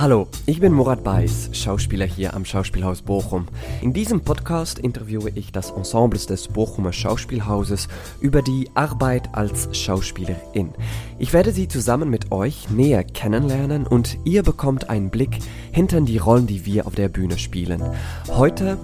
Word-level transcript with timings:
Hallo, 0.00 0.28
ich 0.46 0.60
bin 0.60 0.74
Murat 0.74 1.02
Beiß, 1.02 1.50
Schauspieler 1.54 2.06
hier 2.06 2.34
am 2.34 2.44
Schauspielhaus 2.44 3.02
Bochum. 3.02 3.48
In 3.82 3.92
diesem 3.92 4.20
Podcast 4.20 4.78
interviewe 4.78 5.30
ich 5.34 5.50
das 5.50 5.72
Ensemble 5.72 6.20
des 6.20 6.46
Bochumer 6.46 6.92
Schauspielhauses 6.92 7.88
über 8.20 8.40
die 8.40 8.70
Arbeit 8.74 9.28
als 9.32 9.76
Schauspielerin. 9.76 10.72
Ich 11.18 11.32
werde 11.32 11.50
sie 11.50 11.66
zusammen 11.66 12.10
mit 12.10 12.30
euch 12.30 12.70
näher 12.70 13.02
kennenlernen 13.02 13.88
und 13.88 14.18
ihr 14.24 14.44
bekommt 14.44 14.88
einen 14.88 15.10
Blick 15.10 15.40
hinter 15.72 16.00
die 16.02 16.18
Rollen, 16.18 16.46
die 16.46 16.64
wir 16.64 16.86
auf 16.86 16.94
der 16.94 17.08
Bühne 17.08 17.36
spielen. 17.36 17.82
Heute 18.28 18.78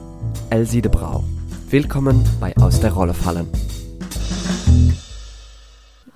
Elsie 0.51 0.83
de 0.83 0.91
Brau. 0.91 1.23
Willkommen 1.71 2.25
bei 2.41 2.57
Aus 2.57 2.81
der 2.81 2.93
Rolle 2.93 3.15
fallen. 3.15 3.47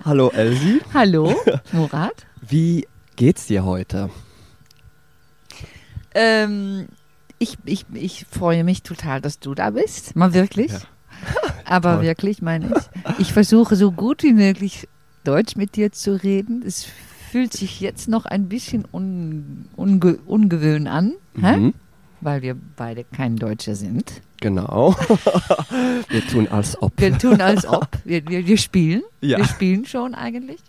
Hallo 0.03 0.29
Elsie. 0.31 0.81
Hallo, 0.93 1.33
Murat. 1.71 2.25
Wie 2.41 2.85
geht's 3.15 3.47
dir 3.47 3.63
heute? 3.63 4.09
Ähm, 6.15 6.87
ich, 7.39 7.57
ich, 7.65 7.85
ich 7.93 8.25
freue 8.29 8.63
mich 8.63 8.83
total, 8.83 9.21
dass 9.21 9.39
du 9.39 9.55
da 9.55 9.71
bist. 9.71 10.15
Mal 10.15 10.33
wirklich. 10.33 10.71
Ja. 10.71 10.79
Aber 11.65 11.95
Toll. 11.95 12.03
wirklich 12.03 12.41
meine 12.41 12.71
ich. 12.75 13.19
Ich 13.19 13.33
versuche 13.33 13.75
so 13.75 13.91
gut 13.91 14.23
wie 14.23 14.33
möglich 14.33 14.87
Deutsch 15.23 15.55
mit 15.55 15.75
dir 15.75 15.91
zu 15.91 16.21
reden. 16.21 16.63
Es 16.65 16.87
fühlt 17.31 17.53
sich 17.53 17.79
jetzt 17.79 18.07
noch 18.07 18.25
ein 18.25 18.49
bisschen 18.49 18.85
un, 18.91 19.69
unge, 19.75 20.17
ungewöhn 20.25 20.87
an? 20.87 21.13
Mhm. 21.35 21.73
weil 22.21 22.41
wir 22.41 22.55
beide 22.75 23.05
kein 23.05 23.37
Deutscher 23.37 23.75
sind. 23.75 24.21
Genau. 24.41 24.95
wir 26.09 26.27
tun 26.27 26.47
als 26.49 26.81
ob. 26.81 26.93
Wir 26.97 27.17
tun 27.17 27.39
als 27.39 27.65
ob. 27.65 27.87
Wir, 28.03 28.27
wir, 28.27 28.45
wir 28.45 28.57
spielen. 28.57 29.03
Ja. 29.21 29.37
Wir 29.37 29.45
spielen 29.45 29.85
schon 29.85 30.15
eigentlich. 30.15 30.59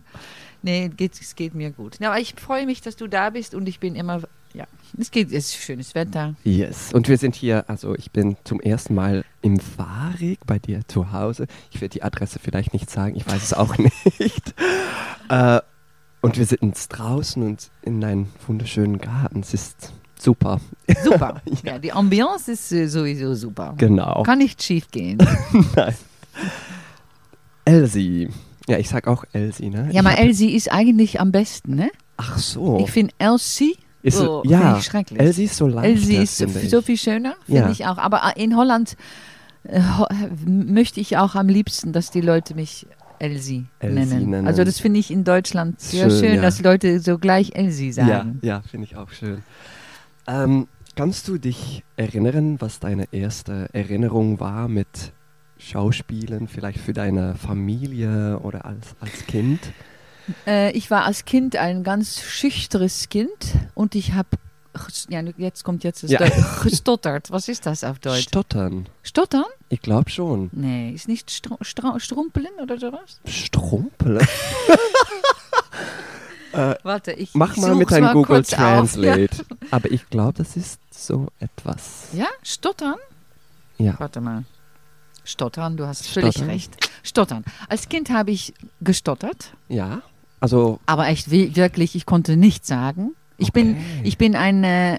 Nee, 0.62 0.88
geht, 0.88 1.20
es 1.20 1.34
geht 1.34 1.54
mir 1.54 1.70
gut. 1.70 1.98
Ja, 2.00 2.10
aber 2.10 2.20
ich 2.20 2.34
freue 2.36 2.66
mich, 2.66 2.80
dass 2.80 2.96
du 2.96 3.06
da 3.06 3.30
bist 3.30 3.54
und 3.54 3.68
ich 3.68 3.80
bin 3.80 3.94
immer, 3.94 4.22
ja, 4.52 4.66
es 4.98 5.10
geht, 5.10 5.28
es 5.28 5.54
ist 5.54 5.56
schönes 5.56 5.94
Wetter. 5.94 6.34
Yes. 6.44 6.92
Und 6.92 7.08
wir 7.08 7.16
sind 7.16 7.34
hier, 7.34 7.64
also 7.68 7.94
ich 7.94 8.10
bin 8.10 8.36
zum 8.44 8.60
ersten 8.60 8.94
Mal 8.94 9.24
im 9.42 9.58
Warig 9.76 10.38
bei 10.46 10.58
dir 10.58 10.82
zu 10.86 11.12
Hause. 11.12 11.46
Ich 11.70 11.80
werde 11.80 11.92
die 11.92 12.02
Adresse 12.02 12.38
vielleicht 12.38 12.72
nicht 12.72 12.90
sagen, 12.90 13.16
ich 13.16 13.26
weiß 13.26 13.42
es 13.42 13.54
auch 13.54 13.76
nicht. 14.18 14.54
Äh, 15.28 15.60
und 16.20 16.36
wir 16.36 16.44
sitzen 16.44 16.74
draußen 16.88 17.42
und 17.42 17.70
in 17.82 18.04
einem 18.04 18.28
wunderschönen 18.46 18.98
Garten. 18.98 19.40
Es 19.40 19.54
ist 19.54 19.92
super. 20.18 20.60
Super. 21.02 21.40
ja. 21.64 21.78
die 21.78 21.92
Ambiance 21.92 22.52
ist 22.52 22.72
äh, 22.72 22.86
sowieso 22.86 23.34
super. 23.34 23.74
Genau. 23.78 24.22
Kann 24.24 24.38
nicht 24.38 24.62
schief 24.62 24.90
gehen. 24.90 25.18
Nein. 25.76 25.94
Elsie. 27.64 28.28
Ja, 28.70 28.78
ich 28.78 28.88
sag 28.88 29.06
auch 29.08 29.24
Elsie, 29.32 29.68
ne? 29.68 29.88
Ja, 29.92 30.00
aber 30.00 30.16
Elsie 30.16 30.54
ist 30.54 30.70
eigentlich 30.70 31.20
am 31.20 31.32
besten, 31.32 31.74
ne? 31.74 31.90
Ach 32.16 32.38
so. 32.38 32.78
Ich 32.80 32.90
finde 32.90 33.12
Elsie, 33.18 33.76
ist 34.02 34.18
so, 34.18 34.42
oh, 34.44 34.48
ja, 34.48 34.78
ich 34.78 34.84
schrecklich. 34.84 35.18
Elsie 35.18 35.44
ist 35.44 35.56
so 35.56 35.66
leicht. 35.66 35.86
Elsie 35.88 36.16
ist 36.16 36.38
so, 36.70 36.80
viel 36.82 36.96
schöner, 36.96 37.34
finde 37.44 37.62
Ja. 37.62 37.70
ich 37.70 37.86
auch. 37.86 37.98
Aber 37.98 38.22
äh, 38.36 38.42
in 38.42 38.56
Holland 38.56 38.96
äh, 39.64 39.80
ho 39.98 40.06
möchte 40.46 41.00
ich 41.00 41.16
auch 41.16 41.34
am 41.34 41.48
liebsten, 41.48 41.92
dass 41.92 42.10
die 42.10 42.20
Leute 42.20 42.54
mich 42.54 42.86
Elsie, 43.18 43.66
Elsie 43.80 43.94
nennen. 43.94 44.30
nennen. 44.30 44.46
Also 44.46 44.62
das 44.64 44.78
finde 44.80 45.00
ich 45.00 45.10
in 45.10 45.24
Deutschland 45.24 45.80
sehr 45.80 46.08
Schön, 46.08 46.20
schön, 46.20 46.34
ja. 46.36 46.42
dass 46.42 46.62
Leute 46.62 47.00
so 47.00 47.18
gleich 47.18 47.50
Elsie 47.54 47.88
Ja, 47.90 48.06
sagen. 48.06 48.38
ja 48.42 48.62
finde 48.62 48.86
ich 48.86 48.96
auch 48.96 49.10
schön. 49.10 49.42
Ähm, 50.26 50.68
kannst 50.94 51.28
du 51.28 51.36
dich 51.38 51.82
erinnern, 51.96 52.60
was 52.60 52.78
deine 52.78 53.08
erste 53.12 53.68
Erinnerung 53.72 54.38
war 54.40 54.68
mit 54.68 55.12
Schauspielen, 55.60 56.48
vielleicht 56.48 56.78
für 56.78 56.92
deine 56.92 57.34
Familie 57.34 58.38
oder 58.40 58.64
als, 58.64 58.94
als 59.00 59.26
Kind? 59.26 59.60
Äh, 60.46 60.72
ich 60.72 60.90
war 60.90 61.04
als 61.04 61.24
Kind 61.24 61.56
ein 61.56 61.82
ganz 61.82 62.20
schüchternes 62.20 63.08
Kind 63.08 63.54
und 63.74 63.94
ich 63.94 64.12
habe, 64.12 64.28
ja, 65.08 65.20
jetzt 65.36 65.64
kommt 65.64 65.84
jetzt 65.84 66.02
das 66.04 66.10
Ja. 66.10 66.20
Gestottert. 66.62 67.30
Was 67.30 67.48
ist 67.48 67.66
das 67.66 67.84
auf 67.84 67.98
Deutsch? 67.98 68.22
Stottern. 68.22 68.86
Stottern? 69.02 69.44
Ich 69.68 69.82
glaube 69.82 70.10
schon. 70.10 70.50
Nee, 70.52 70.90
ist 70.92 71.08
nicht 71.08 71.30
stru 71.30 71.56
stru 71.60 71.98
strumpeln 71.98 72.48
oder 72.62 72.78
sowas? 72.78 73.20
Strumpeln? 73.24 74.20
Warte, 76.82 77.12
ich 77.12 77.34
Mach 77.34 77.56
mal 77.56 77.76
mit 77.76 77.90
deinem 77.90 78.12
Google 78.12 78.36
kurz 78.38 78.52
auf. 78.54 78.58
Translate. 78.58 79.44
Aber 79.70 79.90
ich 79.90 80.08
glaube, 80.10 80.32
das 80.38 80.56
ist 80.56 80.80
so 80.90 81.28
etwas. 81.38 82.08
Ja? 82.12 82.24
ja, 82.24 82.26
stottern? 82.42 82.96
Ja. 83.78 83.94
Warte 83.98 84.20
mal. 84.20 84.44
Stottern, 85.24 85.76
du 85.76 85.86
hast 85.86 86.06
völlig 86.06 86.32
Stottern? 86.34 86.50
recht. 86.50 86.76
Stottern. 87.02 87.44
Als 87.68 87.88
Kind 87.88 88.10
habe 88.10 88.30
ich 88.30 88.52
gestottert, 88.80 89.52
Ja? 89.68 90.02
Also, 90.42 90.80
aber 90.86 91.06
echt 91.08 91.30
wi- 91.30 91.54
wirklich, 91.54 91.94
ich 91.94 92.06
konnte 92.06 92.36
nichts 92.36 92.66
sagen. 92.68 93.10
Ich 93.36 93.52
bin, 93.52 93.72
Okay. 93.72 93.80
ich 94.04 94.16
bin 94.18 94.34
ein, 94.36 94.64
äh, 94.64 94.98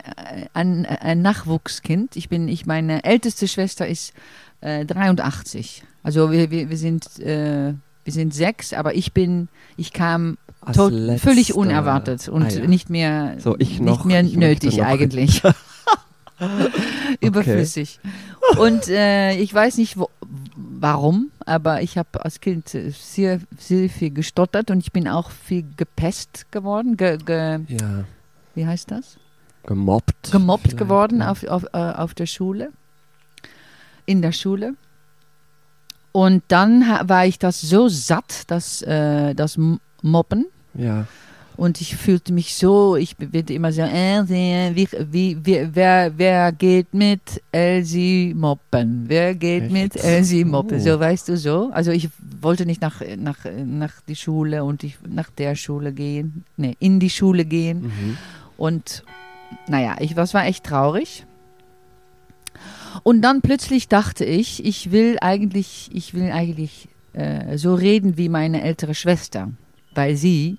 ein, 0.54 0.86
ein 0.86 1.22
Nachwuchskind. 1.24 2.16
Ich 2.16 2.30
bin, 2.30 2.48
ich, 2.48 2.66
meine 2.68 3.04
älteste 3.04 3.48
Schwester 3.48 3.88
ist 3.88 4.14
äh, 4.62 4.86
83. 4.86 5.84
Also 6.04 6.32
wir, 6.32 6.52
wir, 6.52 6.70
wir 6.70 6.78
sind, 6.78 7.20
äh, 7.20 7.74
wir 8.04 8.14
sind 8.14 8.34
sechs, 8.36 8.74
aber 8.74 8.94
ich 8.96 9.14
bin, 9.14 9.48
ich 9.78 9.94
kam 9.94 10.38
tot, 10.74 10.94
völlig 11.18 11.56
unerwartet 11.56 12.28
und 12.30 12.44
Ah, 12.44 12.50
ja. 12.50 12.68
nicht 12.68 12.90
mehr, 12.92 13.36
So, 13.40 13.56
ich 13.58 13.80
nicht 13.80 13.82
noch, 13.82 14.06
mehr 14.06 14.22
nötig 14.24 14.84
eigentlich. 14.84 15.42
Überflüssig. 17.22 18.00
Und 18.58 18.88
äh, 18.88 19.34
ich 19.36 19.54
weiß 19.54 19.78
nicht 19.78 19.98
wo, 19.98 20.10
warum, 20.56 21.32
aber 21.46 21.82
ich 21.82 21.98
habe 21.98 22.24
als 22.26 22.40
Kind 22.40 22.70
sehr, 22.70 23.40
sehr 23.58 23.90
viel 23.90 24.12
gestottert 24.12 24.72
und 24.72 24.80
ich 24.80 24.92
bin 24.92 25.08
auch 25.08 25.30
viel 25.32 25.66
gepest 25.78 26.52
geworden. 26.52 26.98
Ge, 26.98 27.18
ge, 27.18 27.60
Ja, 27.68 28.06
wie 28.56 28.66
heißt 28.66 28.92
das? 28.92 29.18
gemobbt. 29.66 30.32
Gemobbt 30.32 30.78
geworden 30.78 31.20
ja. 31.20 31.32
auf, 31.32 31.44
auf, 31.46 31.66
äh, 31.74 31.78
auf 31.78 32.14
der 32.14 32.26
Schule. 32.26 32.72
In 34.06 34.22
der 34.22 34.32
Schule. 34.32 34.74
Und 36.12 36.44
dann 36.50 36.82
war 36.82 37.26
ich 37.26 37.40
das 37.40 37.62
so 37.62 37.88
satt, 37.88 38.44
dass 38.48 38.82
äh, 38.82 39.34
das 39.34 39.58
Mobben. 40.02 40.48
Ja. 40.74 41.06
Und 41.62 41.80
ich 41.80 41.96
fühlte 41.96 42.34
mich 42.34 42.56
so, 42.56 42.96
ich 42.96 43.16
werde 43.20 43.54
immer 43.54 43.72
so, 43.72 43.84
äh, 43.84 44.24
wie, 44.74 44.88
wie, 45.12 45.38
wie, 45.46 45.70
wer, 45.72 46.12
wer 46.18 46.52
geht 46.54 46.92
mit 46.92 47.22
Elsie 47.52 48.34
Moppen? 48.36 49.04
Wer 49.06 49.36
geht 49.36 49.66
Echt? 49.66 49.72
mit 49.72 49.96
Elsie 50.04 50.44
Moppen? 50.44 50.78
Oh. 50.78 50.84
So, 50.84 51.00
weißt 51.00 51.30
du 51.30 51.38
so? 51.38 51.70
Also 51.72 51.92
ich 51.92 52.10
wollte 52.42 52.66
nicht 52.66 52.82
nach, 52.82 53.04
nach, 53.16 53.46
nach 53.64 53.94
die 54.08 54.16
Schule 54.16 54.64
und 54.64 54.84
ich 54.84 54.98
nach 55.08 55.30
der 55.30 55.54
Schule 55.54 55.94
gehen, 55.94 56.46
nee, 56.58 56.76
in 56.80 57.00
die 57.00 57.12
Schule 57.12 57.46
gehen. 57.46 57.84
Mhm. 57.84 58.18
Und 58.58 59.04
naja, 59.68 59.98
ich, 60.00 60.16
das 60.16 60.34
war 60.34 60.48
echt 60.48 60.64
traurig. 60.64 61.28
Und 63.04 63.22
dann 63.22 63.44
plötzlich 63.44 63.88
dachte 63.88 64.26
ich, 64.26 64.66
ich 64.66 64.92
will 64.92 65.18
eigentlich, 65.22 65.92
ich 65.94 66.16
will 66.16 66.32
eigentlich 66.32 66.90
äh, 67.14 67.56
so 67.60 67.76
reden 67.76 68.18
wie 68.18 68.30
meine 68.30 68.64
ältere 68.64 68.96
Schwester, 68.96 69.52
weil 69.94 70.16
sie 70.16 70.58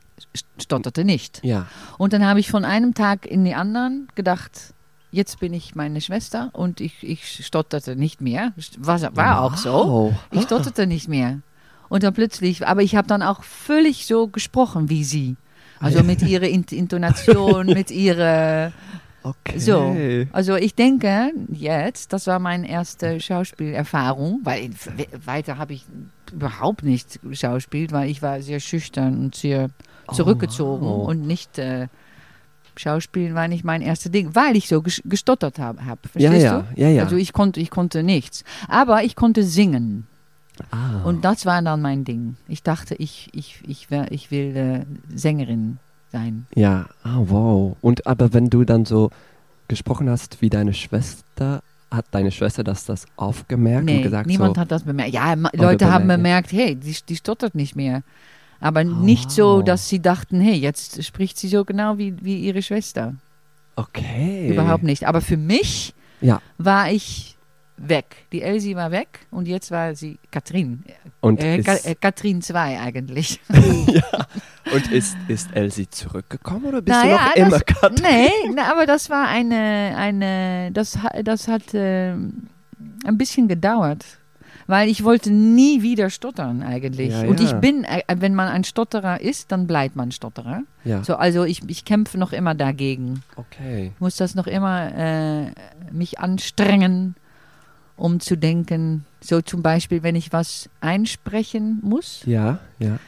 stotterte 0.59 1.05
nicht. 1.05 1.41
Ja. 1.45 1.67
Und 1.99 2.13
dann 2.13 2.25
habe 2.27 2.41
ich 2.41 2.51
von 2.51 2.65
einem 2.65 2.95
Tag 2.95 3.27
in 3.27 3.45
den 3.45 3.55
anderen 3.55 4.09
gedacht, 4.15 4.75
jetzt 5.11 5.41
bin 5.41 5.53
ich 5.53 5.75
meine 5.75 6.01
Schwester 6.01 6.51
und 6.53 6.81
ich, 6.81 7.03
ich 7.03 7.45
stotterte 7.45 7.97
nicht 7.97 8.21
mehr. 8.21 8.53
War, 8.79 9.01
war 9.17 9.43
auch 9.43 9.57
so. 9.57 9.73
Wow. 9.73 10.15
Ich 10.31 10.43
stotterte 10.43 10.87
nicht 10.87 11.09
mehr. 11.09 11.41
Und 11.89 12.03
dann 12.03 12.15
plötzlich, 12.15 12.67
aber 12.67 12.83
ich 12.83 12.97
habe 12.97 13.07
dann 13.09 13.23
auch 13.23 13.43
völlig 13.43 14.07
so 14.07 14.27
gesprochen 14.29 14.89
wie 14.89 15.05
sie. 15.05 15.37
Also 15.81 16.03
mit 16.03 16.23
ihrer 16.23 16.47
Int- 16.47 16.73
Intonation, 16.73 17.67
mit 17.75 17.91
ihrer. 17.91 18.73
Okay. 19.25 19.59
So. 19.59 19.95
Also 20.33 20.57
ich 20.57 20.75
denke 20.75 21.33
jetzt, 21.53 22.13
das 22.13 22.27
war 22.27 22.39
meine 22.39 22.69
erste 22.69 23.21
Schauspielerfahrung, 23.21 24.41
weil 24.45 24.71
weiter 25.25 25.59
habe 25.59 25.75
ich 25.75 25.85
überhaupt 26.33 26.83
nicht 26.83 27.21
geschauspielt, 27.23 27.93
weil 27.93 28.09
ich 28.11 28.23
war 28.23 28.41
sehr 28.43 28.59
schüchtern 28.61 29.19
und 29.19 29.35
sehr 29.35 29.69
zurückgezogen 30.13 30.87
wow. 30.87 31.09
und 31.09 31.27
nicht. 31.27 31.59
Äh, 31.59 31.89
Schauspielen 32.75 33.35
war 33.35 33.49
nicht 33.49 33.65
mein 33.65 33.83
erstes 33.83 34.11
Ding, 34.13 34.35
weil 34.35 34.57
ich 34.57 34.67
so 34.67 34.79
ges- 34.79 35.03
gestottert 35.05 35.59
habe. 35.59 35.85
Hab, 35.85 35.99
Ja, 36.15 36.31
verstehst 36.31 36.45
ja, 36.45 36.61
du? 36.75 36.81
ja, 36.81 36.89
ja. 36.89 37.03
Also 37.05 37.17
ich 37.17 37.35
konnte, 37.35 37.61
ich 37.61 37.69
konnte 37.69 38.03
nichts. 38.03 38.45
Aber 38.67 39.05
ich 39.05 39.15
konnte 39.15 39.43
singen. 39.43 40.07
Ah. 40.71 41.03
Und 41.05 41.23
das 41.23 41.45
war 41.45 41.61
dann 41.61 41.83
mein 41.83 42.05
Ding. 42.05 42.37
Ich 42.49 42.63
dachte, 42.63 42.95
ich, 42.95 43.29
ich, 43.35 43.61
ich, 43.67 43.91
wär, 43.91 44.11
ich 44.11 44.31
will 44.31 44.57
äh, 44.57 44.87
Sängerin 45.15 45.79
sein. 46.11 46.47
Ja, 46.55 46.87
ah, 47.05 47.19
wow. 47.19 47.77
Und 47.83 48.07
aber 48.07 48.33
wenn 48.33 48.49
du 48.49 48.65
dann 48.65 48.87
so 48.87 49.11
gesprochen 49.69 50.09
hast 50.09 50.41
wie 50.41 50.49
deine 50.49 50.73
Schwester, 50.73 51.63
hat 51.91 52.07
deine 52.11 52.31
Schwester 52.31 52.65
das, 52.65 52.87
das 52.87 53.05
aufgemerkt 53.17 53.81
und 53.81 53.97
Nee, 53.97 54.03
gesagt 54.03 54.27
niemand 54.27 54.55
so, 54.57 54.61
hat 54.63 54.71
das 54.71 54.85
bemerkt. 54.85 55.13
Ja, 55.13 55.33
Oder 55.35 55.51
Leute 55.53 55.93
haben 55.93 56.09
bemerkt, 56.09 56.49
bemerkt, 56.49 56.53
hey, 56.53 56.75
die, 56.77 56.97
die 57.07 57.17
stottert 57.17 57.55
nicht 57.55 57.77
mehr. 57.77 58.03
Aber 58.63 58.85
nicht 58.85 59.31
so, 59.31 59.59
wow. 59.59 59.65
dass 59.65 59.89
sie 59.89 60.01
dachten, 60.01 60.41
hey, 60.41 60.55
jetzt 60.57 61.05
spricht 61.05 61.37
sie 61.39 61.49
so 61.49 61.65
genau 61.65 61.99
wie, 61.99 62.15
wie 62.25 62.39
ihre 62.39 62.63
Schwester. 62.63 63.15
okay. 63.77 64.49
Überhaupt 64.51 64.83
nicht. 64.85 65.07
Aber 65.07 65.21
für 65.21 65.37
mich 65.37 65.95
Ja. 66.21 66.41
war 66.59 66.91
ich 66.91 67.37
weg. 67.77 68.27
Die 68.31 68.43
Elsie 68.43 68.77
war 68.77 68.91
weg 68.93 69.27
und 69.31 69.49
jetzt 69.49 69.71
war 69.73 69.95
sie 69.97 70.19
Katrin. 70.31 70.85
Und, 71.21 71.43
Äh, 71.43 71.63
Ka 71.63 71.75
äh, 71.83 71.95
Katrin 71.97 72.41
2 72.43 72.79
eigentlich. 72.81 73.41
und 74.73 74.93
ist, 74.93 75.17
ist 75.29 75.49
Elsie 75.55 75.89
zurückgekommen 75.91 76.67
oder 76.67 76.83
bist 76.83 76.97
Naja, 76.97 77.19
du 77.35 77.41
noch 77.41 77.49
immer 77.49 77.59
das- 77.59 77.67
Katrin? 77.67 77.99
Nee, 78.03 78.31
na, 78.55 78.71
aber 78.71 78.87
das 78.87 79.11
war 79.11 79.27
eine, 79.27 79.95
eine 79.97 80.71
das, 80.73 80.97
das 81.25 81.49
hat 81.49 81.63
ähm, 81.75 82.49
ein 83.05 83.19
bisschen 83.19 83.49
gedauert. 83.49 84.05
Weil 84.73 84.89
ich 84.89 85.05
wollte 85.05 85.31
nie 85.31 85.83
wieder 85.83 86.09
stottern 86.09 86.63
eigentlich. 86.63 87.11
Ja, 87.13 87.29
Und 87.29 87.41
ja. 87.41 87.47
ich 87.47 87.53
bin, 87.57 87.85
äh, 87.85 88.01
wenn 88.17 88.35
man 88.35 88.49
ein 88.49 88.65
Stotterer 88.65 89.21
ist, 89.21 89.53
dann 89.53 89.67
bleibt 89.67 89.97
man 89.97 90.13
Stotterer. 90.13 90.63
Ja, 90.83 91.05
So, 91.05 91.17
also 91.17 91.45
ich, 91.45 91.61
ich 91.69 91.85
kämpfe 91.85 92.17
noch 92.17 92.33
immer 92.33 92.55
dagegen. 92.55 93.23
okay. 93.37 93.93
Ich 93.95 94.01
muss 94.01 94.17
das 94.17 94.35
noch 94.35 94.47
immer 94.47 94.91
äh, 94.97 95.51
mich 95.91 96.21
anstrengen, 96.21 97.17
um 97.97 98.19
zu 98.21 98.37
denken. 98.37 99.05
So 99.21 99.43
zum 99.43 99.61
Beispiel, 99.63 100.03
wenn 100.03 100.17
ich 100.17 100.33
was 100.33 100.71
einsprechen 100.81 101.79
muss, 101.83 102.23
Ja, 102.25 102.59
ja. 102.79 102.99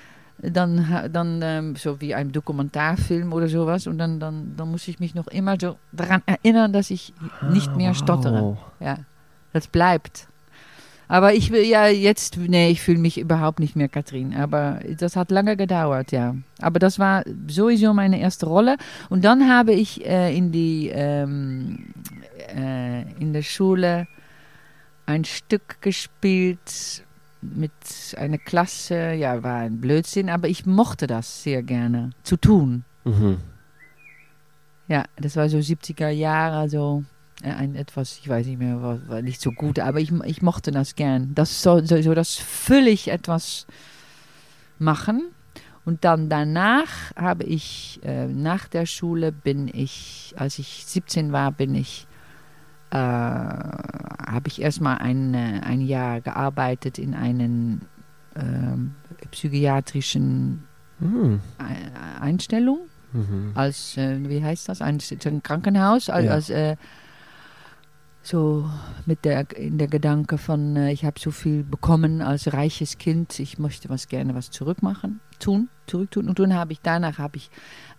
dann, 0.42 0.86
dann 1.12 1.40
ähm, 1.42 1.76
so 1.76 1.98
wie 2.02 2.14
ein 2.14 2.30
Dokumentarfilm 2.30 3.32
oder 3.32 3.48
sowas. 3.48 3.86
Und 3.86 3.96
dann, 3.96 4.20
dann, 4.20 4.54
dann 4.56 4.70
muss 4.70 4.86
ich 4.86 5.00
mich 5.00 5.14
noch 5.14 5.28
immer 5.28 5.56
so 5.58 5.76
daran 5.92 6.22
erinnern, 6.26 6.74
dass 6.74 6.90
ich 6.90 7.14
nicht 7.50 7.74
mehr 7.74 7.92
Ah, 7.92 7.94
stottere. 7.94 8.58
Ja, 8.80 8.98
das 9.54 9.66
bleibt. 9.66 10.28
Aber 11.08 11.34
ich 11.34 11.50
will 11.50 11.64
ja 11.64 11.86
jetzt, 11.86 12.38
nee, 12.38 12.70
ich 12.70 12.80
fühle 12.80 12.98
mich 12.98 13.18
überhaupt 13.18 13.60
nicht 13.60 13.76
mehr 13.76 13.88
Katrin. 13.88 14.34
Aber 14.34 14.80
das 14.98 15.16
hat 15.16 15.30
lange 15.30 15.56
gedauert, 15.56 16.12
ja. 16.12 16.34
Aber 16.60 16.78
das 16.78 16.98
war 16.98 17.24
sowieso 17.48 17.92
meine 17.92 18.20
erste 18.20 18.46
Rolle. 18.46 18.76
Und 19.10 19.24
dann 19.24 19.48
habe 19.48 19.72
ich 19.72 20.04
äh, 20.06 20.36
in 20.36 20.52
die 20.52 20.90
ähm, 20.92 21.92
äh, 22.54 23.02
in 23.20 23.32
der 23.32 23.42
Schule 23.42 24.06
ein 25.06 25.24
Stück 25.24 25.80
gespielt 25.80 27.04
mit 27.42 27.72
einer 28.16 28.38
Klasse. 28.38 29.12
Ja, 29.12 29.42
war 29.42 29.60
ein 29.60 29.80
Blödsinn, 29.80 30.30
aber 30.30 30.48
ich 30.48 30.64
mochte 30.64 31.06
das 31.06 31.42
sehr 31.42 31.62
gerne 31.62 32.10
zu 32.22 32.36
tun. 32.36 32.84
Mhm. 33.04 33.38
Ja, 34.88 35.04
das 35.16 35.36
war 35.36 35.48
so 35.48 35.58
70er 35.58 36.08
Jahre, 36.08 36.68
so 36.68 37.04
ein 37.52 37.74
etwas, 37.74 38.18
ich 38.18 38.28
weiß 38.28 38.46
nicht 38.46 38.58
mehr, 38.58 38.80
war, 38.82 38.98
war 39.08 39.22
nicht 39.22 39.40
so 39.40 39.50
gut, 39.52 39.78
aber 39.78 40.00
ich, 40.00 40.10
ich 40.24 40.42
mochte 40.42 40.70
das 40.70 40.94
gern. 40.94 41.34
Das 41.34 41.62
so, 41.62 41.84
so, 41.84 42.00
so 42.02 42.14
das 42.14 42.34
völlig 42.34 43.08
etwas 43.08 43.66
machen. 44.78 45.22
Und 45.84 46.04
dann 46.04 46.28
danach 46.30 47.14
habe 47.14 47.44
ich, 47.44 48.00
äh, 48.04 48.26
nach 48.26 48.68
der 48.68 48.86
Schule 48.86 49.32
bin 49.32 49.68
ich, 49.72 50.32
als 50.36 50.58
ich 50.58 50.84
17 50.86 51.30
war, 51.32 51.52
bin 51.52 51.74
ich, 51.74 52.06
äh, 52.90 52.96
habe 52.96 54.44
ich 54.46 54.62
erstmal 54.62 54.98
ein, 54.98 55.34
äh, 55.34 55.60
ein 55.62 55.80
Jahr 55.82 56.20
gearbeitet 56.22 56.98
in 56.98 57.14
einem 57.14 57.82
ähm, 58.36 58.94
psychiatrischen 59.30 60.64
Mhm. 61.00 61.40
Ei- 61.58 62.20
Einstellung 62.20 62.78
Mhm. 63.12 63.50
als, 63.54 63.96
äh, 63.96 64.18
wie 64.28 64.42
heißt 64.42 64.68
das, 64.68 64.80
ein, 64.80 64.98
ein 65.26 65.42
Krankenhaus, 65.42 66.08
als, 66.08 66.24
Ja. 66.24 66.32
als 66.32 66.50
äh, 66.50 66.76
so 68.24 68.68
mit 69.04 69.24
der, 69.24 69.46
in 69.56 69.76
der 69.76 69.86
Gedanke 69.88 70.38
von, 70.38 70.76
äh, 70.76 70.92
ich 70.92 71.04
habe 71.04 71.20
so 71.20 71.30
viel 71.30 71.62
bekommen 71.62 72.22
als 72.22 72.52
reiches 72.52 72.96
Kind, 72.98 73.38
ich 73.38 73.58
möchte 73.58 73.90
was 73.90 74.08
gerne 74.08 74.34
was 74.34 74.50
zurückmachen, 74.50 75.20
tun, 75.38 75.68
zurücktun. 75.86 76.28
Und 76.28 76.38
dann 76.38 76.54
habe 76.54 76.72
ich, 76.72 76.80
danach 76.80 77.18
habe 77.18 77.36
ich 77.36 77.50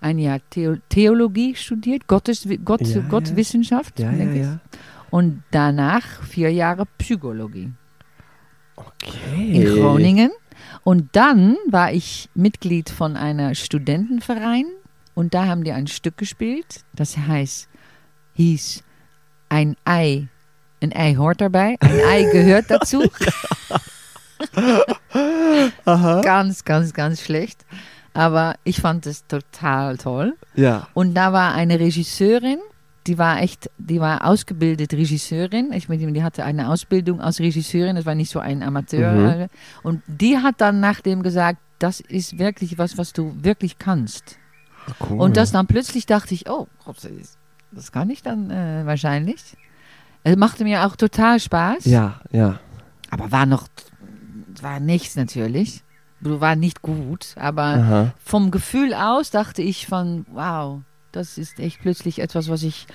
ein 0.01 0.17
Jahr 0.17 0.39
Theo 0.49 0.77
Theologie 0.89 1.55
studiert, 1.55 2.07
Gottes, 2.07 2.47
Gott, 2.65 2.81
Ja. 2.81 3.01
Gottwissenschaft. 3.01 3.99
Ja, 3.99 4.11
ja. 4.11 4.59
Und 5.11 5.43
danach 5.51 6.23
vier 6.23 6.51
Jahre 6.51 6.85
Psychologie 6.97 7.71
Okay. 8.75 9.51
in 9.53 9.75
Groningen. 9.75 10.31
Und 10.83 11.15
dann 11.15 11.55
war 11.69 11.93
ich 11.93 12.29
Mitglied 12.33 12.89
von 12.89 13.15
einer 13.15 13.53
Studentenverein 13.55 14.65
und 15.13 15.33
da 15.33 15.45
haben 15.45 15.63
die 15.63 15.71
ein 15.71 15.87
Stück 15.87 16.17
gespielt, 16.17 16.83
das 16.93 17.17
heißt, 17.17 17.69
hieß 18.33 18.83
Ein 19.49 19.75
Ei. 19.85 20.27
Ein 20.81 20.91
Ei 20.93 21.15
hoort 21.15 21.41
daarbij, 21.41 21.77
ein 21.79 21.99
Ei 22.09 22.23
gehört 22.31 22.69
dazu. 22.69 23.03
Ganz, 25.85 26.63
ganz, 26.63 26.93
ganz 26.93 27.21
schlecht. 27.21 27.65
Aber 28.13 28.55
ich 28.63 28.79
fand 28.81 29.05
es 29.07 29.27
total 29.27 29.97
toll. 29.97 30.35
Ja. 30.55 30.87
Und 30.93 31.15
da 31.15 31.33
war 31.33 31.53
eine 31.53 31.79
Regisseurin, 31.79 32.59
die 33.07 33.17
war 33.17 33.41
echt, 33.41 33.69
die 33.77 33.99
war 33.99 34.25
ausgebildet 34.25 34.93
Regisseurin. 34.93 35.73
Ich 35.73 35.89
meine, 35.89 36.11
die 36.11 36.23
hatte 36.23 36.45
eine 36.45 36.69
Ausbildung 36.69 37.19
als 37.19 37.39
Regisseurin, 37.39 37.97
das 37.97 38.05
war 38.05 38.15
nicht 38.15 38.31
so 38.31 38.39
ein 38.39 38.63
Amateur. 38.63 39.11
Mhm. 39.11 39.47
Und 39.83 40.01
die 40.07 40.37
hat 40.37 40.55
dann 40.59 40.79
nachdem 40.79 41.23
gesagt, 41.23 41.59
das 41.79 41.99
ist 41.99 42.39
wirklich 42.39 42.77
was, 42.77 42.97
was 42.97 43.11
du 43.11 43.35
wirklich 43.41 43.77
kannst. 43.77 44.37
Cool. 45.09 45.19
Und 45.19 45.35
das 45.35 45.51
dann 45.51 45.67
plötzlich 45.67 46.05
dachte 46.05 46.33
ich, 46.33 46.49
oh, 46.49 46.67
Gott, 46.85 46.97
das- 47.75 47.85
das 47.85 47.91
kann 47.91 48.09
ich 48.09 48.23
dann 48.23 48.49
äh, 48.49 48.85
wahrscheinlich. 48.85 49.41
Es 50.23 50.35
machte 50.37 50.63
mir 50.63 50.85
auch 50.87 50.95
total 50.95 51.39
Spaß. 51.39 51.85
Ja, 51.85 52.19
ja. 52.31 52.59
Aber 53.11 53.31
war 53.31 53.45
noch, 53.45 53.67
war 54.61 54.79
nichts 54.79 55.15
natürlich. 55.15 55.81
War 56.21 56.55
nicht 56.55 56.81
gut, 56.81 57.35
aber 57.35 57.63
Aha. 57.63 58.13
vom 58.23 58.49
Gefühl 58.49 58.93
aus 58.95 59.29
dachte 59.29 59.61
ich 59.61 59.85
von, 59.85 60.25
wow, 60.31 60.81
das 61.11 61.37
ist 61.37 61.59
echt 61.59 61.81
plötzlich 61.81 62.19
etwas, 62.19 62.49
was 62.49 62.63
ich, 62.63 62.87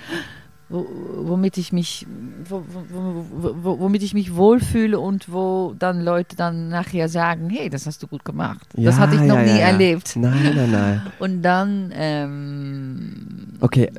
wo, 0.69 0.85
womit 1.29 1.57
ich 1.59 1.73
mich, 1.73 2.07
wo, 2.49 2.65
wo, 2.67 2.83
wo, 2.91 3.55
wo, 3.63 3.79
womit 3.81 4.03
ich 4.03 4.15
mich 4.15 4.35
wohlfühle 4.35 4.99
und 4.99 5.31
wo 5.31 5.75
dann 5.79 6.01
Leute 6.01 6.35
dann 6.35 6.71
nachher 6.71 7.09
sagen, 7.09 7.51
hey, 7.51 7.71
das 7.71 7.87
hast 7.87 8.03
du 8.03 8.09
gut 8.09 8.25
gemacht. 8.25 8.67
das 8.73 8.97
Ja, 8.97 8.99
hatte 8.99 9.15
ich 9.15 9.21
noch 9.23 9.37
ja, 9.37 9.43
nie 9.43 9.59
ja. 9.61 9.67
erlebt. 9.69 10.17
Nein, 10.17 10.53
nein, 10.57 10.71
nein. 10.73 11.03
Und 11.21 11.43
dann, 11.43 11.93
ähm, 11.95 13.59
Okay, 13.61 13.93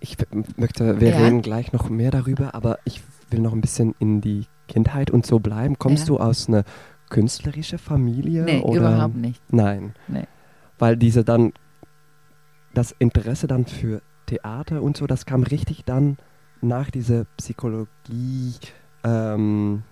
ich 0.00 0.16
möchte, 0.56 1.00
wir 1.00 1.10
Ja. 1.10 1.18
reden 1.18 1.42
gleich 1.42 1.72
noch 1.72 1.88
mehr 1.90 2.10
darüber, 2.10 2.54
aber 2.54 2.78
ich 2.84 3.02
will 3.30 3.40
noch 3.40 3.52
ein 3.52 3.60
bisschen 3.60 3.94
in 3.98 4.20
die 4.20 4.46
Kindheit 4.68 5.10
und 5.10 5.26
so 5.26 5.38
bleiben. 5.38 5.78
Kommst 5.78 6.08
Ja. 6.08 6.14
du 6.14 6.20
aus 6.20 6.48
einer 6.48 6.64
künstlerischen 7.10 7.78
Familie? 7.78 8.44
nee, 8.44 8.60
oder? 8.60 8.78
überhaupt 8.80 9.16
nicht. 9.16 9.40
Nein. 9.52 9.94
Nee. 10.08 10.24
Weil 10.78 10.96
diese 10.96 11.24
dann, 11.24 11.52
das 12.74 12.94
Interesse 12.98 13.46
dann 13.46 13.66
für 13.66 14.02
Theater 14.26 14.82
und 14.82 14.96
so, 14.96 15.06
das 15.06 15.24
kam 15.24 15.42
richtig 15.44 15.84
dann 15.84 16.18
nach 16.60 16.90
dieser 16.90 17.24
Psychologie 17.36 18.54
ähm. 19.04 19.82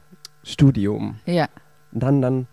Ja, 1.26 1.48
Dann, 1.92 2.20
dann 2.20 2.46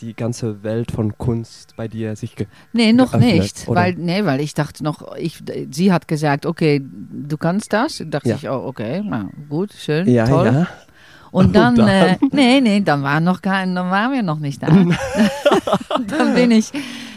die 0.00 0.14
ganze 0.14 0.62
Welt 0.62 0.90
von 0.92 1.16
Kunst 1.18 1.74
bei 1.76 1.88
dir 1.88 2.14
sich 2.16 2.36
ge 2.36 2.46
nee, 2.72 2.92
noch 2.92 3.12
geöffnet, 3.12 3.34
nicht. 3.34 3.68
oder? 3.68 3.80
Weil, 3.80 3.94
nee, 3.94 4.24
weil 4.24 4.40
ich 4.40 4.54
dachte 4.54 4.84
noch, 4.84 5.16
ich, 5.16 5.42
sie 5.70 5.92
hat 5.92 6.06
gesagt, 6.08 6.46
okay, 6.46 6.80
du 6.82 7.36
kannst 7.36 7.72
das. 7.72 8.02
dachte 8.06 8.28
Ja. 8.28 8.36
ich, 8.36 8.48
oh, 8.48 8.62
okay, 8.66 9.02
na, 9.04 9.28
gut, 9.48 9.72
schön, 9.72 10.08
Ja, 10.08 10.26
toll. 10.26 10.46
ja. 10.46 10.66
Und 11.30 11.46
Und 11.48 11.56
dann, 11.56 11.74
dann? 11.76 11.88
Äh, 11.88 12.16
nee, 12.32 12.60
nee, 12.62 12.80
dann 12.80 13.02
war 13.02 13.20
noch 13.20 13.42
kein, 13.42 13.74
dann 13.74 13.90
waren 13.90 14.12
wir 14.12 14.22
noch 14.22 14.38
nicht 14.38 14.62
da. 14.62 14.68
dann 16.06 16.34
bin 16.34 16.50
ich, 16.50 16.72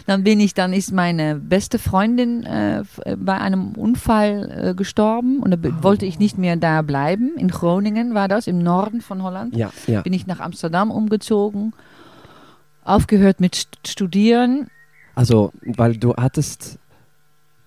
dann 0.06 0.24
bin 0.24 0.40
ich, 0.40 0.54
dann 0.54 0.74
ist 0.74 0.92
meine 0.92 1.36
beste 1.36 1.80
Freundin 1.80 2.44
äh, 2.44 2.82
äh, 3.06 3.16
bei 3.16 3.38
einem 3.38 3.72
Unfall 3.74 4.70
äh, 4.72 4.74
gestorben 4.76 5.40
und 5.40 5.52
da 5.52 5.58
Oh. 5.64 5.84
wollte 5.84 6.06
ich 6.06 6.20
nicht 6.20 6.38
mehr 6.38 6.56
da 6.58 6.82
bleiben. 6.82 7.32
In 7.38 7.48
Groningen 7.50 8.14
war 8.14 8.28
das, 8.28 8.48
im 8.48 8.60
Norden 8.60 9.02
von 9.02 9.24
Holland. 9.24 9.56
Ja, 9.56 9.72
ja. 9.88 10.02
Bin 10.02 10.14
ich 10.14 10.28
nach 10.28 10.40
Amsterdam 10.40 10.92
umgezogen, 10.92 11.74
aufgehört 12.84 13.40
mit 13.40 13.56
St 13.56 13.78
Studieren. 13.88 14.68
Also, 15.16 15.52
weil 15.64 15.98
du 15.98 16.16
hattest 16.16 16.80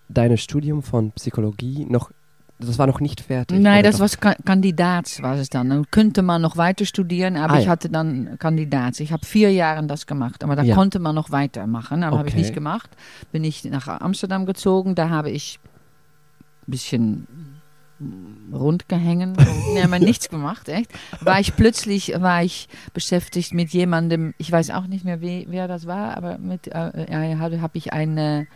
dein 0.08 0.36
Studium 0.38 0.82
von 0.82 1.12
Psychologie 1.12 1.86
noch, 1.88 2.10
das 2.58 2.78
war 2.78 2.86
noch 2.86 3.00
nicht 3.00 3.20
fertig. 3.20 3.60
Nein, 3.60 3.82
das 3.82 4.00
was 4.00 4.18
Ka 4.20 4.34
Kandidaats 4.44 5.20
was 5.22 5.40
es 5.40 5.50
dann. 5.50 5.70
Dann 5.70 5.90
könnte 5.90 6.22
man 6.22 6.40
noch 6.40 6.56
weiter 6.56 6.84
studieren, 6.86 7.36
aber 7.36 7.54
Ah, 7.54 7.58
ich 7.58 7.64
ja. 7.66 7.70
hatte 7.70 7.90
dann 7.90 8.38
Kandidaats. 8.38 9.00
Ich 9.00 9.12
habe 9.12 9.26
vier 9.26 9.52
Jahre 9.52 9.84
das 9.86 10.06
gemacht, 10.06 10.44
aber 10.44 10.56
da 10.56 10.62
Ja. 10.62 10.74
konnte 10.74 10.98
man 11.00 11.14
noch 11.14 11.30
weitermachen. 11.30 12.02
Aber 12.04 12.18
habe 12.18 12.28
ich 12.28 12.34
Okay. 12.34 12.42
nicht 12.42 12.54
gemacht. 12.54 12.90
Bin 13.32 13.44
ich 13.44 13.64
nach 13.64 13.88
Amsterdam 13.88 14.46
gezogen, 14.46 14.94
da 14.94 15.10
habe 15.10 15.30
ich 15.30 15.58
ein 16.66 16.70
bisschen 16.70 17.26
rundgehängen, 18.52 19.36
nee, 19.72 19.82
aber 19.82 19.98
nichts 19.98 20.28
gemacht, 20.28 20.68
echt. 20.68 20.90
War 21.20 21.40
ich 21.40 21.56
plötzlich, 21.56 22.12
war 22.16 22.42
ich 22.42 22.68
beschäftigt 22.92 23.52
mit 23.52 23.70
jemandem, 23.70 24.34
ich 24.38 24.50
weiß 24.52 24.70
auch 24.70 24.86
nicht 24.86 25.04
mehr, 25.04 25.20
wie, 25.20 25.46
wer 25.48 25.66
das 25.68 25.86
war, 25.86 26.16
aber 26.16 26.38
mit, 26.38 26.68
äh, 26.68 27.30
ja, 27.32 27.38
habe 27.38 27.60
hab 27.60 27.74
ich 27.74 27.92
eine, 27.92 28.46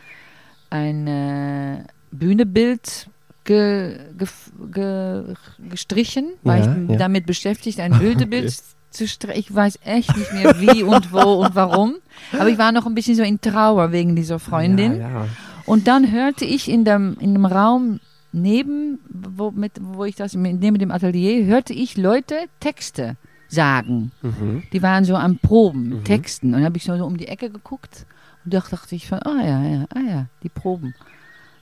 ein 0.71 1.85
Bühnebild 2.11 3.09
ge, 3.45 3.99
ge, 4.17 4.29
ge, 4.73 5.35
gestrichen, 5.71 6.27
war 6.43 6.59
Ja, 6.59 6.77
ich 6.85 6.91
ja. 6.91 6.97
damit 6.97 7.27
beschäftigt, 7.27 7.81
ein 7.81 7.93
Bühnebild 7.99 8.55
zu 8.91 9.09
streichen. 9.09 9.41
Ich 9.41 9.55
weiß 9.55 9.81
echt 9.85 10.17
nicht 10.17 10.33
mehr 10.33 10.61
wie 10.61 10.83
und 10.83 11.13
wo 11.13 11.45
und 11.45 11.55
warum, 11.55 11.97
aber 12.33 12.49
ich 12.49 12.59
war 12.59 12.73
noch 12.73 12.87
ein 12.87 12.95
bisschen 12.95 13.17
so 13.17 13.23
in 13.23 13.41
Trauer 13.41 13.93
wegen 13.93 14.15
dieser 14.17 14.39
Freundin. 14.39 15.01
Ja. 15.01 15.27
Und 15.67 15.87
dann 15.87 16.11
hörte 16.11 16.45
ich 16.45 16.69
in 16.69 16.85
dem, 16.85 17.17
in 17.21 17.35
dem 17.35 17.45
Raum 17.45 18.01
neben, 18.33 18.99
wo, 19.09 19.51
mit, 19.51 19.73
wo 19.81 20.05
ich 20.05 20.17
das, 20.17 20.35
neben 20.35 20.79
dem 20.79 20.91
Atelier, 20.91 21.45
hörte 21.47 21.73
ich 21.73 21.97
Leute 21.97 22.35
Texte 22.61 23.17
sagen. 23.49 24.13
Mhm. 24.23 24.63
Die 24.73 24.83
waren 24.83 25.05
so 25.05 25.17
am 25.17 25.39
Proben, 25.39 25.89
Mhm. 25.89 26.05
Texten. 26.05 26.49
Und 26.49 26.53
dann 26.55 26.65
habe 26.65 26.77
ich 26.77 26.85
so, 26.85 26.97
so 26.97 27.05
um 27.07 27.17
die 27.17 27.29
Ecke 27.29 27.51
geguckt 27.51 28.07
und 28.45 28.55
da 28.55 28.61
dachte 28.61 28.95
ich 28.95 29.09
von, 29.09 29.21
ah 29.23 29.43
ja, 29.43 29.65
ja, 29.65 29.87
ah 29.95 30.01
ja, 30.09 30.27
die 30.43 30.49
Proben, 30.49 30.95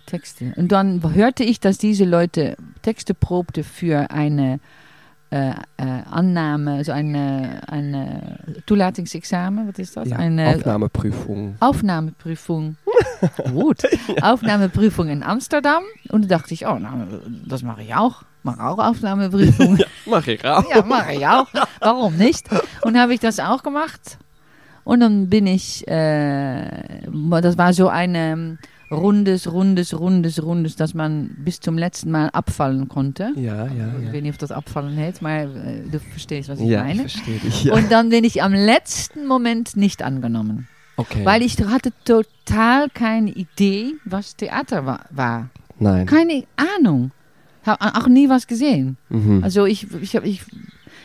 Texte. 0.06 0.52
Und 0.56 0.70
dann 0.72 1.02
hörte 1.14 1.42
ich, 1.44 1.58
dass 1.60 1.78
diese 1.78 2.04
Leute 2.04 2.56
Texte 2.82 3.14
probte 3.14 3.64
für 3.64 4.10
eine 4.10 4.60
äh, 5.30 5.50
äh, 5.50 5.54
Annahme, 6.10 6.74
also 6.74 6.92
eine, 6.92 7.60
eine 7.66 8.38
Toelatingsexamen, 8.66 9.68
was 9.68 9.78
ist 9.78 9.96
das? 9.96 10.08
Ja, 10.08 10.18
Aufnahmeprüfung. 10.18 11.56
Aufnahmeprüfung. 11.58 12.76
Gut. 13.50 13.82
Aufnahmeprüfung 14.22 15.08
in 15.08 15.22
Amsterdam. 15.22 15.82
Und 16.10 16.30
da 16.30 16.38
dachte 16.38 16.54
ich, 16.54 16.66
oh, 16.66 16.78
na, 16.80 17.08
das 17.44 17.62
mache 17.62 17.82
ich 17.82 17.94
auch. 17.94 18.22
Mache 18.44 18.62
auch 18.62 18.78
Aufnahmeprüfung. 18.78 19.78
Mach 20.06 20.26
ich 20.28 20.44
auch. 20.44 20.70
Ja, 20.70 20.84
mache 20.84 21.14
ich 21.14 21.26
auch. 21.26 21.48
Warum 21.80 22.16
nicht? 22.16 22.46
Und 22.82 22.96
habe 22.96 23.12
ich 23.12 23.20
das 23.20 23.40
auch 23.40 23.64
gemacht. 23.64 24.18
Und 24.84 25.00
dann 25.00 25.28
bin 25.28 25.48
ich, 25.48 25.86
äh, 25.88 27.02
das 27.42 27.58
war 27.58 27.72
so 27.72 27.88
eine 27.88 28.58
rundes, 28.90 29.50
rundes, 29.52 29.98
rundes, 29.98 30.42
rundes, 30.42 30.76
dass 30.76 30.94
man 30.94 31.30
bis 31.38 31.60
zum 31.60 31.76
letzten 31.78 32.10
Mal 32.10 32.28
abfallen 32.30 32.88
konnte. 32.88 33.32
Ja, 33.36 33.66
ja, 33.66 33.92
Ich 33.98 34.06
ja. 34.06 34.12
weiß 34.12 34.22
nicht, 34.22 34.32
ob 34.34 34.38
das 34.38 34.50
abfallen 34.52 34.96
heißt, 34.96 35.20
aber 35.22 35.42
äh, 35.42 35.82
du 35.90 35.98
verstehst, 35.98 36.48
was 36.48 36.60
ich 36.60 36.66
Ja, 36.68 36.82
ich 36.82 36.88
meine. 36.96 37.00
verstehe 37.08 37.38
dich. 37.38 37.64
Ja. 37.64 37.74
Und 37.74 37.90
dann 37.90 38.10
bin 38.10 38.24
ich 38.24 38.42
am 38.42 38.52
letzten 38.54 39.26
Moment 39.26 39.76
nicht 39.76 40.02
angenommen. 40.02 40.68
okay. 40.96 41.24
Weil 41.24 41.42
ich 41.42 41.58
hatte 41.64 41.92
total 42.04 42.88
keine 42.90 43.30
Idee, 43.30 43.94
was 44.04 44.36
Theater 44.36 44.86
wa 44.86 45.00
war. 45.10 45.50
Nein. 45.78 46.06
Keine 46.06 46.44
Ahnung. 46.78 47.10
Habe 47.64 47.82
auch 47.96 48.06
nie 48.06 48.28
was 48.28 48.46
gesehen. 48.46 48.96
Mhm. 49.08 49.42
Also 49.42 49.66
ich, 49.66 49.92
ich, 50.00 50.14
hab, 50.14 50.24
ich, 50.24 50.42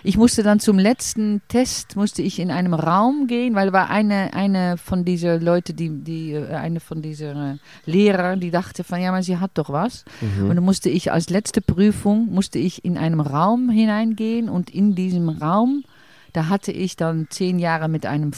ich 0.03 0.17
musste 0.17 0.43
dann 0.43 0.59
zum 0.59 0.79
letzten 0.79 1.41
Test, 1.47 1.95
musste 1.95 2.21
ich 2.21 2.39
in 2.39 2.51
einem 2.51 2.73
Raum 2.73 3.27
gehen, 3.27 3.55
weil 3.55 3.73
war 3.73 3.89
eine, 3.89 4.33
eine 4.33 4.77
von 4.77 5.05
dieser 5.05 5.39
Leute, 5.39 5.73
die, 5.73 5.89
die, 5.89 6.33
äh, 6.33 6.53
eine 6.53 6.79
von 6.79 7.01
dieser 7.01 7.53
äh, 7.53 7.57
Lehrer, 7.85 8.35
die 8.35 8.51
dachte 8.51 8.83
von, 8.83 9.01
ja, 9.01 9.09
aber 9.09 9.23
sie 9.23 9.37
hat 9.37 9.51
doch 9.55 9.69
was. 9.69 10.05
mhm. 10.21 10.49
Und 10.49 10.55
dann 10.55 10.65
musste 10.65 10.89
ich 10.89 11.11
als 11.11 11.29
letzte 11.29 11.61
Prüfung, 11.61 12.27
musste 12.31 12.59
ich 12.59 12.83
in 12.83 12.97
einem 12.97 13.19
Raum 13.19 13.69
hineingehen 13.69 14.49
und 14.49 14.69
in 14.69 14.95
diesem 14.95 15.29
Raum, 15.29 15.83
da 16.33 16.47
hatte 16.49 16.71
ich 16.71 16.95
dann 16.95 17.27
zehn 17.29 17.59
Jahre 17.59 17.87
mit 17.87 18.05
einem 18.05 18.31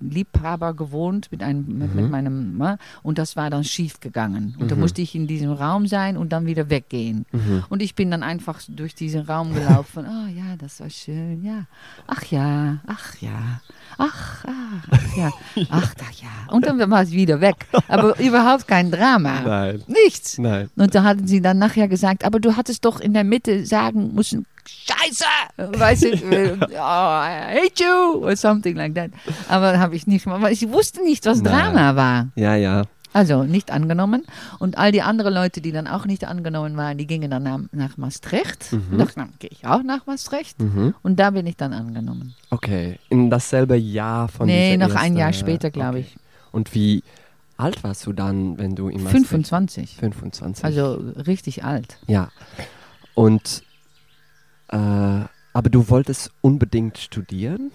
Liebhaber 0.00 0.74
gewohnt, 0.74 1.30
mit, 1.32 1.42
einem, 1.42 1.66
mit, 1.78 1.94
mit 1.94 2.04
Mhm. 2.06 2.10
meinem, 2.10 2.56
ne? 2.58 2.78
und 3.02 3.18
das 3.18 3.36
war 3.36 3.50
dann 3.50 3.64
schief 3.64 4.00
gegangen. 4.00 4.54
Und 4.58 4.70
da 4.70 4.74
Mhm. 4.74 4.80
musste 4.82 5.02
ich 5.02 5.14
in 5.14 5.26
diesem 5.26 5.52
Raum 5.52 5.86
sein 5.86 6.16
und 6.16 6.32
dann 6.32 6.46
wieder 6.46 6.70
weggehen. 6.70 7.24
Mhm. 7.32 7.64
Und 7.68 7.82
ich 7.82 7.94
bin 7.94 8.10
dann 8.10 8.22
einfach 8.22 8.60
durch 8.68 8.94
diesen 8.94 9.22
Raum 9.22 9.54
gelaufen. 9.54 10.06
Oh 10.06 10.26
ja, 10.34 10.56
das 10.58 10.80
war 10.80 10.90
schön, 10.90 11.42
ja. 11.44 11.64
Ach 12.06 12.24
ja, 12.26 12.78
ach 12.86 13.16
ja, 13.20 13.60
ach, 13.98 14.44
ach, 14.44 14.88
ach 14.90 15.16
ja, 15.16 15.30
ach 15.70 15.94
da 15.94 16.04
ja. 16.20 16.52
Und 16.52 16.66
dann 16.66 16.90
war 16.90 17.02
es 17.02 17.10
wieder 17.10 17.40
weg. 17.40 17.66
Aber 17.88 18.18
überhaupt 18.18 18.68
kein 18.68 18.90
Drama. 18.90 19.40
Nein. 19.40 19.82
Nichts. 19.86 20.38
Nein. 20.38 20.70
Und 20.76 20.94
da 20.94 21.02
hatten 21.02 21.26
sie 21.26 21.40
dann 21.40 21.58
nachher 21.58 21.88
gesagt, 21.88 22.24
aber 22.24 22.40
du 22.40 22.56
hattest 22.56 22.84
doch 22.84 23.00
in 23.00 23.14
der 23.14 23.24
Mitte 23.24 23.66
sagen 23.66 24.14
müssen, 24.14 24.46
Scheiße! 24.66 25.78
Weißt 25.78 26.04
du, 26.04 26.08
oh, 26.12 26.74
I 26.74 27.60
hate 27.60 27.82
you! 27.84 28.24
Or 28.24 28.34
something 28.34 28.76
like 28.76 28.94
that. 28.94 29.10
Aber 29.48 29.78
habe 29.78 29.94
ich 29.94 30.06
nicht 30.06 30.26
mal, 30.26 30.40
weil 30.40 30.52
ich 30.52 30.68
wusste 30.70 31.02
nicht, 31.02 31.26
was 31.26 31.42
Nein. 31.42 31.52
Drama 31.52 31.96
war. 31.96 32.28
Ja, 32.34 32.54
ja. 32.54 32.84
Also 33.14 33.44
nicht 33.44 33.70
angenommen. 33.70 34.24
Und 34.58 34.76
all 34.76 34.90
die 34.90 35.00
anderen 35.00 35.32
Leute, 35.32 35.60
die 35.60 35.70
dann 35.70 35.86
auch 35.86 36.04
nicht 36.04 36.26
angenommen 36.26 36.76
waren, 36.76 36.98
die 36.98 37.06
gingen 37.06 37.30
dann 37.30 37.44
nach, 37.44 37.60
nach 37.70 37.96
Maastricht. 37.96 38.72
Mhm. 38.72 38.98
Dachte, 38.98 39.14
dann 39.14 39.32
gehe 39.38 39.50
ich 39.50 39.64
auch 39.64 39.84
nach 39.84 40.04
Maastricht. 40.06 40.60
Mhm. 40.60 40.94
Und 41.00 41.20
da 41.20 41.30
bin 41.30 41.46
ich 41.46 41.56
dann 41.56 41.72
angenommen. 41.72 42.34
Okay. 42.50 42.98
In 43.10 43.30
dasselbe 43.30 43.76
Jahr 43.76 44.26
von 44.26 44.46
nee, 44.46 44.76
noch 44.76 44.96
ein 44.96 45.16
Jahr 45.16 45.32
später, 45.32 45.70
glaube 45.70 45.98
okay. 45.98 46.06
ich. 46.08 46.16
Und 46.50 46.74
wie 46.74 47.04
alt 47.56 47.84
warst 47.84 48.04
du 48.04 48.12
dann, 48.12 48.58
wenn 48.58 48.74
du 48.74 48.88
in 48.88 49.04
Maastricht? 49.04 49.28
25. 49.28 49.96
25. 49.96 50.64
Also 50.64 50.94
richtig 51.24 51.62
alt. 51.62 51.98
Ja. 52.08 52.30
Und, 53.14 53.62
äh, 54.70 54.76
aber 54.76 55.70
du 55.70 55.88
wolltest 55.88 56.32
unbedingt 56.40 56.98
studieren? 56.98 57.70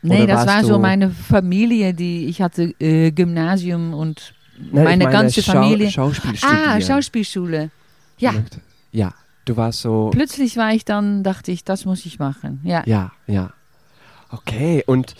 Nee, 0.00 0.22
Oder 0.22 0.26
das 0.28 0.46
war 0.46 0.64
so 0.64 0.78
meine 0.78 1.10
Familie, 1.10 1.92
die 1.92 2.24
ich 2.24 2.40
hatte 2.40 2.74
äh, 2.80 3.10
Gymnasium 3.10 3.92
und 3.92 4.32
Nein, 4.72 4.84
meine, 4.84 5.04
ich 5.04 5.10
ganze 5.10 5.42
Schau 5.42 5.52
Familie. 5.52 5.90
Schauspiel. 5.90 6.34
Ah, 6.42 6.80
Schauspielschule. 6.80 7.70
Ja, 8.18 8.34
Ja, 8.92 9.14
du 9.46 9.56
warst 9.56 9.80
so. 9.80 10.10
plötzlich 10.12 10.56
war 10.56 10.72
ich 10.74 10.84
dann, 10.84 11.22
dachte 11.22 11.50
ich, 11.52 11.64
das 11.64 11.84
muss 11.84 12.04
ich 12.06 12.18
machen. 12.18 12.60
Ja. 12.64 12.82
Ja, 12.86 13.12
ja. 13.26 13.50
Okay, 14.30 14.84
und 14.86 15.14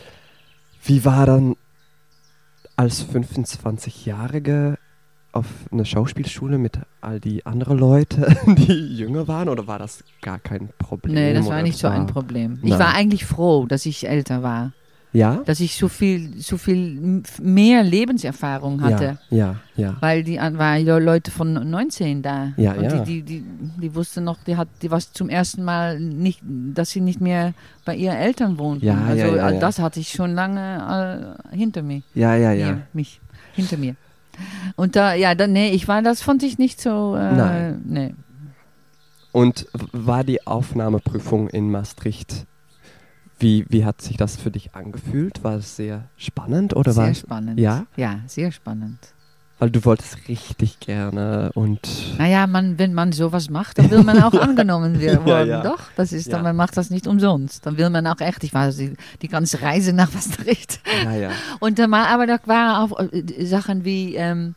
wie 0.85 1.05
war 1.05 1.27
dann 1.27 1.57
als 2.77 3.05
25-Jährige 3.07 4.79
auf 5.33 5.47
einer 5.71 5.85
Schauspielschule 5.85 6.59
mit 6.59 6.79
all 7.01 7.21
die 7.21 7.47
anderen 7.47 7.79
Leute, 7.79 8.37
die 8.47 8.97
jünger 8.97 9.29
waren? 9.29 9.49
Oder 9.49 9.67
war 9.67 9.79
das 9.79 10.03
gar 10.23 10.39
kein 10.39 10.71
Problem? 10.79 11.15
Nee, 11.15 11.35
das 11.35 11.47
war 11.47 11.63
nicht 11.63 11.79
so 11.79 11.87
ein 11.89 12.07
Problem. 12.07 12.59
Ich 12.63 12.71
Nein. 12.71 12.79
war 12.79 12.95
eigentlich 12.95 13.25
froh, 13.25 13.67
dass 13.67 13.87
ich 13.87 14.09
älter 14.09 14.43
war. 14.43 14.73
Ja? 15.13 15.43
Dass 15.45 15.59
ich 15.61 15.77
so 15.77 15.89
viel, 15.89 16.41
so 16.41 16.57
viel 16.57 17.23
mehr 17.41 17.83
Lebenserfahrung 17.83 18.81
hatte. 18.81 19.19
Ja, 19.31 19.37
ja, 19.37 19.57
ja. 19.77 19.97
Weil 20.01 20.23
die 20.23 20.37
waren 20.37 20.87
ja 20.87 20.99
Leute 20.99 21.31
von 21.31 21.53
19 21.53 22.23
da. 22.23 22.53
Ja, 22.57 22.75
und 22.75 22.85
ja. 22.85 23.05
Die, 23.05 23.23
die, 23.23 23.41
die, 23.41 23.45
die 23.81 23.95
wusste 23.95 24.21
noch, 24.21 24.39
die 24.45 24.57
hat, 24.57 24.69
die 24.83 24.91
war 24.91 25.01
zum 25.01 25.29
ersten 25.29 25.65
Mal 25.65 25.99
nicht, 25.99 26.41
dass 26.43 26.91
sie 26.91 27.01
nicht 27.01 27.21
mehr 27.21 27.55
bei 27.85 27.97
ihren 27.97 28.17
Eltern 28.17 28.59
wohnten. 28.59 28.87
Ja, 28.87 28.99
also 29.05 29.27
ja, 29.27 29.37
ja, 29.37 29.49
äh, 29.49 29.55
ja. 29.55 29.61
das 29.61 29.81
hatte 29.81 29.99
ich 29.99 30.11
schon 30.11 30.35
lange 30.35 31.37
äh, 31.53 31.57
hinter 31.57 31.83
mir. 31.83 32.03
Ja, 32.15 32.37
ja, 32.37 32.53
ja. 32.53 32.73
Mir, 32.73 32.83
mich, 32.93 33.21
hinter 33.55 33.77
mir. 33.77 33.97
Und 34.77 34.97
da, 34.97 35.15
ja, 35.15 35.35
dann, 35.35 35.53
nee, 35.53 35.71
ich 35.71 35.89
war, 35.89 36.03
das 36.03 36.23
fand 36.23 36.43
ich 36.43 36.59
nicht 36.59 36.81
so, 36.81 37.17
äh, 37.17 37.33
Nein. 37.33 37.83
nee. 37.85 38.15
Und 39.33 39.67
war 39.93 40.25
die 40.25 40.47
Aufnahmeprüfung 40.47 41.49
in 41.49 41.71
Maastricht, 41.71 42.47
wie, 43.41 43.67
wie 43.69 43.85
hat 43.85 44.01
sich 44.03 44.17
das 44.17 44.37
für 44.37 44.51
dich 44.51 44.75
angefühlt? 44.75 45.43
War 45.43 45.55
es 45.57 45.77
sehr 45.77 46.09
spannend 46.17 46.75
oder 46.77 46.93
Sehr 46.93 47.05
war 47.07 47.15
spannend. 47.15 47.59
Ja? 47.61 47.87
Ja, 47.97 48.21
sehr 48.27 48.53
spannend. 48.53 48.99
Weil 49.59 49.71
du 49.71 49.85
wolltest 49.85 50.27
richtig 50.27 50.81
gerne 50.81 51.51
und 51.55 51.81
Naja, 52.19 52.47
man, 52.47 52.79
wenn 52.79 52.95
man 52.95 53.13
sowas 53.13 53.51
macht, 53.51 53.77
dann 53.79 53.91
will 53.91 54.03
man 54.03 54.23
auch 54.23 54.33
angenommen 54.41 55.01
werden. 55.01 55.27
Ja, 55.27 55.45
ja. 55.45 55.63
Doch, 55.63 55.81
das 55.97 56.13
ist 56.13 56.33
dann, 56.33 56.41
Ja. 56.41 56.45
man 56.45 56.57
macht 56.57 56.79
das 56.79 56.89
nicht 56.89 57.07
umsonst. 57.07 57.67
Dann 57.67 57.77
will 57.77 57.91
man 57.91 58.07
auch 58.07 58.21
echt, 58.21 58.43
ich 58.43 58.55
war 58.55 58.71
die, 58.71 58.95
die 59.21 59.29
ganze 59.29 59.61
Reise 59.61 59.93
nach 59.93 60.13
Maastricht. 60.15 60.81
ja. 61.05 61.31
Und 61.59 61.79
dann 61.79 61.93
aber 61.93 62.27
da 62.27 62.39
waren 62.47 62.91
auch 62.91 62.99
äh, 63.13 63.45
Sachen 63.45 63.85
wie 63.85 64.15
ähm, 64.17 64.55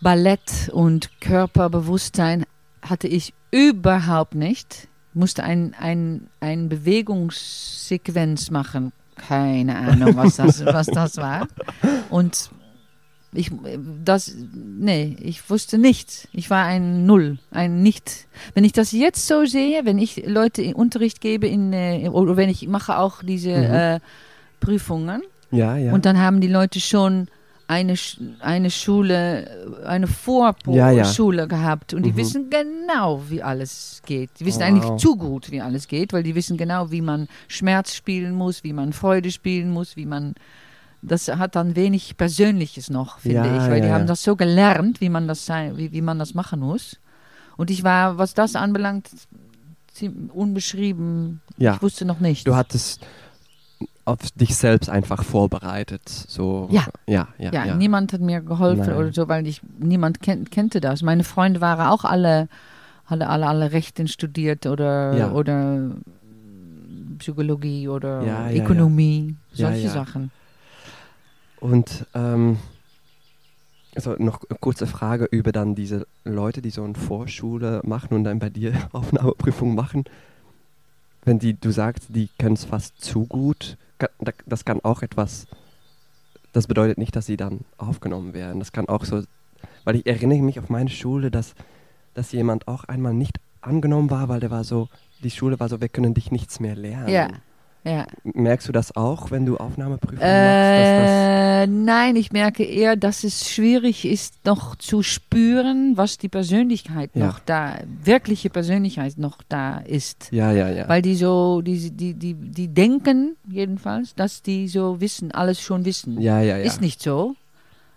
Ballett 0.00 0.68
und 0.72 1.10
Körperbewusstsein 1.20 2.44
hatte 2.82 3.06
ich 3.06 3.34
überhaupt 3.52 4.34
nicht. 4.34 4.88
Musste 5.14 5.44
ein, 5.44 5.74
ein, 5.78 6.28
ein 6.40 6.68
Bewegungssequenz 6.68 8.50
machen. 8.50 8.92
Keine 9.16 9.76
Ahnung, 9.76 10.16
was 10.16 10.36
das, 10.36 10.64
was 10.64 10.86
das 10.86 11.16
war. 11.18 11.46
Und 12.10 12.50
ich, 13.34 13.50
das, 14.04 14.34
nee, 14.54 15.16
ich 15.20 15.48
wusste 15.48 15.78
nichts. 15.78 16.28
Ich 16.32 16.50
war 16.50 16.64
ein 16.66 17.06
Null, 17.06 17.38
ein 17.50 17.82
Nicht. 17.82 18.26
Wenn 18.54 18.64
ich 18.64 18.72
das 18.72 18.92
jetzt 18.92 19.26
so 19.26 19.44
sehe, 19.46 19.84
wenn 19.84 19.98
ich 19.98 20.24
Leute 20.26 20.74
Unterricht 20.74 21.20
gebe, 21.20 21.46
in, 21.46 21.72
äh, 21.72 22.08
oder 22.10 22.36
wenn 22.36 22.48
ich 22.50 22.66
mache 22.68 22.98
auch 22.98 23.22
diese 23.22 23.50
Mhm. 23.56 23.64
äh, 23.74 24.00
Prüfungen, 24.60 25.22
Ja, 25.50 25.76
ja. 25.76 25.92
und 25.92 26.04
dann 26.04 26.18
haben 26.18 26.40
die 26.40 26.48
Leute 26.48 26.78
schon 26.80 27.28
eine, 27.72 27.94
eine 28.40 28.70
Schule, 28.70 29.82
eine 29.86 30.06
Ja, 30.66 30.90
ja. 30.90 31.04
Vorschule 31.04 31.48
gehabt 31.48 31.94
und 31.94 32.02
die 32.04 32.12
Mhm. 32.12 32.16
wissen 32.16 32.50
genau, 32.50 33.22
wie 33.28 33.42
alles 33.42 34.02
geht. 34.06 34.30
Die 34.38 34.44
wissen 34.46 34.62
Oh, 34.62 34.66
eigentlich 34.66 34.90
wow. 34.90 35.00
zu 35.00 35.16
gut, 35.16 35.50
wie 35.50 35.60
alles 35.60 35.88
geht, 35.88 36.12
weil 36.12 36.22
die 36.22 36.34
wissen 36.34 36.56
genau, 36.56 36.90
wie 36.90 37.00
man 37.00 37.28
Schmerz 37.48 37.94
spielen 37.94 38.34
muss, 38.34 38.62
wie 38.64 38.72
man 38.72 38.92
Freude 38.92 39.30
spielen 39.30 39.70
muss, 39.70 39.96
wie 39.96 40.06
man. 40.06 40.34
Das 41.04 41.26
hat 41.28 41.56
dann 41.56 41.74
wenig 41.74 42.16
Persönliches 42.16 42.88
noch, 42.88 43.18
finde 43.18 43.38
Ja, 43.38 43.56
ich, 43.64 43.70
weil 43.70 43.80
die 43.80 43.88
ja, 43.88 43.94
haben 43.94 44.02
ja. 44.02 44.06
das 44.06 44.22
so 44.22 44.36
gelernt, 44.36 45.00
wie 45.00 45.08
man 45.08 45.26
das 45.26 45.44
sei, 45.46 45.72
wie, 45.74 45.90
wie 45.92 46.00
man 46.02 46.18
das 46.20 46.34
machen 46.34 46.60
muss. 46.60 46.96
Und 47.56 47.70
ich 47.70 47.82
war, 47.82 48.18
was 48.18 48.34
das 48.34 48.54
anbelangt, 48.54 49.08
unbeschrieben. 50.32 51.40
ja. 51.58 51.74
Ich 51.74 51.82
wusste 51.82 52.04
noch 52.04 52.20
nicht. 52.20 52.46
Du 52.46 52.54
hattest 52.54 53.00
auf 54.04 54.18
dich 54.34 54.56
selbst 54.56 54.90
einfach 54.90 55.22
vorbereitet. 55.22 56.08
So. 56.08 56.68
Ja. 56.70 56.86
Ja, 57.06 57.28
ja. 57.38 57.52
Ja, 57.52 57.64
ja. 57.66 57.74
niemand 57.76 58.12
hat 58.12 58.20
mir 58.20 58.40
geholfen 58.40 58.86
Nein. 58.86 58.96
oder 58.96 59.12
so, 59.12 59.28
weil 59.28 59.46
ich 59.46 59.60
niemand 59.78 60.20
kenn, 60.20 60.50
kennte 60.50 60.80
das. 60.80 61.02
Meine 61.02 61.24
Freunde 61.24 61.60
waren 61.60 61.86
auch 61.88 62.04
alle, 62.04 62.48
alle, 63.06 63.28
alle, 63.28 63.46
alle 63.46 63.72
Rechten 63.72 64.08
studiert 64.08 64.66
oder, 64.66 65.16
Ja. 65.16 65.32
oder 65.32 65.92
Psychologie 67.18 67.88
oder 67.88 68.22
Ja, 68.22 68.50
Ökonomie, 68.50 69.36
solche. 69.52 69.88
Sachen. 69.88 70.30
Und 71.60 72.06
ähm, 72.14 72.58
Also 73.94 74.14
noch 74.18 74.40
eine 74.48 74.58
kurze 74.58 74.86
Frage 74.86 75.26
über 75.30 75.52
dann 75.52 75.74
diese 75.74 76.06
Leute, 76.24 76.62
die 76.62 76.70
so 76.70 76.82
eine 76.82 76.94
Vorschule 76.94 77.80
machen 77.84 78.14
und 78.14 78.24
dann 78.24 78.38
bei 78.38 78.48
dir 78.50 78.72
Aufnahmeprüfung 78.92 79.74
machen. 79.74 80.04
Wenn 81.24 81.38
die, 81.38 81.54
du 81.54 81.70
sagst, 81.70 82.06
die 82.08 82.28
können 82.38 82.54
es 82.54 82.64
fast 82.64 83.00
zu 83.00 83.26
gut, 83.26 83.76
das 84.46 84.64
kann 84.64 84.80
auch 84.82 85.02
etwas, 85.02 85.46
das 86.52 86.66
bedeutet 86.66 86.98
nicht, 86.98 87.16
dass 87.16 87.26
sie 87.26 87.36
dann 87.36 87.60
aufgenommen 87.78 88.34
werden. 88.34 88.58
Das 88.58 88.72
kann 88.72 88.88
auch 88.88 89.04
so, 89.04 89.22
weil 89.84 89.96
ich 89.96 90.06
erinnere 90.06 90.42
mich 90.42 90.58
auf 90.58 90.68
meine 90.68 90.90
Schule, 90.90 91.30
dass, 91.30 91.54
dass 92.14 92.32
jemand 92.32 92.68
auch 92.68 92.84
einmal 92.84 93.14
nicht 93.14 93.38
angenommen 93.60 94.10
war, 94.10 94.28
weil 94.28 94.40
der 94.40 94.50
war 94.50 94.64
so, 94.64 94.88
die 95.22 95.30
Schule 95.30 95.58
war 95.60 95.68
so, 95.68 95.80
wir 95.80 95.88
können 95.88 96.14
dich 96.14 96.30
nichts 96.30 96.60
mehr 96.60 96.74
lernen. 96.74 97.08
Ja, 97.08 97.28
ja. 97.84 98.06
Merkst 98.22 98.68
du 98.68 98.72
das 98.72 98.94
auch, 98.96 99.30
wenn 99.30 99.44
du 99.44 99.56
Aufnahmeprüfungen 99.56 100.20
machst? 100.20 100.30
Dass 100.30 101.10
Äh, 101.10 101.66
nein, 101.66 102.16
ich 102.16 102.32
merke 102.32 102.64
eher, 102.64 102.96
dass 102.96 103.24
es 103.24 103.48
schwierig 103.50 104.04
ist, 104.04 104.44
noch 104.44 104.76
zu 104.76 105.02
spüren, 105.02 105.96
was 105.96 106.18
die 106.18 106.28
Persönlichkeit 106.28 107.10
Ja. 107.14 107.26
noch 107.26 107.38
da, 107.40 107.78
wirkliche 108.04 108.50
Persönlichkeit 108.50 109.18
noch 109.18 109.38
da 109.48 109.78
ist. 109.78 110.22
das, 110.24 110.32
ja, 110.32 110.52
ja, 110.52 110.68
ja. 110.70 110.88
Weil 110.88 111.02
die 111.02 111.14
so, 111.16 111.60
die, 111.62 111.90
die, 111.90 112.14
die, 112.14 112.34
die 112.34 112.68
denken 112.68 113.36
jedenfalls, 113.48 114.14
dass 114.14 114.42
die 114.42 114.68
so 114.68 115.00
wissen, 115.00 115.32
alles 115.32 115.60
schon 115.60 115.84
wissen. 115.84 116.20
ja, 116.20 116.40
ja, 116.40 116.56
ja. 116.58 116.64
Ist 116.64 116.80
nicht 116.80 117.02
so, 117.02 117.34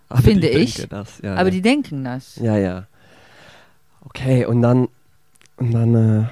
Aber 0.10 0.22
finde 0.22 0.48
ich. 0.50 0.88
Das, 0.89 1.22
ja, 1.22 1.36
aber 1.36 1.46
ja. 1.46 1.51
die 1.51 1.62
denken 1.62 2.04
das. 2.04 2.36
Ja, 2.38 2.58
ja. 2.58 2.88
Okay, 4.01 4.46
und 4.46 4.62
dann, 4.62 4.88
und 5.58 5.72
dann, 5.72 5.96
äh, 5.96 6.25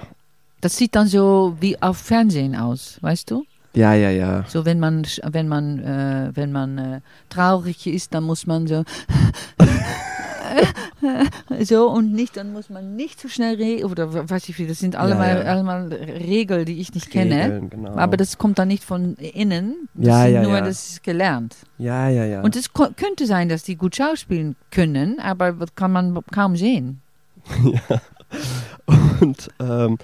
Das 0.63 0.77
sieht 0.77 0.95
dann 0.95 1.07
so 1.07 1.57
wie 1.59 1.81
auf 1.81 1.97
Fernsehen 1.97 2.55
aus, 2.55 2.97
weißt 3.01 3.29
du? 3.31 3.43
ja, 3.75 3.93
ja, 3.93 4.09
ja. 4.11 4.45
So 4.47 4.63
wenn 4.63 4.79
man, 4.79 5.05
wenn 5.23 5.49
man, 5.49 5.79
äh, 5.79 6.31
wenn 6.33 6.53
man 6.53 6.77
äh, 6.77 7.01
traurig 7.27 7.85
ist, 7.85 8.13
dann 8.13 8.23
muss 8.23 8.47
man 8.47 8.67
so, 8.67 8.85
so 11.59 11.89
und 11.89 12.13
nicht, 12.13 12.37
dann 12.37 12.53
muss 12.53 12.69
man 12.69 12.95
nicht 12.95 13.19
so 13.19 13.27
schnell 13.27 13.55
reden 13.55 13.91
oder 13.91 14.29
weiß 14.29 14.47
ich 14.47 14.57
wie. 14.57 14.65
Das 14.65 14.79
sind 14.79 14.95
allemal, 14.95 15.43
ja. 15.43 15.51
allemal 15.51 15.91
Regeln, 15.91 16.63
die 16.63 16.79
ich 16.79 16.93
nicht 16.93 17.11
kenne. 17.11 17.45
Regeln, 17.45 17.69
genau. 17.69 17.95
Aber 17.97 18.15
das 18.15 18.37
kommt 18.37 18.57
dann 18.57 18.69
nicht 18.69 18.85
von 18.85 19.15
innen. 19.15 19.89
Das 19.95 20.07
Ja, 20.07 20.25
ja, 20.27 20.43
nur, 20.43 20.53
ja. 20.53 20.61
das 20.61 20.91
ist 20.91 21.03
gelernt. 21.03 21.57
ja, 21.77 22.07
ja, 22.07 22.23
ja. 22.23 22.41
Und 22.41 22.55
es 22.55 22.71
könnte 22.71 23.25
sein, 23.25 23.49
dass 23.49 23.63
die 23.63 23.75
gut 23.75 23.97
schauspielen 23.97 24.55
können, 24.71 25.19
aber 25.19 25.51
das 25.51 25.75
kann 25.75 25.91
man 25.91 26.17
kaum 26.31 26.55
sehen. 26.55 27.01
Und 29.19 29.49
ähm, 29.59 29.97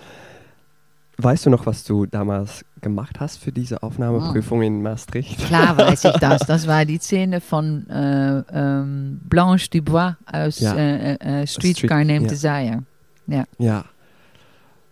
weißt 1.21 1.45
du 1.45 1.49
noch, 1.49 1.65
was 1.65 1.83
du 1.83 2.05
damals 2.05 2.63
gemacht 2.81 3.19
hast 3.19 3.37
für 3.37 3.51
diese 3.51 3.83
Aufnahmeprüfung 3.83 4.61
in 4.61 4.81
Maastricht? 4.81 5.37
Klar 5.45 5.77
weiß 5.77 6.05
ich 6.05 6.13
das. 6.13 6.41
Das 6.47 6.65
war 6.67 6.85
die 6.85 6.97
Szene 6.97 7.41
von 7.41 7.87
äh, 7.89 8.39
ähm, 8.51 9.19
Blanche 9.23 9.69
Dubois 9.69 10.15
aus 10.31 10.59
Ja. 10.59 10.73
äh, 10.75 11.13
äh, 11.41 11.47
Streetcar 11.47 12.01
Street- 12.01 12.07
Named 12.07 12.23
ja. 12.23 12.27
Desire. 12.29 12.83
Ja. 13.27 13.45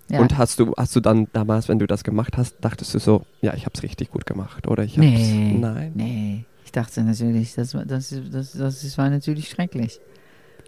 Ja. 0.09 0.19
Und 0.21 0.37
hast 0.37 0.59
du, 0.59 0.73
hast 0.77 0.95
du 0.95 0.99
dann 1.01 1.27
damals, 1.33 1.67
wenn 1.67 1.79
du 1.79 1.87
das 1.87 2.03
gemacht 2.03 2.37
hast, 2.37 2.55
dachtest 2.61 2.93
du 2.93 2.99
so, 2.99 3.25
ja, 3.41 3.53
ich 3.55 3.63
habe 3.65 3.73
es 3.75 3.83
richtig 3.83 4.09
gut 4.11 4.25
gemacht, 4.25 4.65
oder 4.67 4.83
ich 4.83 4.93
hab's, 4.97 5.01
Nee. 5.05 5.57
nein. 5.59 5.91
Nee, 5.95 6.45
ich 6.63 6.71
dachte 6.71 7.01
natürlich, 7.03 7.55
das, 7.55 7.71
das, 7.85 8.13
das, 8.31 8.51
das 8.53 8.97
war 8.97 9.09
natürlich 9.09 9.49
schrecklich. 9.49 9.99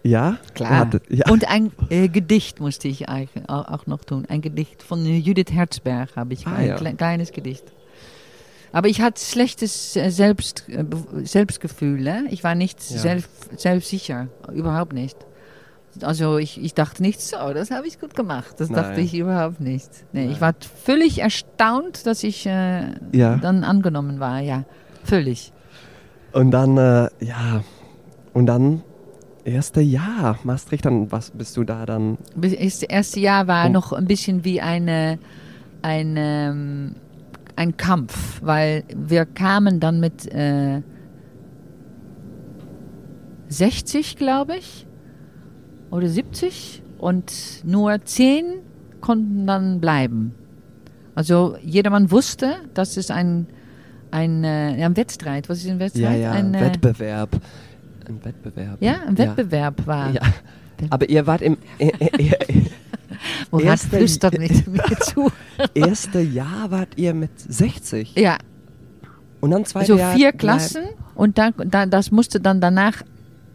Ja? 0.03 0.38
Klar. 0.53 0.79
Hatte- 0.79 1.01
ja. 1.10 1.29
Und 1.32 1.50
ein 1.50 1.72
äh, 1.89 2.08
Gedicht 2.08 2.60
musste 2.60 2.88
ich 2.88 3.10
eigentlich 3.10 3.50
auch, 3.50 3.86
noch 3.86 4.03
tun. 4.03 4.25
Ein 4.29 4.41
Gedicht 4.41 4.82
von 4.84 5.06
Judith 5.06 5.51
Herzberg 5.51 6.15
habe 6.15 6.34
ich. 6.34 6.48
Ah, 6.48 6.56
ein 6.56 6.68
ja. 6.68 6.75
kle 6.75 6.94
kleines 6.94 7.32
Gedicht. 7.32 7.63
Aber 8.72 8.88
ich 8.88 9.01
hatte 9.01 9.20
schlechtes 9.22 9.96
äh, 9.96 10.10
Selbst, 10.10 10.70
äh, 10.70 10.86
Selbstgefühl. 11.24 12.01
Ne? 12.01 12.25
Ich 12.29 12.44
war 12.44 12.56
nicht 12.56 12.77
Ja. 12.91 12.98
selbst, 13.00 13.60
selbstsicher. 13.60 14.27
Überhaupt 14.53 14.94
nicht. 14.94 15.18
Also 16.01 16.38
ich, 16.38 16.63
ich 16.63 16.75
dachte 16.75 17.01
nicht 17.01 17.20
so, 17.20 17.36
das 17.53 17.72
habe 17.72 17.88
ich 17.88 18.00
gut 18.00 18.15
gemacht. 18.15 18.56
Das 18.60 18.70
dachte 18.70 18.91
Nein. 18.91 19.00
ich 19.06 19.15
überhaupt 19.15 19.60
nicht. 19.60 19.89
Nee, 20.13 20.25
Nein. 20.25 20.32
ich 20.32 20.39
war 20.39 20.53
völlig 20.86 21.20
erstaunt, 21.20 22.06
dass 22.06 22.24
ich 22.24 22.46
äh, 22.46 22.91
Ja. 23.12 23.38
dann 23.38 23.63
angenommen 23.63 24.20
war. 24.20 24.39
Ja, 24.39 24.63
völlig. 25.03 25.51
Und 26.32 26.51
dann, 26.51 26.77
äh, 26.77 27.10
ja, 27.22 27.63
und 28.34 28.46
dann 28.46 28.83
erste 29.50 29.81
Jahr 29.81 30.38
Maastricht, 30.44 30.85
dann 30.85 31.12
was 31.12 31.31
bist 31.31 31.57
du 31.57 31.64
da 31.64 31.85
dann? 31.85 32.18
Das 32.35 32.53
erste 32.83 33.20
Jahr 33.20 33.48
war 33.48 33.66
Und- 33.68 33.72
noch 33.74 33.94
ein 33.94 34.05
bisschen 34.05 34.44
wie 34.46 34.62
eine, 34.62 35.20
eine, 35.81 36.94
ein 37.55 37.77
Kampf, 37.77 38.42
weil 38.44 38.83
wir 38.96 39.25
kamen 39.25 39.79
dann 39.79 40.00
mit 40.00 40.25
äh, 40.33 40.81
60, 43.50 44.16
glaube 44.18 44.57
ich, 44.57 44.85
oder 45.92 46.07
70 46.07 46.83
und 47.00 47.31
nur 47.66 48.03
10 48.03 48.46
konnten 49.01 49.48
dann 49.48 49.79
bleiben. 49.79 50.33
Also 51.16 51.57
jedermann 51.64 52.12
wusste, 52.12 52.55
dass 52.74 52.96
es 52.96 53.09
ein, 53.12 53.48
ein, 54.12 54.44
äh, 54.44 54.83
ein 54.83 54.96
Wettstreit, 54.96 55.50
was 55.50 55.59
ist 55.59 55.70
ein 55.70 55.79
Wettstreit? 55.79 56.03
Ja, 56.03 56.16
ja, 56.16 56.31
ein, 56.31 56.53
äh, 56.53 56.72
Ein 58.09 58.25
Wettbewerb. 58.25 58.77
ja, 58.81 58.95
ein 59.07 59.17
Wettbewerb 59.17 59.85
war. 59.87 60.11
Ja. 60.11 60.22
Aber 60.89 61.07
ihr 61.09 61.27
wart 61.27 61.41
im 61.41 61.57
äh, 61.77 61.87
äh, 62.00 62.31
äh, 63.51 63.77
flüstert 63.77 64.37
mit 64.39 64.67
mir 64.67 64.83
zu? 65.01 65.31
erste 65.74 66.19
Jahr 66.22 66.72
wart 66.72 66.89
ihr 66.95 67.13
mit 67.13 67.31
60. 67.37 68.15
Ja, 68.15 68.37
Und 69.41 69.51
dann 69.51 69.65
zweite 69.65 69.87
so 69.87 69.98
Jahr 69.98 70.15
vier 70.15 70.31
Klassen 70.31 70.83
und 71.15 71.37
dann, 71.37 71.53
da, 71.65 71.85
das 71.85 72.11
musste 72.11 72.39
dann 72.39 72.61
danach 72.61 73.03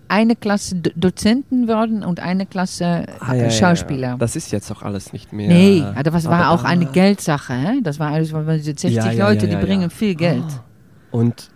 eine 0.07 0.37
Klasse 0.37 0.77
Do 0.77 0.91
Dozenten 0.95 1.67
werden 1.67 2.05
und 2.05 2.21
eine 2.21 2.45
Klasse 2.47 3.07
Ah, 3.21 3.35
ja, 3.35 3.45
ja, 3.45 3.51
Schauspieler. 3.51 4.09
Ja. 4.09 4.17
Das 4.19 4.37
ist 4.37 4.53
jetzt 4.53 4.71
doch 4.71 4.83
alles 4.83 5.13
nicht 5.15 5.33
mehr. 5.33 5.49
nee, 5.49 5.83
aber 5.83 6.03
das 6.03 6.27
war 6.27 6.45
Aber 6.45 6.51
auch 6.51 6.65
eine 6.65 6.87
Geldsache. 6.87 7.55
Hä? 7.55 7.81
Das 7.83 7.99
war 7.99 8.13
alles, 8.13 8.33
weil 8.33 8.59
diese 8.59 8.73
60 8.73 8.95
Ja, 8.95 9.11
ja, 9.11 9.29
Leute, 9.29 9.47
ja, 9.47 9.53
ja, 9.53 9.59
die 9.59 9.67
bringen 9.67 9.83
ja. 9.83 9.89
viel 9.89 10.15
Geld. 10.15 10.45
Und, 11.11 11.49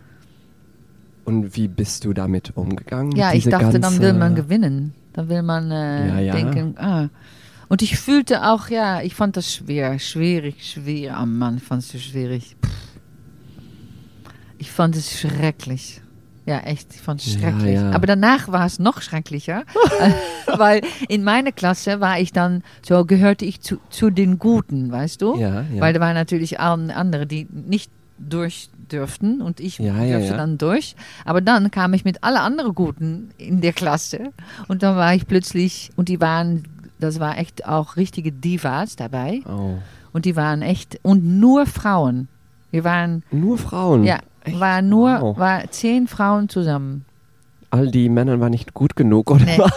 und 1.29 1.57
wie 1.57 1.69
bist 1.69 2.05
du 2.05 2.13
damit 2.13 2.57
umgegangen? 2.57 3.13
ja, 3.13 3.33
ich 3.33 3.45
dachte, 3.45 3.79
dann 3.81 4.01
will 4.01 4.13
man 4.15 4.35
gewinnen. 4.35 4.95
Dann 5.13 5.29
will 5.29 5.43
man 5.43 5.71
äh, 5.71 6.09
Ja, 6.09 6.19
ja. 6.21 6.33
denken, 6.35 6.77
ah. 6.79 7.09
Und 7.69 7.83
ich 7.83 7.99
fühlte 7.99 8.45
auch, 8.51 8.69
ja, 8.71 9.03
ich 9.03 9.15
fand 9.15 9.37
das 9.37 9.53
schwer, 9.55 9.99
schwierig, 9.99 10.65
schwer. 10.73 11.19
Oh 11.23 11.27
Mann, 11.27 11.59
fand 11.59 11.83
es 11.83 11.91
so 11.91 11.99
schwierig. 11.99 12.57
Pff. 12.65 12.73
Ich 14.59 14.71
fand 14.71 14.97
es 14.97 15.19
schrecklich. 15.21 16.01
Ja, 16.47 16.61
echt, 16.61 16.95
ich 16.95 17.01
fand 17.03 17.21
es 17.21 17.35
schrecklich. 17.35 17.75
ja. 17.75 17.91
Aber 17.91 18.07
danach 18.07 18.49
war 18.49 18.65
es 18.65 18.79
noch 18.79 19.03
schrecklicher, 19.03 19.65
weil 20.57 20.81
in 21.09 21.23
meiner 21.23 21.53
Klasse 21.53 22.01
war 22.01 22.19
ich 22.19 22.33
dann, 22.33 22.63
so 22.81 23.05
gehörte 23.05 23.45
ich 23.45 23.61
zu, 23.61 23.77
zu 23.91 24.09
den 24.09 24.39
Guten, 24.39 24.91
weißt 24.91 25.21
du? 25.21 25.39
Ja, 25.39 25.63
ja. 25.71 25.81
Weil 25.81 25.93
da 25.93 26.01
waren 26.01 26.15
natürlich 26.15 26.59
an- 26.59 26.91
andere, 26.91 27.27
die 27.27 27.47
nicht 27.53 27.91
durch 28.19 28.69
dürften 28.91 29.41
und 29.41 29.61
ich 29.61 29.79
Ja, 29.79 30.03
ja, 30.03 30.17
dürfte 30.19 30.33
ja. 30.33 30.37
dann 30.37 30.59
durch. 30.59 30.97
Aber 31.25 31.41
dann 31.41 31.71
kam 31.71 31.95
ich 31.95 32.05
mit 32.05 32.25
alle 32.25 32.41
anderen 32.41 32.75
Guten 32.75 33.31
in 33.39 33.61
der 33.61 33.73
Klasse 33.73 34.33
und 34.69 34.83
dann 34.83 34.97
war 34.97 35.15
ich 35.15 35.27
plötzlich, 35.27 35.91
und 35.97 36.09
die 36.09 36.21
waren, 36.21 36.65
das 36.99 37.21
war 37.21 37.39
echt 37.39 37.67
auch 37.67 37.97
richtige 37.97 38.33
Divas 38.33 38.97
dabei 38.97 39.43
oh. 39.47 39.77
und 40.13 40.25
die 40.25 40.37
waren 40.37 40.63
echt, 40.63 40.99
und 41.03 41.25
nur 41.39 41.67
Frauen. 41.67 42.29
Wir 42.71 42.85
waren, 42.85 43.23
Nur 43.31 43.59
Frauen. 43.59 44.05
ja, 44.05 44.19
Echt? 44.45 44.61
war 44.61 44.83
nur, 44.83 45.21
Wow. 45.21 45.39
war 45.39 45.71
zehn 45.71 46.07
Frauen 46.07 46.49
zusammen. 46.49 47.05
All 47.71 47.91
die 47.91 48.09
Männer 48.09 48.41
waren 48.41 48.51
nicht 48.51 48.75
gut 48.75 48.97
genug, 48.97 49.31
oder? 49.31 49.45
Nee. 49.45 49.59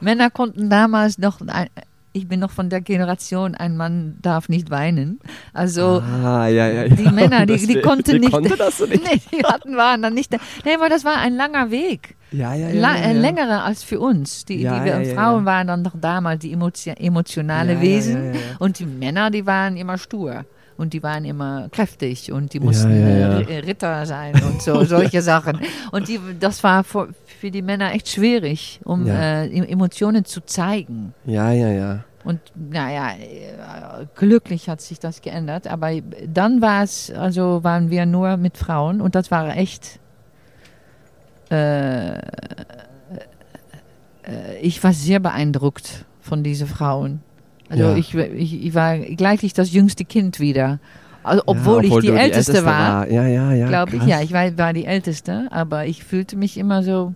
Männer 0.00 0.30
konnten 0.30 0.70
damals 0.70 1.18
noch, 1.18 1.40
ein, 1.46 1.68
ich 2.12 2.26
bin 2.26 2.40
noch 2.40 2.50
von 2.50 2.70
der 2.70 2.80
Generation, 2.80 3.54
ein 3.54 3.76
Mann 3.76 4.18
darf 4.20 4.48
nicht 4.48 4.70
weinen. 4.70 5.20
Also 5.52 6.02
ah, 6.02 6.48
ja, 6.48 6.66
ja, 6.68 6.84
ja. 6.84 6.88
die 6.88 7.10
Männer, 7.10 7.46
die, 7.46 7.66
die 7.66 7.80
konnten 7.80 8.12
die 8.12 8.18
nicht. 8.20 8.32
Konnte 8.32 8.56
das 8.56 8.78
so 8.78 8.86
nicht. 8.86 9.04
nee, 9.04 9.20
die 9.32 9.44
hatten, 9.44 9.76
waren 9.76 10.02
dann 10.02 10.14
nicht. 10.14 10.32
Nee, 10.64 10.74
aber 10.74 10.88
das 10.88 11.04
war 11.04 11.18
ein 11.18 11.34
langer 11.34 11.70
Weg. 11.70 12.16
Ja, 12.32 12.54
ja, 12.54 12.68
ja. 12.68 12.74
Ja, 12.74 12.94
äh, 12.94 13.14
ja. 13.14 13.20
Längerer 13.20 13.64
als 13.64 13.82
für 13.82 14.00
uns. 14.00 14.44
Die, 14.44 14.58
die 14.58 14.64
wir, 14.64 15.14
Frauen 15.14 15.44
waren 15.44 15.66
dann 15.66 15.82
noch 15.82 15.94
damals 16.00 16.40
die 16.40 16.52
emotio 16.52 16.94
emotionale 16.96 17.80
Wesen. 17.80 18.34
Und 18.58 18.78
die 18.78 18.86
Männer, 18.86 19.30
die 19.30 19.46
waren 19.46 19.76
immer 19.76 19.98
stur. 19.98 20.44
Und 20.80 20.94
die 20.94 21.02
waren 21.02 21.24
immer 21.26 21.68
kräftig 21.70 22.32
und 22.32 22.54
die 22.54 22.60
mussten 22.60 22.90
ja, 22.90 23.08
ja. 23.08 23.40
R- 23.40 23.66
Ritter 23.66 24.06
sein 24.06 24.34
und 24.42 24.62
so, 24.62 24.82
solche 24.96 25.20
Sachen. 25.20 25.60
Und 25.92 26.08
die, 26.08 26.18
das 26.40 26.64
war 26.64 26.84
für, 26.84 27.08
für 27.38 27.50
die 27.50 27.60
Männer 27.60 27.92
echt 27.92 28.08
schwierig, 28.08 28.80
um 28.84 29.06
Ja. 29.06 29.42
äh, 29.42 29.58
Emotionen 29.70 30.24
zu 30.24 30.40
zeigen. 30.40 31.12
Ja, 31.26 31.50
ja, 31.52 31.68
ja. 31.68 32.04
Und 32.24 32.40
naja, 32.54 33.10
äh, 33.12 34.06
glücklich 34.14 34.68
hat 34.70 34.80
sich 34.80 34.98
das 34.98 35.20
geändert. 35.20 35.66
Aber 35.66 35.90
dann 36.26 36.62
war 36.62 36.82
es, 36.82 37.10
also 37.10 37.62
waren 37.62 37.90
wir 37.90 38.06
nur 38.06 38.36
mit 38.38 38.56
Frauen 38.56 39.00
und 39.02 39.14
das 39.14 39.30
war 39.30 39.54
echt. 39.56 39.98
Äh, 41.50 42.14
äh, 42.18 42.20
ich 44.62 44.82
war 44.84 44.92
sehr 44.92 45.20
beeindruckt 45.20 46.04
von 46.20 46.42
diesen 46.42 46.66
Frauen. 46.68 47.22
Also 47.70 47.84
Ja. 47.84 47.96
ich, 47.96 48.14
ich, 48.14 48.66
ich 48.66 48.74
war 48.74 48.98
gleich 48.98 49.40
das 49.54 49.72
jüngste 49.72 50.04
Kind 50.04 50.38
wieder. 50.40 50.78
Also, 51.22 51.42
obwohl, 51.46 51.84
ja, 51.86 51.94
ich 51.96 52.00
die, 52.00 52.06
du 52.08 52.18
Älteste, 52.18 52.64
war, 52.64 53.10
Ja, 53.10 53.26
ja, 53.26 53.52
ja. 53.54 53.68
glaube 53.68 53.96
ich. 53.96 54.04
Ja, 54.04 54.20
ich 54.22 54.32
war, 54.32 54.56
war 54.58 54.72
die 54.72 54.84
Älteste, 54.86 55.46
aber 55.50 55.86
ich 55.86 56.02
fühlte 56.04 56.36
mich 56.36 56.56
immer 56.58 56.82
so, 56.82 57.14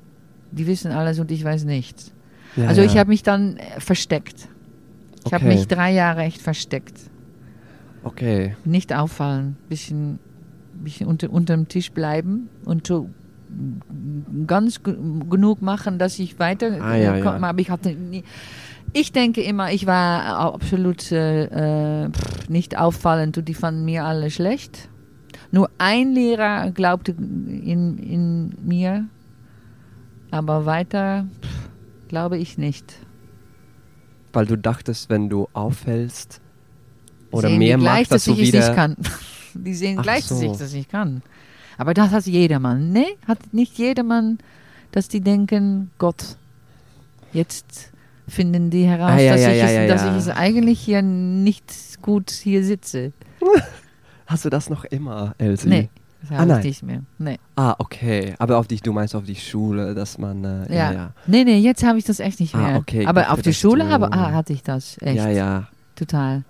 die 0.52 0.66
wissen 0.66 0.92
alles 0.92 1.18
und 1.18 1.30
ich 1.30 1.42
weiß 1.44 1.64
nichts. 1.64 2.12
Ja, 2.56 2.68
also 2.68 2.82
ich 2.82 2.96
habe 2.96 3.08
mich 3.10 3.22
dann 3.22 3.56
äh, 3.56 3.80
versteckt. 3.80 4.48
Ich 5.26 5.32
habe 5.32 5.44
Okay. 5.46 5.54
mich 5.54 5.66
drei 5.68 5.92
Jahre 5.92 6.22
echt 6.22 6.40
versteckt. 6.40 6.94
Okay. 8.04 8.54
Nicht 8.64 8.94
auffallen, 8.94 9.56
bisschen, 9.68 10.18
bisschen 10.74 11.06
unter, 11.08 11.30
unterm 11.30 11.66
Tisch 11.68 11.90
bleiben 11.90 12.48
und 12.66 12.86
so 12.86 13.08
ganz 14.46 14.82
ge- 14.82 14.96
genug 15.30 15.62
machen, 15.62 15.98
dass 15.98 16.18
ich 16.18 16.38
weiter 16.38 16.78
Ah, 16.82 16.96
ja, 16.96 17.16
ja. 17.16 17.32
Aber 17.40 17.58
ich 17.60 17.70
hatte 17.70 17.92
nie. 17.94 18.24
Ich 18.96 19.10
denke 19.10 19.42
immer, 19.42 19.72
ich 19.72 19.86
war 19.86 20.24
absolut 20.24 21.10
äh, 21.10 22.04
äh, 22.04 22.10
pff, 22.10 22.48
nicht 22.48 22.78
auffallend 22.78 23.36
und 23.36 23.48
die 23.48 23.54
fanden 23.54 23.84
mir 23.84 24.04
alle 24.04 24.30
schlecht. 24.30 24.88
Nur 25.50 25.68
ein 25.78 26.12
Lehrer 26.14 26.70
glaubte 26.70 27.10
in, 27.10 27.98
in 27.98 28.54
mir, 28.64 29.06
aber 30.30 30.64
weiter 30.64 31.26
pff, 31.42 31.68
glaube 32.06 32.38
ich 32.38 32.56
nicht. 32.56 32.94
Weil 34.32 34.46
du 34.46 34.56
dachtest, 34.56 35.10
wenn 35.10 35.28
du 35.28 35.48
auffällst 35.52 36.40
oder 37.32 37.48
sehen 37.48 37.58
mehr 37.58 37.76
die 37.76 37.82
gleich, 37.82 37.98
machst, 37.98 38.12
dass 38.12 38.24
dass 38.24 38.36
du 38.36 38.40
ich 38.40 38.48
es 38.48 38.54
wieder... 38.54 38.68
nicht 38.68 38.76
kann. 38.76 38.96
Die 39.54 39.74
sehen 39.74 39.98
Ach 40.00 40.02
gleich, 40.02 40.26
dass 40.26 40.40
so. 40.40 40.52
ich 40.52 40.58
das 40.58 40.72
nicht 40.72 40.90
kann. 40.90 41.22
Aber 41.78 41.94
das 41.94 42.10
hat 42.10 42.26
jedermann. 42.26 42.90
Ne? 42.90 43.06
Hat 43.26 43.38
nicht 43.52 43.78
jedermann, 43.78 44.38
dass 44.90 45.08
die 45.08 45.20
denken, 45.20 45.90
Gott, 45.98 46.36
jetzt 47.32 47.92
finden 48.28 48.70
die 48.70 48.84
heraus, 48.84 49.10
Ah, 49.12 49.18
ja, 49.20 49.32
dass, 49.32 49.42
ja, 49.42 49.50
ich, 49.52 49.58
ja, 49.58 49.66
es, 49.68 49.88
dass 49.88 50.04
ich 50.10 50.16
es 50.16 50.28
eigentlich 50.36 50.80
hier 50.80 51.02
nicht 51.02 52.00
gut 52.02 52.30
hier 52.30 52.64
sitze. 52.64 53.12
Hast 54.26 54.44
du 54.44 54.50
das 54.50 54.70
noch 54.70 54.84
immer, 54.86 55.34
Elsie? 55.38 55.68
Nee, 55.68 55.90
das 56.22 56.30
Ah, 56.38 56.46
nein. 56.46 56.58
ich 56.60 56.64
nicht 56.64 56.82
mehr. 56.82 57.02
Nee. 57.18 57.38
Ah, 57.56 57.74
okay. 57.78 58.34
Aber 58.38 58.56
auf 58.58 58.66
die, 58.66 58.76
du 58.76 58.92
meinst 58.94 59.14
auf 59.14 59.24
die 59.24 59.34
Schule, 59.36 59.94
dass 59.94 60.16
man... 60.16 60.42
Äh, 60.44 60.74
Ja. 60.74 60.92
ja. 60.92 61.12
Nee, 61.26 61.44
nee, 61.44 61.58
jetzt 61.58 61.84
habe 61.84 61.98
ich 61.98 62.04
das 62.04 62.20
echt 62.20 62.40
nicht 62.40 62.54
Ah, 62.54 62.58
mehr. 62.58 62.76
okay, 62.78 63.04
Aber 63.06 63.30
auf 63.30 63.42
dass 63.42 63.54
Schule 63.56 63.88
habe, 63.90 64.10
ah, 64.12 64.32
hatte 64.32 64.54
ich 64.54 64.62
das. 64.62 64.96
Echt. 65.02 65.16
Ja, 65.16 65.28
ja. 65.28 65.68
Total. 65.94 66.44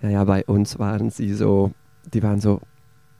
Ja, 0.00 0.08
ja, 0.08 0.24
bei 0.24 0.44
uns 0.46 0.78
waren 0.78 1.10
sie 1.10 1.32
so, 1.34 1.72
die 2.12 2.22
waren 2.22 2.40
so, 2.40 2.60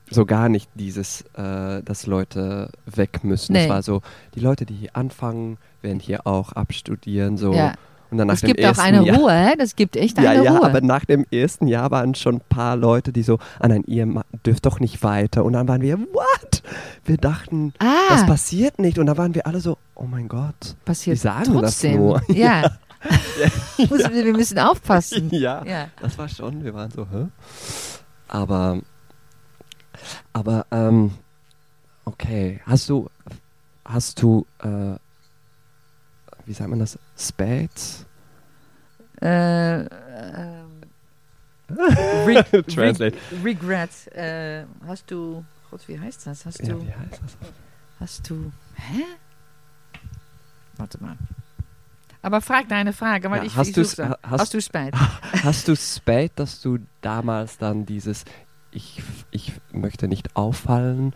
so 0.09 0.25
gar 0.25 0.49
nicht 0.49 0.69
dieses, 0.75 1.21
äh, 1.35 1.81
dass 1.83 2.05
Leute 2.07 2.69
weg 2.85 3.23
müssen. 3.23 3.55
Es 3.55 3.63
Nee. 3.65 3.69
war 3.69 3.81
so, 3.81 4.01
die 4.35 4.39
Leute, 4.39 4.65
die 4.65 4.75
hier 4.75 4.95
anfangen, 4.95 5.57
werden 5.81 5.99
hier 5.99 6.25
auch 6.27 6.51
abstudieren, 6.53 7.37
so. 7.37 7.53
Ja. 7.53 7.73
Und 8.11 8.19
dann 8.19 8.27
nach 8.27 8.35
Es 8.35 8.41
dem 8.41 8.53
gibt 8.53 8.63
auch 8.63 8.77
eine 8.77 9.03
Jahr, 9.03 9.17
Ruhe? 9.17 9.53
Das 9.57 9.75
gibt 9.75 9.95
echt 9.95 10.19
Ja, 10.21 10.29
eine 10.31 10.43
ja, 10.43 10.51
Ruhe. 10.51 10.63
aber 10.67 10.81
nach 10.81 11.03
dem 11.03 11.25
ersten 11.31 11.65
Jahr 11.67 11.89
waren 11.89 12.13
schon 12.13 12.35
ein 12.35 12.41
paar 12.47 12.75
Leute, 12.75 13.11
die 13.11 13.23
so, 13.23 13.39
ah 13.59 13.67
nein, 13.67 13.83
ihr 13.87 14.07
dürft 14.45 14.67
doch 14.67 14.79
nicht 14.79 15.01
weiter. 15.01 15.43
Und 15.43 15.53
dann 15.53 15.67
waren 15.67 15.81
wir, 15.81 15.97
what? 15.97 16.61
Wir 17.05 17.17
dachten, 17.17 17.73
ah, 17.79 17.85
das 18.09 18.23
passiert 18.27 18.77
nicht. 18.77 18.99
Und 18.99 19.07
da 19.07 19.17
waren 19.17 19.33
wir 19.33 19.47
alle 19.47 19.61
so, 19.61 19.79
oh 19.95 20.03
mein 20.05 20.27
Gott. 20.27 20.75
passiert 20.85 21.15
die 21.17 21.21
sagen 21.21 21.53
das 21.53 21.61
trotzdem. 21.79 21.97
nur. 21.97 22.21
Ja. 22.29 22.69
Muss- 23.89 24.07
wir 24.11 24.31
müssen 24.33 24.59
aufpassen. 24.59 25.29
Ja. 25.31 25.65
Ja. 25.65 25.87
Das 25.99 26.15
war 26.19 26.29
schon, 26.29 26.63
wir 26.63 26.73
waren 26.75 26.91
so, 26.91 27.07
hä? 27.11 27.25
Aber, 28.27 28.79
aber, 30.33 30.65
ähm, 30.71 31.11
okay, 32.05 32.61
hast 32.65 32.89
du, 32.89 33.09
hast 33.85 34.21
du, 34.21 34.45
äh, 34.59 34.95
wie 36.45 36.53
sagt 36.53 36.69
man 36.69 36.79
das, 36.79 36.97
Spades? 37.17 38.05
Äh, 39.21 39.81
ähm, 39.81 40.81
Re 41.69 42.43
Translate. 42.67 43.17
Re 43.31 43.43
regret. 43.43 44.07
Äh, 44.13 44.65
hast 44.85 45.09
du. 45.09 45.43
Gott, 45.71 45.87
wie 45.87 45.99
heißt 45.99 46.27
das? 46.27 46.45
Hast 46.45 46.59
Ja, 46.61 46.73
du. 46.73 46.85
wie 46.85 46.91
heißt 46.93 47.21
das? 47.23 47.37
Hast 47.99 48.29
du. 48.29 48.51
Hä? 48.75 49.03
Warte 50.77 51.01
mal. 51.01 51.15
Aber 52.21 52.41
frag 52.41 52.69
deine 52.69 52.93
Frage, 52.93 53.29
weil 53.31 53.39
Ja, 53.39 53.45
ich 53.45 53.55
hast 53.55 53.67
ich 53.69 53.73
du 53.75 53.81
hast, 53.81 53.99
Hast 54.23 54.53
du 54.53 54.61
Spät? 54.61 54.93
hast 55.43 55.67
du 55.67 55.75
Spade, 55.75 56.31
dass 56.35 56.61
du 56.61 56.79
damals 57.01 57.57
dann 57.57 57.85
dieses, 57.85 58.23
ich, 58.73 59.01
ich 59.31 59.53
möchte 59.71 60.07
nicht 60.07 60.35
auffallen, 60.35 61.13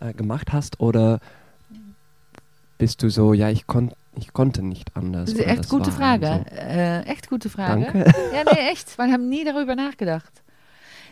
äh, 0.00 0.12
gemacht 0.12 0.52
hast? 0.52 0.80
Oder 0.80 1.20
bist 2.78 3.02
du 3.02 3.10
so, 3.10 3.32
ja, 3.32 3.50
ich, 3.50 3.66
kon 3.66 3.92
ich 4.14 4.32
konnte 4.32 4.62
nicht 4.62 4.96
anders? 4.96 5.30
Das 5.30 5.38
ist 5.38 5.46
echt 5.46 5.68
gute 5.68 5.92
Frage. 5.92 6.44
so? 6.48 6.56
Äh, 6.56 7.02
echt 7.02 7.28
gute 7.28 7.48
Frage. 7.50 7.84
Danke. 7.84 8.12
Ja, 8.34 8.44
nee, 8.52 8.70
echt. 8.70 8.96
Wir 8.98 9.12
haben 9.12 9.28
nie 9.28 9.44
darüber 9.44 9.74
nachgedacht. 9.74 10.42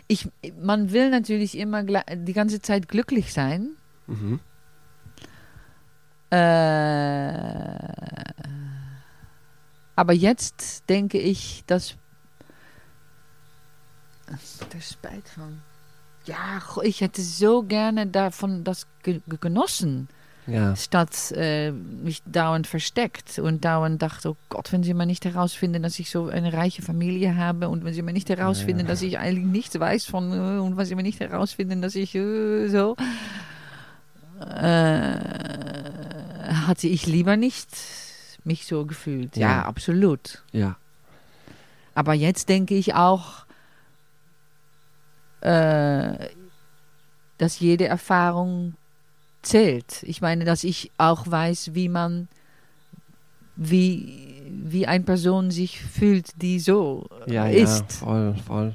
Ich, 0.06 0.28
man 0.60 0.92
will 0.92 1.10
natürlich 1.10 1.56
immer 1.56 1.82
die 1.84 2.32
ganze 2.32 2.60
Zeit 2.60 2.88
glücklich 2.88 3.32
sein. 3.32 3.70
Mhm. 4.06 4.40
Äh, 6.30 6.36
aber 9.96 10.12
jetzt 10.12 10.88
denke 10.88 11.18
ich, 11.18 11.64
dass 11.66 11.96
der 14.72 14.80
Spijt 14.80 15.28
von. 15.28 15.62
Ja, 16.26 16.62
ich 16.82 17.00
hätte 17.00 17.20
so 17.22 17.62
gerne 17.62 18.06
davon 18.06 18.64
das 18.64 18.86
ge 19.02 19.20
ge- 19.28 19.38
genossen, 19.40 20.08
Ja. 20.46 20.74
statt 20.76 21.32
äh, 21.32 21.70
mich 21.70 22.22
dauernd 22.24 22.66
versteckt 22.66 23.38
und 23.38 23.64
dauernd 23.64 24.00
dachte, 24.00 24.30
oh 24.30 24.36
Gott, 24.48 24.72
wenn 24.72 24.82
sie 24.82 24.94
mal 24.94 25.04
nicht 25.06 25.24
herausfinden, 25.26 25.82
dass 25.82 25.98
ich 25.98 26.10
so 26.10 26.28
eine 26.28 26.52
reiche 26.54 26.80
Familie 26.82 27.36
habe 27.36 27.68
und 27.68 27.84
wenn 27.84 27.92
sie 27.94 28.02
mal 28.02 28.12
nicht 28.12 28.28
herausfinden, 28.30 28.82
Ja. 28.82 28.88
dass 28.88 29.02
ich 29.02 29.18
eigentlich 29.18 29.44
nichts 29.46 29.78
weiß 29.78 30.06
von 30.06 30.32
äh, 30.32 30.60
und 30.60 30.76
wenn 30.78 30.86
sie 30.86 30.94
mal 30.94 31.02
nicht 31.02 31.20
herausfinden, 31.20 31.82
dass 31.82 31.94
ich 31.94 32.14
äh, 32.14 32.68
so 32.68 32.96
äh, 34.40 35.18
hatte 36.66 36.88
ich 36.88 37.06
lieber 37.06 37.36
nicht 37.36 37.68
mich 38.44 38.66
so 38.66 38.84
gefühlt. 38.86 39.36
Ja, 39.36 39.48
Ja. 39.48 39.62
absolut. 39.66 40.42
Ja. 40.52 40.76
Aber 41.94 42.12
jetzt 42.14 42.48
denke 42.48 42.74
ich 42.74 42.94
auch, 42.94 43.43
äh, 45.44 46.28
dass 47.38 47.60
jede 47.60 47.86
Erfahrung 47.86 48.74
zählt. 49.42 50.02
Ich 50.02 50.20
meine, 50.20 50.44
dass 50.44 50.64
ich 50.64 50.90
auch 50.98 51.24
weiß, 51.30 51.74
wie 51.74 51.88
man, 51.88 52.28
wie, 53.56 54.42
wie 54.50 54.86
eine 54.86 55.04
Person 55.04 55.50
sich 55.50 55.80
fühlt, 55.80 56.40
die 56.42 56.58
so 56.60 57.06
Ja, 57.26 57.46
ist. 57.46 57.80
ja, 57.80 57.86
voll, 58.06 58.34
voll. 58.46 58.74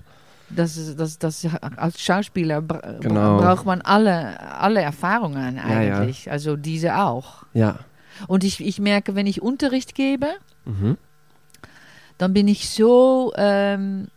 Das, 0.52 0.96
das, 0.96 1.20
das, 1.20 1.46
als 1.78 2.02
Schauspieler 2.02 2.62
bra 2.62 2.80
Genau. 3.00 3.38
braucht 3.38 3.66
man 3.66 3.82
alle, 3.82 4.40
alle 4.60 4.82
Erfahrungen 4.82 5.58
ja. 5.58 5.64
eigentlich. 5.64 6.32
Also 6.32 6.56
diese 6.56 6.98
auch. 6.98 7.44
Ja. 7.54 7.80
Und 8.28 8.44
ich, 8.44 8.60
ich 8.60 8.80
merke, 8.80 9.14
wenn 9.16 9.28
ich 9.28 9.42
Unterricht 9.42 9.94
gebe, 9.96 10.28
Mhm. 10.66 10.98
dann 12.18 12.34
bin 12.34 12.48
ich 12.48 12.70
so 12.70 13.32
ähm, 13.38 14.08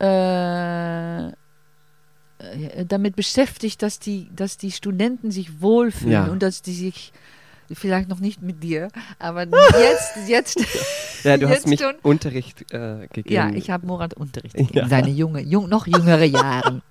äh, 0.00 1.32
damit 2.86 3.16
beschäftigt, 3.16 3.82
dass 3.82 3.98
die, 3.98 4.28
dass 4.34 4.56
die 4.56 4.72
Studenten 4.72 5.30
sich 5.30 5.60
wohlfühlen 5.60 6.12
Ja. 6.12 6.24
und 6.26 6.42
dass 6.42 6.62
die 6.62 6.72
sich 6.74 7.12
vielleicht 7.72 8.08
noch 8.08 8.18
nicht 8.18 8.42
mit 8.42 8.62
dir, 8.64 8.88
aber 9.20 9.42
jetzt, 9.46 10.16
jetzt, 10.26 10.58
Ja, 11.22 11.36
du 11.36 11.48
hast 11.48 11.68
mich 11.68 11.78
schon? 11.80 11.94
Unterricht 12.02 12.62
äh, 12.72 13.06
gegeben. 13.12 13.32
ja, 13.34 13.50
ich 13.50 13.70
habe 13.70 13.86
Murat 13.86 14.14
Unterricht 14.14 14.56
gegeben, 14.56 14.76
Ja. 14.78 14.88
seine 14.88 15.10
junge, 15.10 15.40
jung, 15.42 15.68
noch 15.68 15.86
jüngere 15.86 16.24
Jahren. 16.24 16.82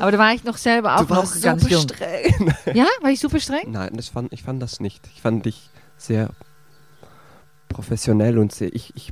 Aber 0.00 0.10
da 0.12 0.18
war 0.18 0.32
ich 0.32 0.42
noch 0.44 0.56
selber 0.56 0.96
auch 0.96 1.00
du 1.00 1.10
warst 1.10 1.34
noch 1.34 1.42
ganz 1.42 1.62
super 1.62 1.74
jung. 1.74 1.82
streng. 1.82 2.54
Ja, 2.72 2.86
war 3.02 3.10
ich 3.10 3.20
super 3.20 3.40
streng? 3.40 3.70
Nein, 3.72 3.90
das 3.94 4.08
fand, 4.08 4.32
ich 4.32 4.42
fand 4.42 4.62
das 4.62 4.80
nicht. 4.80 5.06
Ich 5.14 5.20
fand 5.20 5.44
dich 5.44 5.68
sehr 5.98 6.30
professionell 7.68 8.38
und 8.38 8.52
sehr, 8.52 8.74
ich, 8.74 8.92
ich, 8.96 9.10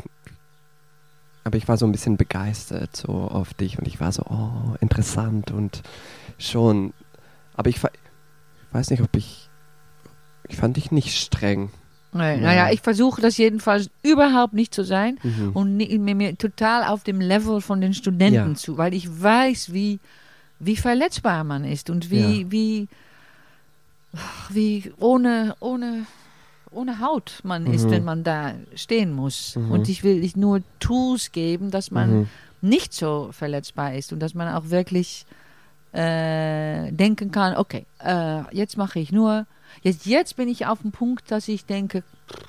aber 1.45 1.57
ich 1.57 1.69
war 1.69 1.77
so 1.77 1.87
ein 1.87 1.93
bisschen 1.93 2.17
begeistert 2.17 2.97
so 2.97 3.13
auf 3.13 3.55
dich 3.55 3.79
und 3.79 3.87
ich 3.87 4.01
war 4.01 4.11
so, 4.13 4.23
oh, 4.29 4.75
interessant 4.81 5.51
und 5.51 5.83
schon, 6.39 6.93
aber 7.55 7.69
ich, 7.71 7.77
ich 7.77 7.83
weiß 8.73 8.91
nicht, 8.91 9.03
ob 9.03 9.15
ich, 9.17 9.49
ich 10.49 10.57
fand 10.57 10.77
dich 10.77 10.91
nicht 10.91 11.17
streng. 11.17 11.71
Nee, 12.13 12.37
Ja. 12.37 12.41
Naja, 12.41 12.71
ich 12.71 12.81
versuche 12.81 13.21
das 13.21 13.37
jedenfalls 13.37 13.91
überhaupt 14.03 14.55
nicht 14.55 14.73
zu 14.73 14.85
sein. 14.85 15.19
Mhm. 15.23 15.51
und 15.53 15.77
mir, 15.77 16.15
mir 16.15 16.39
total 16.39 16.85
auf 16.85 17.03
dem 17.05 17.21
Level 17.21 17.61
von 17.61 17.81
den 17.81 17.93
Studenten 17.95 18.51
Ja. 18.51 18.55
zu, 18.55 18.79
weil 18.79 18.95
ich 18.95 19.09
weiß, 19.23 19.73
wie, 19.73 19.99
wie 20.61 20.77
verletzbar 20.77 21.43
man 21.45 21.65
ist 21.65 21.91
und 21.91 22.11
wie, 22.11 22.43
Ja. 22.43 22.51
wie, 22.51 22.89
wie 24.51 24.93
ohne, 24.99 25.57
ohne, 25.61 26.07
ohne 26.75 27.01
Haut 27.01 27.41
man 27.45 27.67
ist, 27.67 27.87
Mhm. 27.87 27.91
wenn 27.91 28.05
man 28.05 28.25
da 28.25 28.55
stehen 28.75 29.13
muss. 29.13 29.57
Mhm. 29.57 29.71
Und 29.71 29.89
ich 29.89 30.03
will 30.05 30.23
ich 30.25 30.37
nur 30.37 30.61
Tools 30.81 31.33
geben, 31.33 31.71
dass 31.71 31.91
man 31.91 32.11
Mhm. 32.21 32.29
nicht 32.61 32.93
so 32.95 33.29
verletzbar 33.33 33.95
ist 33.95 34.13
und 34.13 34.21
dass 34.21 34.35
man 34.35 34.49
auch 34.55 34.71
wirklich 34.71 35.27
äh, 35.93 36.91
denken 36.93 37.31
kann, 37.31 37.57
okay, 37.57 37.87
äh, 38.01 38.43
jetzt 38.53 38.77
mache 38.77 38.99
ich 38.99 39.13
nur, 39.13 39.47
jetzt, 39.83 40.07
jetzt 40.07 40.35
bin 40.37 40.49
ich 40.49 40.67
auf 40.67 40.81
dem 40.83 40.91
Punkt, 40.91 41.31
dass 41.31 41.47
ich 41.47 41.67
denke, 41.67 42.03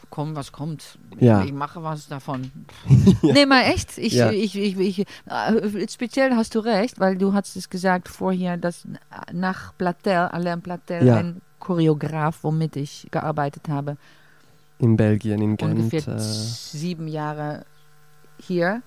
komm, 0.09 0.35
was 0.35 0.51
kommt, 0.51 0.97
Ja. 1.19 1.43
ich 1.43 1.51
mache 1.53 1.83
was 1.83 2.07
davon. 2.07 2.51
Nee, 3.21 3.45
mal 3.45 3.61
echt, 3.63 3.97
ich, 3.99 4.13
Ja. 4.13 4.31
ich, 4.31 4.55
ich, 4.57 4.77
ich, 4.79 4.99
äh, 5.27 5.87
speziell 5.89 6.35
hast 6.35 6.55
du 6.55 6.59
recht, 6.59 6.99
weil 6.99 7.17
du 7.19 7.33
hast 7.33 7.55
es 7.55 7.69
gesagt 7.69 8.07
vorher, 8.09 8.57
dass 8.57 8.87
nach 9.31 9.77
Platel, 9.77 10.29
Alain 10.31 10.61
Platel, 10.63 11.05
Ja. 11.05 11.17
ein 11.17 11.41
Choreograf, 11.65 12.43
womit 12.43 12.75
ich 12.75 13.07
gearbeitet 13.11 13.67
habe, 13.69 13.97
In 14.77 14.97
Belgien, 14.97 15.41
in 15.41 15.57
Gent. 15.57 15.79
ungefähr 15.79 16.15
Äh, 16.15 16.19
sieben 16.19 17.07
Jahre 17.07 17.65
hier, 18.37 18.81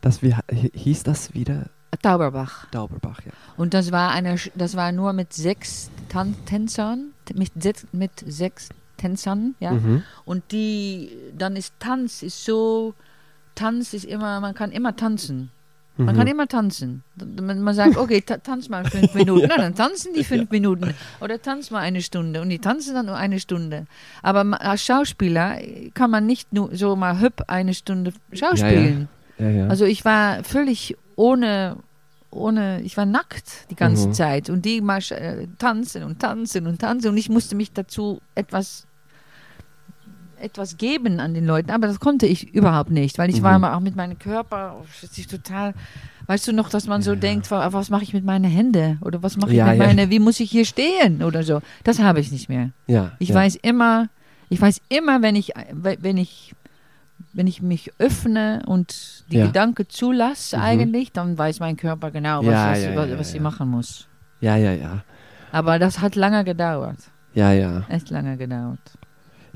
das, 0.00 0.22
wie 0.22 0.34
hi- 0.34 0.70
hieß 0.74 1.02
das 1.04 1.32
wieder? 1.34 1.66
Tauberbach. 2.02 2.66
Dauberbach, 2.72 3.20
ja. 3.24 3.32
Und 3.56 3.72
das 3.72 3.90
war 3.92 4.10
eine, 4.10 4.36
das 4.54 4.76
war 4.76 4.92
nur 4.92 5.12
mit 5.12 5.32
sechs 5.32 5.90
Tan 6.08 6.34
Tänzern, 6.44 7.12
mit 7.34 7.52
sechs, 7.62 7.86
mit 7.92 8.10
sechs 8.26 8.68
Tänzern, 8.96 9.54
ja. 9.60 9.72
Mhm. 9.72 10.02
Und 10.24 10.42
die, 10.52 11.10
dann 11.38 11.56
ist 11.56 11.72
Tanz 11.78 12.22
ist 12.22 12.44
so, 12.44 12.94
Tanz 13.54 13.94
ist 13.94 14.04
immer, 14.04 14.40
man 14.40 14.54
kann 14.54 14.72
immer 14.72 14.94
tanzen. 14.96 15.50
Man 15.98 16.14
Mhm. 16.14 16.18
kann 16.18 16.26
immer 16.26 16.46
tanzen. 16.46 17.02
Man, 17.40 17.74
sagt, 17.74 17.96
okay, 17.96 18.20
ta 18.20 18.36
tanz 18.36 18.68
mal 18.68 18.84
fünf 18.84 19.14
Minuten. 19.14 19.46
Na, 19.48 19.56
dann 19.56 19.74
tanzen 19.74 20.12
die 20.14 20.24
fünf 20.24 20.50
Minuten. 20.50 20.94
Oder 21.20 21.40
tanz 21.40 21.70
mal 21.70 21.80
eine 21.80 22.02
Stunde. 22.02 22.42
Und 22.42 22.50
die 22.50 22.58
tanzen 22.58 22.94
dann 22.94 23.06
nur 23.06 23.16
eine 23.16 23.40
Stunde. 23.40 23.86
Aber 24.22 24.44
als 24.60 24.84
Schauspieler 24.84 25.58
kann 25.94 26.10
man 26.10 26.26
nicht 26.26 26.52
nur 26.52 26.74
so 26.76 26.96
mal 26.96 27.20
hüpp 27.20 27.44
eine 27.48 27.72
Stunde 27.74 28.12
schauspielen. 28.32 29.08
Ja, 29.38 29.48
ja. 29.50 29.66
Also 29.68 29.84
ich 29.86 30.04
war 30.04 30.44
völlig 30.44 30.96
ohne, 31.16 31.76
ohne, 32.30 32.80
ich 32.82 32.96
war 32.96 33.06
nackt 33.06 33.70
die 33.70 33.76
ganze 33.76 34.08
Mhm. 34.08 34.12
Zeit. 34.14 34.50
Und 34.50 34.64
die 34.64 34.80
mal 34.80 35.00
äh, 35.10 35.46
tanzen 35.58 36.02
und 36.04 36.20
tanzen 36.20 36.66
und 36.66 36.80
tanzen. 36.80 37.08
Und 37.08 37.16
ich 37.16 37.28
musste 37.30 37.54
mich 37.54 37.72
dazu 37.72 38.20
etwas, 38.34 38.85
etwas 40.40 40.76
geben 40.76 41.20
an 41.20 41.34
den 41.34 41.46
Leuten. 41.46 41.70
Aber 41.70 41.86
das 41.86 42.00
konnte 42.00 42.26
ich 42.26 42.52
überhaupt 42.54 42.90
nicht, 42.90 43.18
weil 43.18 43.30
ich 43.30 43.38
Mhm. 43.40 43.42
war 43.44 43.56
immer 43.56 43.76
auch 43.76 43.80
mit 43.80 43.96
meinem 43.96 44.18
Körper, 44.18 44.76
oh, 44.80 44.84
das 45.00 45.16
ist 45.16 45.30
total, 45.30 45.74
weißt 46.26 46.48
du 46.48 46.52
noch, 46.52 46.68
dass 46.68 46.86
man 46.86 47.02
so 47.02 47.12
Ja. 47.12 47.16
denkt, 47.20 47.50
wa- 47.50 47.72
was 47.72 47.90
mache 47.90 48.02
ich 48.02 48.12
mit 48.12 48.24
meinen 48.24 48.44
Händen? 48.44 48.98
Oder 49.02 49.22
was 49.22 49.36
mache 49.36 49.50
ich 49.50 49.56
Ja, 49.56 49.66
mit 49.66 49.78
ja. 49.78 49.86
meinen, 49.86 50.10
wie 50.10 50.18
muss 50.18 50.40
ich 50.40 50.50
hier 50.50 50.64
stehen? 50.64 51.22
Oder 51.22 51.42
so. 51.42 51.60
Das 51.84 51.98
habe 52.00 52.20
ich 52.20 52.30
nicht 52.32 52.48
mehr. 52.48 52.70
ja, 52.86 53.12
Ich 53.18 53.32
weiß 53.32 53.56
immer, 53.56 54.08
ich 54.48 54.60
weiß 54.60 54.80
immer, 54.88 55.22
wenn 55.22 55.36
ich, 55.36 55.52
wenn 55.72 56.16
ich, 56.18 56.54
wenn 57.32 57.46
ich 57.46 57.62
mich 57.62 57.92
öffne 57.98 58.62
und 58.66 59.24
die. 59.30 59.38
Gedanken 59.38 59.86
zulasse 59.88 60.56
Mhm. 60.56 60.62
eigentlich, 60.62 61.12
dann 61.12 61.36
weiß 61.36 61.60
mein 61.60 61.76
Körper 61.76 62.10
genau, 62.10 62.40
was, 62.44 62.54
was, 62.54 62.94
was, 62.96 63.18
was 63.18 63.30
sie 63.32 63.40
machen 63.40 63.68
muss. 63.70 64.06
Ja, 64.40 64.56
ja, 64.56 64.72
ja. 64.72 65.02
Aber 65.52 65.78
das 65.78 66.00
hat 66.00 66.14
lange 66.16 66.44
gedauert. 66.44 66.98
Ja, 67.34 67.52
ja. 67.52 67.84
Echt 67.88 68.10
lange 68.10 68.36
gedauert. 68.36 68.78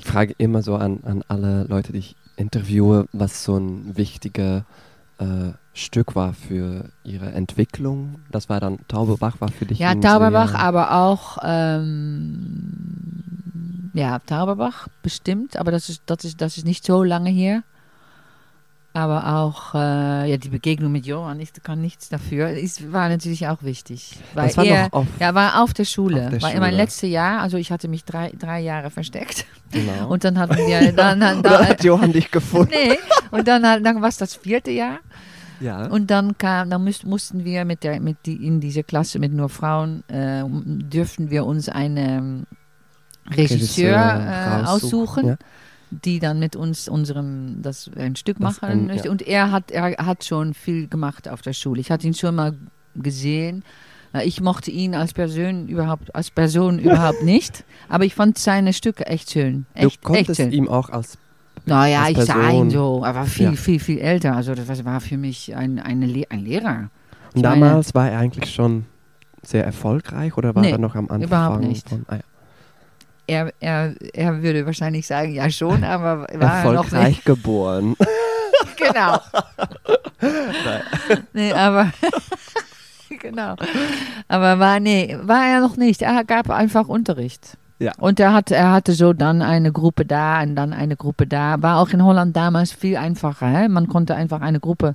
Ich 0.01 0.07
frage 0.07 0.35
immer 0.39 0.63
so 0.63 0.77
an, 0.77 1.01
an 1.05 1.23
alle 1.29 1.65
Leute, 1.65 1.93
die 1.93 1.99
ich 1.99 2.17
interviewe, 2.37 3.07
was 3.13 3.45
so 3.45 3.59
ein 3.59 3.99
wichtiger 3.99 4.65
äh, 5.19 5.51
Stück 5.75 6.15
war 6.15 6.33
für 6.33 6.87
ihre 7.05 7.33
Entwicklung. 7.33 8.21
Das 8.31 8.49
war 8.49 8.61
dann 8.61 8.79
Taubebach 8.89 9.43
war 9.43 9.49
für 9.51 9.67
dich. 9.67 9.79
Ja, 9.79 9.93
sehr- 10.53 10.61
aber 10.61 10.93
auch, 10.95 11.37
ähm, 11.45 12.71
ja, 13.93 14.21
Tauberbach 14.21 14.89
bestimmt, 15.03 15.59
aber 15.59 15.71
das 15.71 15.91
ist, 15.91 16.01
das 16.07 16.25
ist, 16.25 16.41
das 16.41 16.57
ist 16.57 16.65
nicht 16.65 16.87
so 16.87 17.05
lange 17.05 17.29
her. 17.31 17.63
Aber 18.93 19.37
auch, 19.37 19.75
äh, 19.75 20.31
ja, 20.31 20.37
die 20.37 20.49
Begegnung 20.49 20.91
mit 20.91 21.07
Johann, 21.07 21.39
ich 21.39 21.53
kann 21.63 21.81
nichts 21.81 22.09
dafür, 22.09 22.51
ist, 22.51 22.93
war 22.93 23.09
natürlich 23.09 23.47
auch 23.47 23.63
wichtig. 23.63 24.19
Weil 24.35 24.49
Das 24.49 24.57
war 24.57 24.65
er, 24.65 24.89
auf, 24.91 25.07
ja, 25.21 25.33
war 25.33 25.63
auf 25.63 25.73
der 25.73 25.85
Schule. 25.85 26.25
Auf 26.25 26.31
der 26.31 26.43
war 26.43 26.53
in 26.53 26.59
mein 26.59 26.71
Schule. 26.71 26.83
letztes 26.83 27.11
Jahr, 27.11 27.41
also 27.41 27.57
ich 27.57 27.71
hatte 27.71 27.87
mich 27.87 28.05
drei, 28.05 28.33
drei 28.37 28.59
Jahre 28.61 28.91
versteckt. 28.91 29.47
genau. 29.71 30.09
Und 30.09 30.25
dann 30.25 30.39
hatten 30.39 30.57
wir, 30.57 30.93
dann, 30.97 31.21
dann, 31.21 31.41
dann 31.41 31.69
hat 31.69 31.85
Johann 31.85 32.13
dich 32.13 32.33
gefunden? 32.33 32.73
nee, 32.75 32.99
und 33.31 33.47
dann, 33.47 33.63
dann 33.63 34.03
war 34.03 34.09
es 34.09 34.17
das 34.17 34.35
vierte 34.35 34.73
Jahr. 34.73 34.99
Ja. 35.61 35.87
Und 35.87 36.11
dann 36.11 36.37
kam, 36.37 36.71
dann 36.71 36.83
müsst, 36.83 37.07
mussten 37.07 37.45
wir 37.45 37.65
mit 37.65 37.85
der, 37.85 38.01
mit 38.01 38.17
die, 38.27 38.45
in 38.45 38.61
dieser 38.61 38.83
Klasse 38.83 39.21
mit 39.21 39.33
nur 39.33 39.51
Frauen, 39.51 40.03
äh, 40.09 40.43
dürften 40.47 41.31
wir 41.31 41.47
uns 41.47 41.69
einen 41.69 42.47
Regisseur, 43.31 43.95
äh, 43.95 44.67
aussuchen, 44.67 45.27
Ja. 45.29 45.37
Die 45.91 46.19
dann 46.21 46.39
mit 46.39 46.57
uns 46.57 46.89
unserem 46.89 47.63
das 47.63 47.91
ein 47.97 48.17
Stück 48.17 48.39
Das 48.39 48.61
machen 48.61 48.69
ein- 48.69 48.87
möchte. 48.87 49.07
ja. 49.07 49.11
Und 49.11 49.23
er 49.23 49.51
hat, 49.51 49.71
er 49.71 49.97
hat 50.07 50.25
schon 50.25 50.55
viel 50.55 50.87
gemacht 50.89 51.29
auf 51.29 51.43
der 51.43 51.53
Schule. 51.53 51.81
Ich 51.81 51.91
hatte 51.91 52.07
ihn 52.07 52.15
schon 52.15 52.35
mal 52.35 52.55
gesehen. 52.95 53.65
Ich 54.25 54.41
mochte 54.41 54.71
ihn 54.73 54.95
als 54.97 55.13
Person 55.13 55.69
überhaupt, 55.69 56.13
als 56.15 56.31
Person 56.31 56.79
überhaupt 56.81 57.23
nicht, 57.23 57.65
aber 57.89 58.05
ich 58.05 58.15
fand 58.15 58.39
seine 58.39 58.73
Stücke 58.73 59.07
echt 59.07 59.31
schön. 59.31 59.67
Du 59.75 59.81
Echt, 59.81 59.87
echt 59.87 60.03
konntest 60.03 60.41
schön. 60.41 60.53
ihm 60.53 60.69
auch 60.69 60.91
als 60.91 61.17
Naja, 61.67 62.09
ich 62.09 62.19
sah 62.19 62.51
ihn 62.51 62.71
so, 62.71 63.03
er 63.05 63.15
war 63.15 63.27
viel, 63.27 63.45
Ja. 63.47 63.53
viel, 63.53 63.79
viel 63.79 63.99
älter. 63.99 64.35
Also 64.35 64.55
das 64.55 64.85
war- 64.85 65.01
für 65.01 65.17
mich 65.17 65.55
ein, 65.55 65.79
eine 65.79 66.07
Le 66.07 66.25
ein 66.31 66.41
Lehrer. 66.41 66.89
Und 67.35 67.37
Ich 67.37 67.43
meine- 67.43 67.61
damals 67.61 67.95
war 67.95 68.11
er 68.11 68.19
eigentlich 68.19 68.53
schon 68.53 68.85
sehr 69.43 69.65
erfolgreich 69.65 70.37
oder 70.37 70.55
war 70.57 70.63
Nee, 70.63 70.71
er 70.73 70.79
noch 70.79 70.95
am 70.97 71.05
Anfang? 71.05 71.23
überhaupt 71.23 71.63
nicht. 71.65 71.89
Von, 71.89 72.05
ah, 72.09 72.17
ja. 72.17 72.21
Er, 73.31 73.53
er, 73.61 73.95
er 74.13 74.43
würde 74.43 74.67
wahrscheinlich 74.67 75.07
sagen, 75.07 75.33
ja 75.33 75.49
schon, 75.51 75.85
aber 75.85 76.27
war 76.35 76.65
er 76.65 76.73
noch 76.73 76.83
nicht. 76.85 76.93
Erfolgreich 76.93 77.25
geboren. 77.25 77.97
Genau. 78.77 79.19
nee, 81.33 81.53
aber 81.53 81.91
genau. 83.21 83.57
Aber 84.29 84.59
war 84.59 84.81
nee, 84.81 85.17
war 85.23 85.47
er 85.47 85.61
noch 85.61 85.77
nicht. 85.77 86.03
Er 86.03 86.25
gab 86.25 86.51
einfach 86.51 86.89
Unterricht. 86.89 87.57
Ja. 87.79 87.93
Und 87.99 88.21
er 88.21 88.35
hatte, 88.35 88.55
er 88.57 88.73
hatte 88.73 88.93
so 88.93 89.13
dann 89.15 89.41
eine 89.41 89.73
Gruppe 89.73 90.05
da 90.05 90.43
und 90.43 90.55
dann 90.57 90.73
eine 90.75 90.97
Gruppe 90.97 91.27
da. 91.27 91.63
War 91.63 91.79
auch 91.79 91.89
in 91.91 92.05
Holland 92.05 92.37
damals 92.37 92.73
viel 92.73 92.97
einfacher. 92.99 93.47
Hè? 93.49 93.69
Man 93.69 93.89
konnte 93.89 94.15
einfach 94.15 94.43
eine 94.43 94.61
Gruppe 94.61 94.95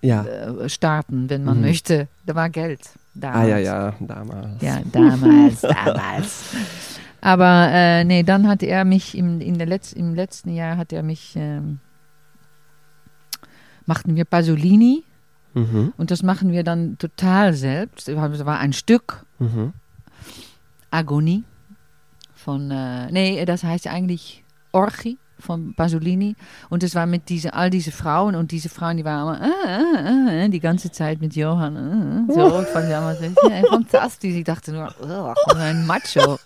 Ja. 0.00 0.24
äh, 0.24 0.68
starten, 0.70 1.28
wenn 1.28 1.44
man 1.44 1.56
Mhm. 1.58 1.66
möchte. 1.66 2.08
Da 2.24 2.34
war 2.34 2.48
Geld. 2.48 2.80
Ah 3.16 3.42
Damals. 3.42 3.48
ja, 3.48 3.58
ja, 3.58 3.92
damals. 4.00 4.62
Ja, 4.62 4.78
damals, 4.90 5.60
damals. 5.60 6.42
Aber 7.20 7.68
äh, 7.70 8.04
nee, 8.04 8.22
dann 8.22 8.48
hat 8.48 8.62
er 8.62 8.84
mich 8.84 9.16
im, 9.16 9.40
in 9.40 9.58
der 9.58 9.66
Letz-, 9.68 9.94
im 9.94 10.14
letzten 10.14 10.54
Jahr 10.54 10.76
hat 10.76 10.92
er 10.92 11.02
mich 11.02 11.34
ähm, 11.36 11.78
machten 13.86 14.16
wir 14.16 14.24
Pasolini 14.24 15.04
Mhm. 15.52 15.92
und 15.96 16.12
das 16.12 16.22
machen 16.22 16.52
wir 16.52 16.62
dann 16.62 16.96
total 16.98 17.54
selbst. 17.54 18.08
Es 18.08 18.16
war 18.46 18.58
ein 18.60 18.72
Stück 18.72 19.24
Mhm. 19.40 19.72
Agonie 20.92 21.42
von 22.36 22.70
äh, 22.70 23.10
nee, 23.10 23.44
das 23.44 23.64
heißt 23.64 23.88
eigentlich 23.88 24.44
Orgie 24.72 25.18
von 25.40 25.74
Pasolini 25.74 26.36
und 26.68 26.84
es 26.84 26.94
war 26.94 27.06
mit 27.06 27.28
diese 27.30 27.54
all 27.54 27.68
diese 27.70 27.90
Frauen 27.90 28.36
und 28.36 28.52
diese 28.52 28.68
Frauen, 28.68 28.98
die 28.98 29.04
waren 29.04 29.42
immer 29.42 29.50
äh, 29.66 30.42
äh, 30.42 30.44
äh, 30.44 30.48
die 30.50 30.60
ganze 30.60 30.92
Zeit 30.92 31.20
mit 31.20 31.34
Johann 31.34 32.26
äh, 32.28 32.32
äh, 32.32 32.34
so 32.34 32.60
ich 32.62 32.68
fand 32.68 32.88
die 32.88 32.92
immer 32.92 33.14
so, 33.16 33.68
fantastisch. 33.70 34.34
Ich 34.34 34.44
dachte 34.44 34.72
nur, 34.72 34.94
oh, 35.02 35.34
ein 35.56 35.84
Macho. 35.86 36.38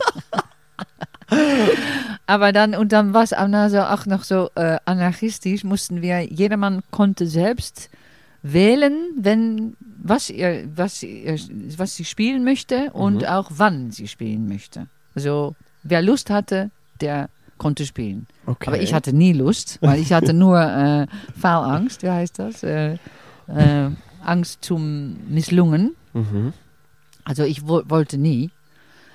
Aber 2.26 2.52
dann, 2.52 2.74
und 2.74 2.92
dann 2.92 3.12
war 3.14 3.22
es 3.22 3.32
also 3.32 3.80
auch 3.80 4.06
noch 4.06 4.24
so 4.24 4.50
äh, 4.54 4.78
anarchistisch, 4.84 5.64
mussten 5.64 6.02
wir, 6.02 6.20
jedermann 6.22 6.82
konnte 6.90 7.26
selbst 7.26 7.90
wählen, 8.42 8.94
wenn, 9.16 9.76
was, 10.02 10.30
er, 10.30 10.64
was, 10.76 11.02
er, 11.02 11.38
was 11.78 11.96
sie 11.96 12.04
spielen 12.04 12.44
möchte 12.44 12.90
und 12.92 13.22
Mhm. 13.22 13.24
auch 13.24 13.50
wann 13.54 13.90
sie 13.90 14.06
spielen 14.08 14.48
möchte. 14.48 14.86
Also, 15.14 15.54
wer 15.82 16.02
Lust 16.02 16.30
hatte, 16.30 16.70
der 17.00 17.28
konnte 17.56 17.86
spielen. 17.86 18.26
Okay. 18.46 18.66
Aber 18.68 18.80
ich 18.80 18.92
hatte 18.92 19.12
nie 19.14 19.32
Lust, 19.32 19.78
weil 19.80 20.00
ich 20.00 20.12
hatte 20.12 20.32
nur 20.34 20.60
äh, 20.60 21.06
Faulangst, 21.38 22.02
wie 22.02 22.10
heißt 22.10 22.38
das? 22.38 22.62
Äh, 22.62 22.94
äh, 23.48 23.90
Angst 24.22 24.64
zum 24.64 25.16
Misslungen. 25.28 25.94
Mhm. 26.12 26.52
Also 27.24 27.44
ich 27.44 27.66
wo 27.66 27.82
wollte 27.86 28.18
nie. 28.18 28.50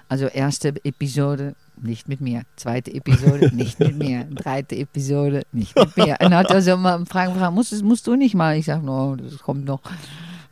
Also 0.09 0.25
erste 0.25 0.73
Episode 0.83 1.55
nicht 1.81 2.09
mit 2.09 2.19
mir, 2.19 2.41
zweite 2.55 2.93
Episode 2.93 3.51
nicht 3.55 3.79
mit 3.79 3.95
mir, 3.95 4.25
dritte 4.25 4.75
Episode 4.75 5.43
nicht 5.53 5.75
mit 5.75 5.95
mir. 5.95 6.17
Und 6.19 6.31
dann 6.31 6.35
hat 6.35 6.49
er 6.51 6.61
so 6.61 6.75
mal 6.75 7.05
Fragen 7.05 7.33
gefragt, 7.33 7.53
musst, 7.53 7.71
du- 7.71 7.85
musst 7.85 8.05
du 8.07 8.15
nicht 8.15 8.35
mal? 8.35 8.57
Ich 8.57 8.65
sage, 8.65 8.83
no, 8.85 9.15
das 9.15 9.37
kommt 9.37 9.65
noch. 9.65 9.81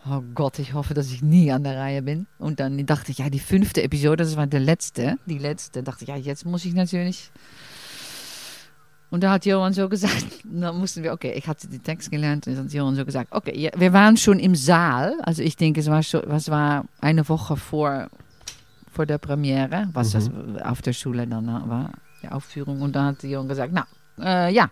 Oh 0.10 0.22
Gott, 0.36 0.60
ich 0.60 0.74
hoffe, 0.74 0.94
dass 0.94 1.12
ich 1.12 1.22
nie 1.22 1.52
an 1.52 1.64
der 1.66 1.76
Reihe 1.78 2.02
bin. 2.02 2.28
Und 2.40 2.62
dann 2.62 2.86
dachte 2.86 3.12
ich, 3.12 3.18
ja, 3.18 3.30
die 3.30 3.40
fünfte 3.40 3.84
Episode, 3.84 4.24
das 4.24 4.38
war 4.38 4.48
der 4.48 4.62
letzte, 4.62 5.18
die 5.26 5.38
letzte. 5.38 5.84
dachte 5.84 6.04
ich, 6.06 6.10
ja, 6.10 6.16
jetzt 6.16 6.46
muss 6.46 6.64
ich 6.64 6.74
natürlich. 6.74 7.30
Und 9.10 9.24
da 9.24 9.32
hat 9.32 9.46
Johann 9.46 9.74
so 9.74 9.88
gesagt, 9.90 10.26
dann 10.44 10.78
mussten 10.78 11.04
wir, 11.04 11.14
okay, 11.14 11.34
ich 11.36 11.48
hatte 11.48 11.68
den 11.68 11.82
Text 11.84 12.12
gelernt 12.12 12.46
und 12.48 12.56
dann 12.56 12.66
hat 12.66 12.74
Johann 12.74 12.96
so 12.96 13.06
gesagt, 13.06 13.32
okay, 13.32 13.72
wir 13.76 13.92
waren 13.94 14.18
schon 14.18 14.40
im 14.40 14.54
Saal. 14.56 15.16
Also 15.24 15.42
ich 15.44 15.56
denke, 15.56 15.80
es 15.80 15.88
war, 15.88 16.04
schon, 16.04 16.24
es 16.32 16.50
war 16.50 16.86
eine 17.02 17.28
Woche 17.28 17.58
vor, 17.58 18.08
vor 18.98 19.06
der 19.06 19.20
Premiere, 19.20 19.88
was 19.94 20.12
das 20.12 20.32
auf 20.64 20.82
der 20.82 20.94
Schule 20.94 21.28
dann 21.28 21.46
war, 21.46 21.92
die 22.24 22.30
Aufführung. 22.30 22.82
Und 22.82 22.96
dann 22.96 23.06
hat 23.06 23.24
Johann 23.24 23.48
gesagt, 23.48 23.72
na, 23.72 23.86
äh, 24.20 24.52
ja, 24.52 24.72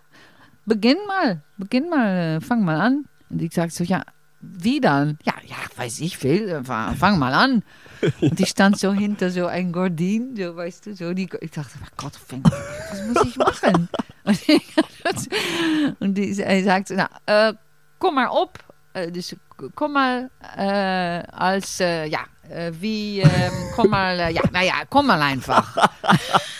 beginn 0.65 0.97
mal, 1.07 1.43
beginn 1.57 1.89
mal, 1.89 2.09
äh, 2.09 2.41
fang 2.41 2.65
mal 2.65 2.81
an. 2.81 3.05
Und 3.29 3.39
ich 3.39 3.53
sagte 3.53 3.75
so, 3.75 3.83
ja, 3.83 4.01
wie 4.41 4.81
dann? 4.81 5.19
Ja, 5.23 5.35
ja, 5.45 5.57
weiß 5.75 5.99
ich 5.99 6.17
viel, 6.17 6.49
äh, 6.49 6.63
fang, 6.63 7.19
mal 7.19 7.35
an. 7.35 7.61
Und 8.21 8.39
ich 8.39 8.49
stand 8.49 8.79
so 8.79 8.93
hinter 8.93 9.29
so 9.29 9.45
ein 9.45 9.71
Gordin, 9.71 10.35
so 10.35 10.55
weißt 10.55 10.88
du, 10.88 10.95
so 10.95 11.13
die, 11.13 11.29
ich 11.41 11.51
dachte, 11.51 11.77
oh 11.83 11.93
Gott, 11.95 12.13
was 12.19 13.01
muss 13.07 13.25
ich 13.27 13.38
machen? 13.38 13.89
Und, 14.23 14.49
ich, 14.49 14.75
und 15.99 16.15
die, 16.15 16.33
hij 16.33 16.63
sagte, 16.63 16.95
nou, 16.95 17.07
äh, 17.27 17.53
kom 17.99 18.15
maar 18.15 18.31
op. 18.31 18.57
Äh, 18.93 19.11
dus 19.11 19.35
kom 19.75 19.93
mal 19.93 20.31
äh, 20.57 21.21
als, 21.31 21.79
äh, 21.79 22.05
ja, 22.07 22.21
äh, 22.49 22.71
wie, 22.79 23.19
ähm, 23.19 23.51
komm 23.75 23.89
mal, 23.89 24.19
äh, 24.19 24.31
ja, 24.31 24.41
naja, 24.51 24.73
komm 24.89 25.08
mal 25.08 25.21
einfach. 25.21 25.77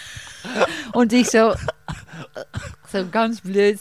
und 0.93 1.13
ich 1.13 1.30
so, 1.30 1.54
so 2.91 3.08
ganz 3.10 3.41
blöd, 3.41 3.80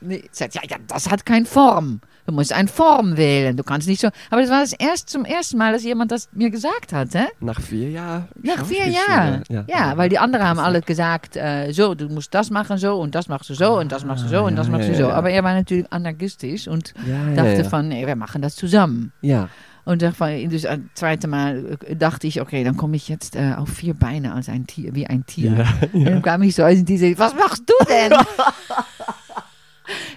nee, 0.00 0.24
sagt, 0.32 0.54
ja, 0.54 0.62
ja, 0.68 0.76
das 0.86 1.10
hat 1.10 1.24
keine 1.24 1.46
Form. 1.46 2.00
Du 2.30 2.36
musst 2.36 2.52
eine 2.52 2.68
Form 2.68 3.16
wählen. 3.16 3.56
Du 3.56 3.64
kannst 3.64 3.88
nicht 3.88 4.00
so. 4.00 4.08
Aber 4.30 4.40
das 4.40 4.50
war 4.50 4.60
das 4.60 4.72
erst 4.72 5.10
zum 5.10 5.24
ersten 5.24 5.58
Mal, 5.58 5.72
dass 5.72 5.82
jemand 5.82 6.12
das 6.12 6.28
mir 6.32 6.50
gesagt 6.50 6.92
hat. 6.92 7.12
Hä? 7.12 7.26
Nach 7.40 7.60
vier 7.60 7.90
Jahren? 7.90 8.28
Nach 8.40 8.64
vier 8.64 8.86
Jahren. 8.86 9.42
Ja. 9.48 9.64
ja, 9.66 9.96
weil 9.96 10.08
die 10.08 10.18
anderen 10.20 10.46
haben 10.46 10.60
alle 10.60 10.80
gesagt, 10.80 11.36
äh, 11.36 11.72
so, 11.72 11.96
du 11.96 12.08
musst 12.08 12.32
das 12.32 12.50
machen 12.50 12.78
so 12.78 13.00
und 13.00 13.16
das 13.16 13.26
machst 13.26 13.50
du 13.50 13.54
so 13.54 13.78
und 13.78 13.90
das 13.90 14.04
machst 14.04 14.24
du 14.24 14.28
so 14.28 14.44
und 14.44 14.54
das 14.54 14.68
machst 14.68 14.88
du 14.88 14.94
so. 14.94 15.08
Aber 15.08 15.30
er 15.30 15.42
war 15.42 15.54
natürlich 15.54 15.92
anarchistisch 15.92 16.68
und 16.68 16.94
dachte 17.34 17.64
von, 17.64 17.88
nee, 17.88 18.06
wir 18.06 18.16
machen 18.16 18.42
das 18.42 18.54
zusammen. 18.54 19.12
Ja. 19.22 19.48
Und 19.90 20.02
das 20.02 20.14
das 20.18 20.68
zweite 20.94 21.26
Mal 21.26 21.76
dachte 21.98 22.28
ich, 22.28 22.40
okay, 22.40 22.62
dann 22.62 22.76
komme 22.76 22.94
ich 22.94 23.08
jetzt 23.08 23.34
äh, 23.34 23.54
auf 23.56 23.70
vier 23.70 23.94
Beine 23.94 24.32
als 24.32 24.48
ein 24.48 24.68
Tier, 24.68 24.94
wie 24.94 25.08
ein 25.08 25.26
Tier. 25.26 25.50
Ja, 25.50 25.64
ja. 25.64 25.88
Und 25.92 26.04
dann 26.04 26.22
kam 26.22 26.42
ich 26.42 26.54
so 26.54 26.62
als 26.62 26.84
diese, 26.84 27.18
was 27.18 27.34
machst 27.34 27.64
du 27.66 27.74
denn? 27.88 28.12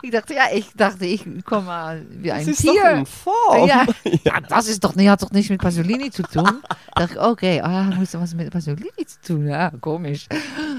ich 0.03 0.11
dachte, 0.11 0.35
ja, 0.35 0.43
ich 0.53 0.67
dachte, 0.75 1.07
ich 1.07 1.25
komme 1.43 1.65
mal 1.65 2.05
wie 2.07 2.31
ein 2.31 2.45
das 2.45 2.49
ist 2.49 2.61
Tier. 2.61 2.83
Doch 2.83 2.83
ein 2.83 3.05
Form. 3.07 3.67
Ja, 3.67 3.87
ja, 4.23 4.41
das 4.41 4.67
ist 4.67 4.83
doch, 4.83 4.95
hat 4.95 5.23
doch 5.23 5.31
nichts 5.31 5.49
mit 5.49 5.59
Pasolini 5.59 6.11
zu 6.11 6.21
tun. 6.21 6.61
dachte 6.93 7.15
ich, 7.15 7.19
okay, 7.19 7.61
ah, 7.61 7.85
muss 7.97 8.13
was 8.13 8.35
mit 8.35 8.51
Pasolini 8.51 9.07
zu 9.07 9.21
tun. 9.25 9.47
Ja, 9.47 9.71
komisch. 9.81 10.27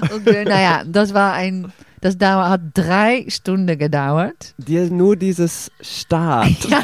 Und 0.09 0.25
äh, 0.25 0.45
naja, 0.45 0.85
das 0.85 1.13
war 1.13 1.33
ein, 1.33 1.69
das 2.05 2.17
dauer, 2.19 2.49
hat 2.49 2.61
drei 2.75 3.25
Stunden 3.29 3.77
gedauert. 3.79 4.53
Dir 4.57 4.89
nur 4.91 5.15
dieses 5.15 5.71
Start. 5.81 6.45
Ja. 6.69 6.83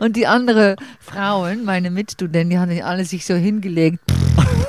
Und 0.00 0.16
die 0.16 0.26
anderen 0.26 0.76
Frauen, 1.00 1.64
meine 1.64 1.90
Mitstudenten, 1.90 2.50
die 2.50 2.58
haben 2.58 2.82
alle 2.82 3.04
sich 3.04 3.26
so 3.26 3.34
hingelegt. 3.34 3.98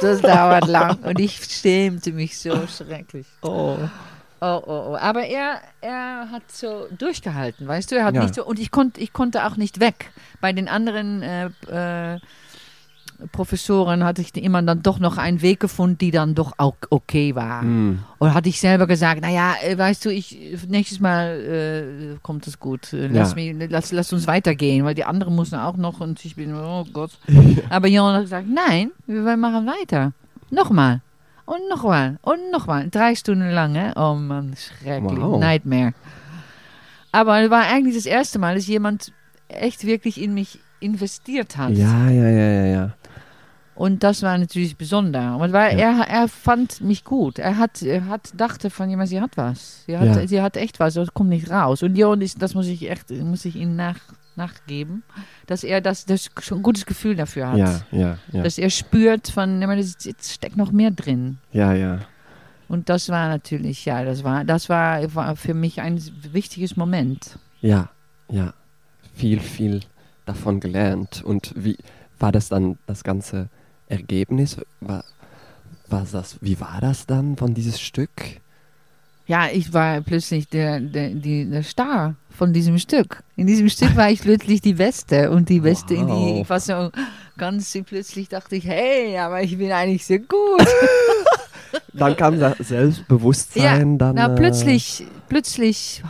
Das 0.02 0.22
dauert 0.22 0.68
lang. 0.68 0.98
Und 1.04 1.20
ich 1.20 1.40
schämte 1.46 2.12
mich 2.12 2.38
so 2.38 2.52
schrecklich. 2.68 3.26
Oh. 3.42 3.78
Oh, 4.42 4.62
oh, 4.66 4.84
oh. 4.92 4.98
Aber 5.00 5.26
er, 5.26 5.60
er 5.82 6.30
hat 6.32 6.44
so 6.52 6.88
durchgehalten, 6.98 7.68
weißt 7.68 7.92
du? 7.92 7.96
Er 7.96 8.06
hat 8.06 8.16
Ja. 8.16 8.22
nicht 8.24 8.36
so, 8.36 8.46
und 8.46 8.60
ich, 8.60 8.72
konnt, 8.72 8.98
ich 8.98 9.12
konnte 9.14 9.46
auch 9.46 9.58
nicht 9.58 9.80
weg. 9.80 10.12
Bei 10.42 10.54
den 10.54 10.68
anderen 10.70 11.22
äh, 11.22 11.46
äh, 11.70 12.20
Professoren 13.32 14.04
hatte 14.04 14.22
ich 14.22 14.36
immer 14.36 14.62
dann 14.62 14.82
doch 14.82 15.00
noch 15.00 15.18
einen 15.18 15.42
Weg 15.42 15.60
gefunden, 15.60 15.98
die 15.98 16.12
dann 16.12 16.36
doch 16.36 16.54
auch 16.58 16.76
okay 16.90 17.36
war. 17.36 17.62
Hm. 17.62 18.00
Und 18.18 18.34
hatte 18.34 18.50
ich 18.50 18.60
selber 18.60 18.88
gesagt, 18.88 19.22
naja, 19.22 19.54
äh, 19.64 19.78
weißt 19.78 20.06
du, 20.06 20.10
ich, 20.10 20.38
nächstes 20.68 21.00
Mal 21.00 22.16
äh, 22.16 22.18
kommt 22.22 22.48
es 22.48 22.60
gut. 22.60 22.94
Äh, 22.94 23.08
Lass, 23.08 23.32
Ja. 23.32 23.36
mich, 23.54 23.70
lass, 23.70 23.92
lass 23.92 24.14
uns 24.14 24.26
weitergehen, 24.28 24.86
weil 24.86 24.96
die 24.96 25.04
anderen 25.06 25.36
mussten 25.36 25.56
auch 25.56 25.78
noch 25.78 26.00
und 26.00 26.24
ich 26.24 26.36
bin, 26.36 26.54
oh 26.56 26.86
Gott. 26.94 27.12
Aber 27.70 27.88
Jan 27.88 28.14
hat 28.16 28.22
gesagt, 28.24 28.48
nein, 28.48 28.92
wir 29.08 29.36
machen 29.38 29.66
weiter. 29.68 30.14
Nochmal. 30.50 31.02
Und 31.46 31.68
nochmal. 31.70 32.20
Und 32.22 32.52
nochmal. 32.52 32.90
Drei 32.90 33.16
Stunden 33.16 33.50
lang, 33.50 33.74
hè? 33.76 33.92
Oh 33.96 34.14
man, 34.16 34.56
schrecklich. 34.56 35.20
Wow. 35.20 35.40
Nightmare. 35.40 35.94
Aber 37.12 37.42
es 37.42 37.50
war 37.50 37.64
eigentlich 37.64 37.96
das 37.96 38.06
erste 38.06 38.38
Mal, 38.40 38.56
dass 38.56 38.68
jemand 38.68 39.12
echt 39.48 39.84
wirklich 39.86 40.22
in 40.22 40.34
mich 40.36 40.60
investiert 40.80 41.58
hat. 41.58 41.72
Ja, 41.72 42.08
ja, 42.10 42.30
ja, 42.30 42.50
ja, 42.52 42.66
ja. 42.66 42.92
Und 43.80 44.04
das 44.04 44.24
war 44.24 44.38
natürlich 44.38 44.76
besonder. 44.76 45.38
Und 45.38 45.54
weil 45.54 45.80
Ja. 45.80 46.02
er, 46.02 46.08
er 46.10 46.28
fand 46.28 46.82
mich 46.82 47.06
gut. 47.06 47.40
Er 47.40 47.58
hat, 47.58 47.82
er 47.82 48.08
hat 48.08 48.30
dachte 48.36 48.70
von 48.70 48.90
jemand, 48.90 49.08
sie 49.08 49.22
hat 49.22 49.38
was. 49.38 49.86
Sie 49.86 49.98
hat, 49.98 50.06
Ja. 50.06 50.28
sie 50.28 50.42
hat 50.42 50.58
echt 50.58 50.82
was, 50.82 50.96
das 50.96 51.14
kommt 51.14 51.30
nicht 51.30 51.50
raus. 51.50 51.82
Und 51.82 51.96
Jon 51.98 52.20
ist, 52.20 52.42
das 52.42 52.56
muss 52.56 52.68
ich 52.68 52.92
echt, 52.92 53.10
muss 53.10 53.46
ich 53.46 53.56
ihm 53.56 53.78
nach, 53.78 53.96
nachgeben, 54.36 55.04
dass 55.48 55.64
er 55.64 55.80
das, 55.80 56.06
das 56.06 56.30
schon 56.42 56.60
ein 56.60 56.64
gutes 56.64 56.86
Gefühl 56.86 57.16
dafür 57.16 57.52
hat. 57.52 57.58
Ja, 57.58 57.82
ja, 57.94 58.18
ja. 58.34 58.44
Dass 58.44 58.58
er 58.58 58.70
spürt 58.70 59.30
von, 59.30 59.62
ja, 59.62 59.74
das, 59.74 59.96
jetzt 60.04 60.34
steckt 60.34 60.58
noch 60.58 60.74
mehr 60.74 60.92
drin. 60.92 61.38
Ja, 61.54 61.72
ja. 61.72 62.00
Und 62.68 62.90
das 62.90 63.08
war 63.08 63.30
natürlich, 63.30 63.86
ja, 63.86 64.04
das 64.04 64.26
war, 64.26 64.44
das 64.44 64.68
war, 64.68 65.16
war 65.16 65.38
für 65.38 65.54
mich 65.54 65.80
ein 65.80 66.04
wichtiges 66.34 66.76
Moment. 66.76 67.40
Ja, 67.62 67.90
ja. 68.30 68.54
Viel, 69.16 69.40
viel 69.40 69.80
davon 70.26 70.60
gelernt. 70.60 71.24
Und 71.24 71.54
wie 71.56 71.78
war 72.20 72.34
das 72.34 72.50
dann 72.50 72.78
das 72.86 73.06
ganze 73.06 73.48
Ergebnis? 73.90 74.58
War, 74.80 75.04
war 75.90 76.06
das, 76.12 76.38
wie 76.42 76.60
war 76.60 76.80
das 76.82 77.06
dann 77.06 77.36
von 77.36 77.54
dieses 77.54 77.80
Stück? 77.82 78.10
Ja, 79.28 79.48
ich 79.52 79.74
war 79.74 80.02
plötzlich 80.02 80.48
der, 80.48 80.80
der, 80.80 81.10
die, 81.10 81.48
der 81.48 81.62
Star 81.64 82.16
von 82.32 82.52
diesem 82.52 82.80
Stück. 82.80 83.24
In 83.36 83.46
diesem 83.46 83.70
Stück 83.70 83.96
war 83.96 84.10
ich 84.10 84.22
plötzlich 84.22 84.62
die 84.62 84.74
Beste. 84.74 85.30
Und 85.30 85.50
die 85.50 85.60
Beste, 85.60 85.94
in 85.94 86.08
die, 86.08 86.14
Wow. 86.14 86.42
ich 86.42 86.50
war 86.50 86.60
so 86.60 86.90
ganz 87.38 87.78
plötzlich 87.86 88.28
dachte 88.30 88.56
ich, 88.56 88.66
hey, 88.66 89.18
aber 89.18 89.42
ich 89.42 89.58
bin 89.58 89.72
eigentlich 89.72 90.06
sehr 90.06 90.20
gut. 90.20 90.66
Dann 91.94 92.16
kam 92.16 92.40
das 92.40 92.58
Selbstbewusstsein. 92.60 93.98
dann, 93.98 94.16
Na, 94.16 94.34
äh, 94.34 94.36
plötzlich, 94.36 95.06
plötzlich 95.28 96.04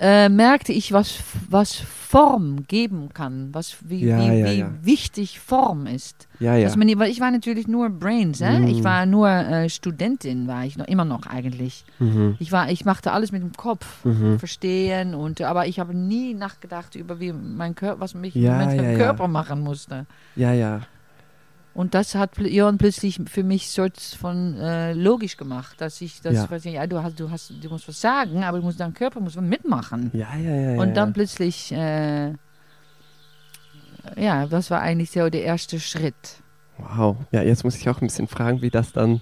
äh, 0.00 0.28
merkte 0.28 0.72
ich, 0.72 0.92
was, 0.92 1.14
was 1.48 1.74
Form 1.74 2.66
geben 2.66 3.08
kann, 3.12 3.48
was, 3.52 3.76
wie, 3.84 4.04
Ja, 4.06 4.18
wie, 4.18 4.38
ja, 4.38 4.46
wie 4.50 4.58
ja. 4.58 4.70
wichtig 4.82 5.40
Form 5.40 5.86
ist. 5.86 6.28
Ja, 6.40 6.54
ja. 6.56 6.64
Dass 6.66 6.76
man, 6.76 6.86
weil 6.98 7.10
ich 7.10 7.20
war 7.20 7.30
natürlich 7.30 7.66
nur 7.68 7.88
Brains, 7.90 8.40
äh? 8.40 8.60
Mhm. 8.60 8.66
ich 8.68 8.84
war 8.84 9.06
nur 9.06 9.28
äh, 9.28 9.68
Studentin, 9.68 10.46
war 10.46 10.64
ich 10.64 10.76
noch 10.76 10.86
immer 10.86 11.04
noch 11.04 11.26
eigentlich. 11.26 11.84
Mhm. 11.98 12.36
Ich 12.38 12.52
war, 12.52 12.70
ich 12.70 12.84
machte 12.84 13.12
alles 13.12 13.32
mit 13.32 13.42
dem 13.42 13.52
Kopf, 13.52 14.04
Mhm. 14.04 14.38
verstehen 14.38 15.14
und, 15.14 15.40
aber 15.42 15.66
ich 15.66 15.78
habe 15.80 15.94
nie 15.96 16.34
nachgedacht 16.34 16.94
über 16.94 17.18
wie 17.20 17.32
mein 17.32 17.74
Körper, 17.74 18.00
was 18.00 18.14
mich 18.14 18.34
mit 18.34 18.44
meinem. 18.44 18.96
Körper 18.96 19.28
machen 19.28 19.60
musste. 19.60 20.06
Ja, 20.36 20.52
ja. 20.52 20.80
Und 21.76 21.92
das 21.92 22.14
hat 22.14 22.38
Jörn 22.38 22.78
plötzlich 22.78 23.20
für 23.26 23.42
mich 23.42 23.68
so 23.68 23.86
von 24.18 24.58
äh, 24.58 24.94
logisch 24.94 25.36
gemacht, 25.36 25.78
dass 25.78 26.00
ich 26.00 26.22
das, 26.22 26.32
Ja. 26.32 26.46
was 26.48 26.64
ich, 26.64 26.72
ja, 26.72 26.86
du 26.86 27.02
hast, 27.02 27.20
du 27.20 27.30
hast, 27.30 27.52
du 27.62 27.68
musst 27.68 27.86
was 27.86 28.00
sagen, 28.00 28.42
aber 28.44 28.60
du 28.60 28.64
musst 28.64 28.80
dein 28.80 28.94
Körper 28.94 29.20
muss 29.20 29.36
mitmachen. 29.36 30.10
Ja, 30.14 30.34
ja, 30.36 30.54
ja. 30.54 30.80
Und 30.80 30.94
dann 30.96 31.10
ja. 31.10 31.12
plötzlich, 31.12 31.70
äh, 31.72 32.32
ja, 34.16 34.46
das 34.46 34.70
war 34.70 34.80
eigentlich 34.80 35.10
so 35.10 35.28
der 35.28 35.42
erste 35.42 35.78
Schritt. 35.78 36.14
Wow. 36.78 37.18
Ja, 37.30 37.42
jetzt 37.42 37.62
muss 37.62 37.76
ich 37.76 37.86
auch 37.90 38.00
ein 38.00 38.06
bisschen 38.06 38.26
fragen, 38.26 38.62
wie 38.62 38.70
das 38.70 38.92
dann 38.92 39.20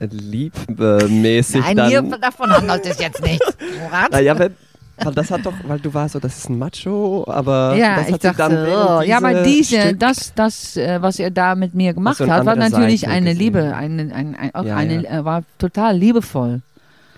äh, 0.00 0.06
liebmäßig 0.06 1.60
Nein, 1.60 1.76
dann... 1.76 1.88
hier, 1.90 2.02
davon 2.18 2.50
handelt 2.50 2.86
es 2.86 2.98
jetzt 2.98 3.22
nicht. 3.22 3.42
Murat. 3.78 4.10
Naja, 4.10 4.38
wenn, 4.38 4.56
weil 5.04 5.14
das 5.14 5.30
hat 5.30 5.44
doch, 5.46 5.54
weil 5.64 5.78
du 5.80 5.92
warst 5.94 6.12
so, 6.12 6.18
das 6.20 6.36
ist 6.38 6.48
ein 6.50 6.58
Macho, 6.58 7.24
aber 7.28 7.74
Ja, 7.76 7.96
das 7.96 8.08
ich 8.08 8.12
hat 8.14 8.22
sich 8.22 8.30
dachte, 8.36 8.54
dann 8.64 8.98
oh, 8.98 9.02
ja, 9.02 9.16
aber 9.18 9.42
diese, 9.42 9.76
Stück- 9.76 9.98
das, 9.98 10.34
das, 10.34 10.76
äh, 10.76 11.00
was 11.02 11.18
er 11.18 11.30
da 11.30 11.54
mit 11.54 11.74
mir 11.74 11.94
gemacht 11.94 12.20
hat, 12.20 12.46
war 12.46 12.56
natürlich 12.56 13.02
Seite 13.02 13.12
eine 13.12 13.30
gesehen? 13.30 13.38
Liebe, 13.44 13.74
eine, 13.76 14.14
ein, 14.14 14.34
ein, 14.34 14.54
auch 14.54 14.64
Ja, 14.64 14.76
eine, 14.76 15.02
ja. 15.04 15.20
äh, 15.20 15.24
war 15.24 15.42
total 15.58 15.96
liebevoll. 15.96 16.62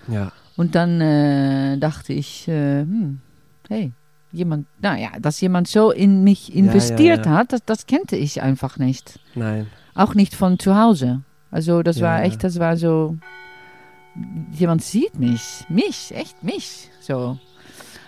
Ja, 0.07 0.31
Und 0.57 0.75
dann 0.75 1.01
äh, 1.01 1.77
dachte 1.77 2.13
ich, 2.13 2.47
äh, 2.47 2.81
hm, 2.81 3.19
hey, 3.69 3.91
jemand, 4.31 4.67
naja, 4.81 5.09
dass 5.19 5.41
jemand 5.41 5.67
so 5.67 5.91
in 5.91 6.23
mich 6.23 6.53
investiert 6.55 7.25
hat, 7.27 7.53
das, 7.53 7.63
das 7.65 7.87
kannte 7.87 8.15
ich 8.15 8.41
einfach 8.41 8.77
nicht. 8.77 9.19
nein. 9.33 9.67
Auch 9.97 10.13
nicht 10.13 10.35
von 10.35 10.59
zu 10.59 10.75
Hause. 10.77 11.21
Also 11.51 11.81
das 11.81 12.01
war 12.01 12.21
echt, 12.23 12.43
das 12.43 12.59
war 12.59 12.75
so, 12.75 13.15
jemand 14.51 14.83
sieht 14.83 15.17
mich, 15.17 15.65
mich, 15.69 16.13
echt 16.13 16.43
mich, 16.43 16.89
so. 16.99 17.37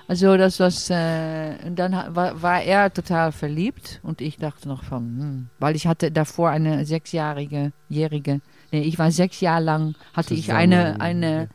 Also 0.08 0.38
das 0.38 0.60
was, 0.62 0.90
äh, 0.90 1.56
und 1.66 1.78
dann 1.78 1.92
war, 2.16 2.42
war 2.42 2.62
er 2.62 2.94
total 2.94 3.34
verliebt 3.34 4.00
und 4.04 4.22
ich 4.22 4.38
dachte 4.38 4.70
noch 4.70 4.84
von, 4.84 5.04
hm, 5.04 5.50
weil 5.60 5.76
ich 5.76 5.86
hatte 5.86 6.12
davor 6.12 6.50
eine 6.50 6.86
sechsjährige, 6.86 7.74
jährige, 7.90 8.40
nee, 8.72 8.82
ich 8.82 8.98
war 8.98 9.12
sechs 9.12 9.42
Jahre 9.42 9.64
lang, 9.64 9.96
hatte 10.14 10.34
ich 10.34 10.54
eine, 10.54 11.02
eine 11.02 11.50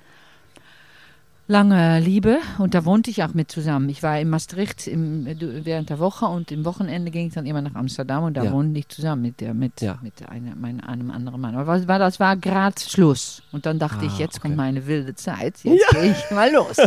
lange 1.53 2.01
Liebe 2.01 2.39
und 2.59 2.75
da 2.75 2.85
wohnte 2.85 3.11
ich 3.11 3.23
auch 3.23 3.35
mit 3.35 3.51
zusammen. 3.53 3.89
Ich 3.91 4.03
war 4.03 4.19
in 4.19 4.29
Maastricht 4.31 4.87
im, 4.89 5.27
während 5.65 5.91
der 5.91 5.99
Woche 5.99 6.25
und 6.25 6.51
im 6.51 6.65
Wochenende 6.65 7.11
ging 7.11 7.29
ich 7.29 7.35
dann 7.35 7.47
immer 7.47 7.61
nach 7.63 7.75
Amsterdam 7.75 8.25
und 8.25 8.37
da 8.37 8.45
Ja. 8.45 8.53
wohnte 8.53 8.79
ich 8.81 8.89
zusammen 8.89 9.23
mit, 9.23 9.41
der, 9.41 9.53
mit, 9.55 9.81
Ja. 9.81 9.99
mit 10.03 10.27
einer, 10.29 10.57
mein, 10.57 10.81
einem 10.81 11.11
anderen 11.11 11.41
Mann. 11.41 11.55
Aber 11.55 11.67
was 11.67 11.87
war, 11.87 11.99
das 11.99 12.19
war 12.19 12.37
gerade 12.37 12.81
Schluss. 12.81 13.43
Und 13.53 13.67
dann 13.67 13.79
dachte 13.79 14.05
ich, 14.07 14.13
Ah, 14.15 14.19
jetzt 14.21 14.37
okay. 14.39 14.49
kommt 14.49 14.57
meine 14.57 14.87
wilde 14.87 15.15
Zeit, 15.15 15.59
jetzt 15.63 15.89
gehe 15.91 16.11
ich 16.13 16.31
mal 16.35 16.51
los. 16.51 16.79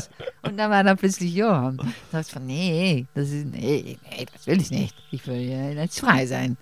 Und 0.42 0.58
dann 0.58 0.70
war 0.72 0.84
da 0.84 0.96
plötzlich 0.96 1.34
Johann. 1.34 1.78
Da 1.78 1.84
dachte 2.12 2.26
ich 2.28 2.34
von, 2.34 2.46
nee, 2.46 3.06
das 3.14 3.30
ist, 3.30 3.46
nee, 3.46 3.98
nee, 4.12 4.26
das 4.34 4.48
will 4.48 4.60
ich 4.60 4.72
nicht. 4.72 4.96
Ich 5.12 5.26
will 5.28 5.38
ja 5.42 5.70
jetzt 5.70 6.00
frei 6.00 6.26
sein. 6.26 6.58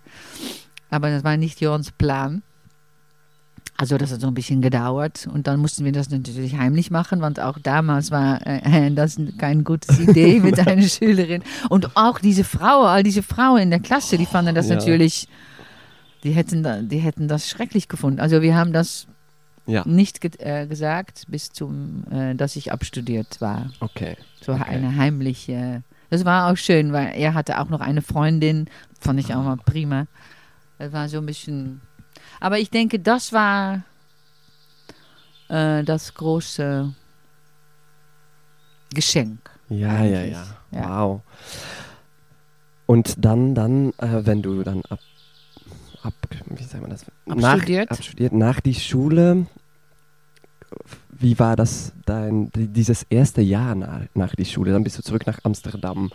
Aber 0.89 1.09
das 1.09 1.23
war 1.23 1.37
nicht 1.37 1.59
Johanns 1.61 1.91
Plan. 1.91 2.43
Also 3.75 3.97
das 3.97 4.11
hat 4.11 4.21
so 4.21 4.27
ein 4.27 4.33
bisschen 4.35 4.61
gedauert 4.61 5.27
und 5.33 5.47
dann 5.47 5.59
mussten 5.59 5.83
wir 5.83 5.91
das 5.91 6.09
natürlich 6.09 6.55
heimlich 6.57 6.91
machen, 6.91 7.21
want 7.21 7.39
auch 7.39 7.57
damals 7.57 8.11
war 8.11 8.45
äh, 8.45 8.91
das 8.95 9.17
keine 9.39 9.63
gute 9.63 9.91
Idee 10.01 10.39
mit 10.39 10.59
einer 10.67 10.83
Schülerin. 10.83 11.43
Und 11.69 11.95
auch 11.97 12.19
diese 12.19 12.43
Frau, 12.43 12.83
all 12.83 13.01
diese 13.03 13.23
Frauen 13.23 13.61
in 13.63 13.69
der 13.71 13.79
Klasse, 13.79 14.17
die 14.17 14.27
fanden 14.27 14.53
das 14.55 14.69
Ja. 14.69 14.75
natürlich, 14.75 15.27
die 16.23 16.31
hätten, 16.31 16.87
die 16.87 16.99
hätten 16.99 17.27
das 17.27 17.49
schrecklich 17.49 17.87
gefunden. 17.87 18.19
Also 18.19 18.41
wir 18.41 18.55
haben 18.55 18.73
das 18.73 19.07
Ja, 19.65 19.83
nicht 19.87 20.21
ge 20.21 20.31
äh, 20.39 20.67
gesagt, 20.67 21.23
bis 21.27 21.51
zum, 21.51 22.03
äh, 22.11 22.35
dass 22.35 22.55
ich 22.55 22.71
abstudiert 22.71 23.41
war. 23.41 23.71
okay. 23.79 24.15
So 24.41 24.53
Okay. 24.53 24.63
eine 24.69 24.95
heimliche. 24.97 25.83
Das 26.09 26.25
war 26.25 26.51
auch 26.51 26.57
schön, 26.57 26.93
weil 26.93 27.13
er 27.15 27.33
hatte 27.33 27.59
auch 27.59 27.69
noch 27.69 27.79
eine 27.81 28.01
Freundin. 28.03 28.67
Fand 28.99 29.19
ich 29.19 29.33
auch 29.33 29.43
mal 29.43 29.57
prima. 29.57 30.05
Das 30.77 30.91
war 30.93 31.09
so 31.09 31.17
ein 31.17 31.25
bisschen. 31.25 31.81
Aber 32.43 32.59
ich 32.59 32.69
denke, 32.69 32.99
das 32.99 33.31
war 33.31 33.83
äh, 35.47 35.81
das 35.85 36.13
große 36.13 36.93
Geschenk. 38.93 39.39
Ja, 39.69 40.03
ja, 40.03 40.23
ja. 40.23 40.43
ja. 40.71 40.89
Wow. 41.05 41.21
Und 42.85 43.15
dann, 43.23 43.55
dann, 43.55 43.93
äh, 43.97 44.25
wenn 44.25 44.41
du 44.41 44.61
dann 44.61 44.81
ab, 44.89 44.99
ab, 46.03 46.13
wie 46.47 46.63
sagt 46.63 46.81
man 46.81 46.89
das? 46.91 47.05
Abstudiert. 47.29 47.89
Nach, 47.89 47.97
abstudiert, 47.97 48.33
nach 48.33 48.59
die 48.59 48.75
Schule, 48.75 49.47
wie 51.11 51.39
war 51.39 51.55
das 51.55 51.93
dein, 52.05 52.51
die- 52.51 52.67
dieses 52.67 53.03
erste 53.03 53.41
Jahr 53.41 53.73
nach, 53.73 54.01
nach 54.15 54.35
die 54.35 54.43
Schule? 54.43 54.73
Dann 54.73 54.83
bist 54.83 54.97
du 54.97 55.01
zurück 55.01 55.25
nach 55.25 55.39
Amsterdam 55.43 56.11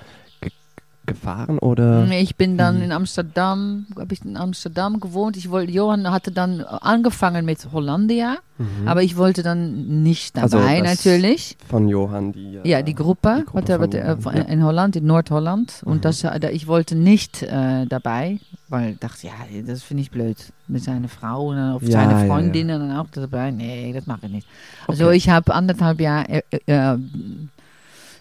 gefahren 1.08 1.58
oder? 1.58 2.06
Ich 2.12 2.36
bin 2.36 2.56
dann 2.56 2.76
Mhm. 2.76 2.82
in 2.84 2.92
Amsterdam, 2.92 3.86
habe 3.98 4.14
ich 4.14 4.24
in 4.24 4.36
Amsterdam 4.36 5.00
gewohnt. 5.00 5.36
Ich 5.36 5.50
wollte, 5.50 5.72
Johann 5.72 6.08
hatte 6.10 6.30
dann 6.30 6.60
angefangen 6.62 7.44
mit 7.44 7.66
Hollandia, 7.72 8.36
Mhm. 8.58 8.86
aber 8.86 9.02
ich 9.02 9.16
wollte 9.16 9.42
dann 9.42 10.02
nicht 10.04 10.38
Also 10.38 10.58
dabei 10.58 10.80
das- 10.80 11.04
natürlich. 11.04 11.56
Von 11.68 11.88
Johann, 11.88 12.32
die. 12.32 12.56
äh, 12.56 12.68
Ja, 12.68 12.82
die 12.82 12.94
Gruppe, 12.94 13.38
die 13.40 13.44
Gruppe 13.46 13.72
Johann, 13.72 14.20
von- 14.20 14.36
ja. 14.36 14.42
in 14.42 14.62
Holland, 14.62 14.94
in 14.96 15.06
Noord-Holland. 15.06 15.82
Mhm. 15.84 15.90
Und 15.92 16.04
das, 16.04 16.22
äh, 16.22 16.50
ich 16.52 16.66
wollte 16.68 16.94
nicht 16.94 17.42
äh, 17.42 17.86
dabei, 17.86 18.38
weil 18.68 18.92
ich 18.92 18.98
dachte, 18.98 19.26
ja, 19.26 19.32
das 19.66 19.82
finde 19.82 20.02
ich 20.02 20.10
blöd. 20.10 20.36
Mit 20.68 20.84
seiner 20.84 21.08
Frau 21.08 21.52
auf 21.74 21.82
Ja, 21.82 21.90
seine 21.90 22.12
ja, 22.12 22.20
ja. 22.20 22.26
Freundinnen 22.26 22.80
dann 22.88 22.96
auch 22.98 23.06
dabei. 23.10 23.50
Nee, 23.50 23.92
das 23.94 24.06
mache 24.06 24.26
ich 24.26 24.32
nicht. 24.32 24.46
Also 24.86 25.06
Okay. 25.06 25.16
ich 25.16 25.28
habe 25.30 25.54
anderthalb 25.54 25.98
Jahre 26.00 26.26
äh, 26.28 26.42
äh, 26.66 26.98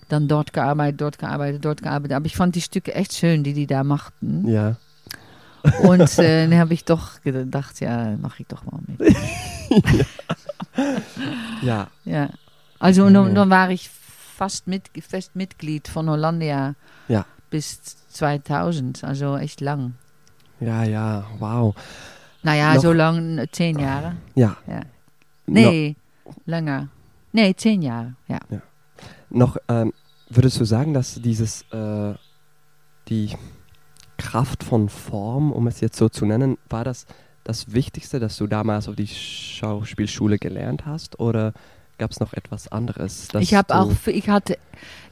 dann 0.10 0.28
dort 0.28 0.53
gearbeitet, 0.53 1.01
dort 1.01 1.20
gearbeitet, 1.20 1.64
dort 1.66 1.82
gearbeitet. 1.82 2.16
Aber 2.16 2.26
ich 2.26 2.36
fand 2.36 2.55
die 2.55 2.62
Stücke 2.62 2.93
echt 2.93 3.14
schön, 3.14 3.43
die 3.43 3.53
die 3.53 3.68
da 3.68 3.84
machten. 3.84 4.47
Ja. 4.47 4.76
Und 5.84 6.18
äh, 6.20 6.47
dann 6.47 6.58
habe 6.60 6.74
ich 6.74 6.86
doch 6.86 7.22
gedacht, 7.22 7.80
ja, 7.82 8.16
mache 8.22 8.41
ich 8.43 8.47
doch 8.47 8.64
mal 8.66 8.80
mit. 8.88 9.16
Ja. 11.62 11.88
Ja. 12.05 12.30
Also 12.80 13.05
und 13.05 13.14
Ja. 13.16 13.24
dann, 13.24 13.36
dann 13.36 13.49
war 13.49 13.70
ich 13.72 13.89
fast 13.89 14.68
mit, 14.68 14.84
fest 15.01 15.36
Mitglied 15.36 15.88
von 15.88 16.10
Hollandia 16.10 16.76
Ja. 17.08 17.26
bis 17.49 17.80
2000, 18.10 19.03
also 19.03 19.38
echt 19.38 19.62
lang. 19.62 19.95
Ja, 20.60 20.84
ja, 20.84 21.26
wow. 21.39 21.76
Naja, 22.43 22.76
Noch- 22.76 22.82
so 22.82 22.93
lang, 22.93 23.45
zehn 23.51 23.80
Jahre. 23.80 24.16
Ja. 24.36 24.55
Ja. 24.68 24.82
No- 25.47 25.62
Nee, 25.72 25.95
länger. 26.45 26.88
Nee, 27.32 27.53
zehn 27.55 27.82
Jahre, 27.82 28.14
ja. 28.28 28.39
Noch, 29.30 29.57
ähm, 29.67 29.93
würdest 30.30 30.59
du 30.59 30.65
sagen, 30.65 30.93
dass 30.93 31.15
dieses, 31.21 31.63
äh, 31.71 32.13
die 33.09 33.32
Kraft 34.17 34.63
von 34.63 34.89
Form, 34.89 35.51
um 35.51 35.67
es 35.67 35.80
jetzt 35.80 35.97
so 35.97 36.09
zu 36.09 36.25
nennen, 36.25 36.57
war 36.69 36.84
das 36.84 37.05
das 37.43 37.71
Wichtigste, 37.71 38.19
dass 38.19 38.36
du 38.38 38.47
damals 38.47 38.89
auf 38.89 38.95
die 38.95 39.07
Schauspielschule 39.07 40.38
gelernt 40.38 40.86
hast? 40.86 41.19
Oder 41.19 41.53
gab 41.97 42.11
es 42.11 42.19
noch 42.19 42.34
etwas 42.34 42.69
anderes? 42.71 43.30
ich 43.39 43.53
habe 43.55 43.73
auch, 43.73 43.91
ich 44.07 44.28
hatte, 44.30 44.57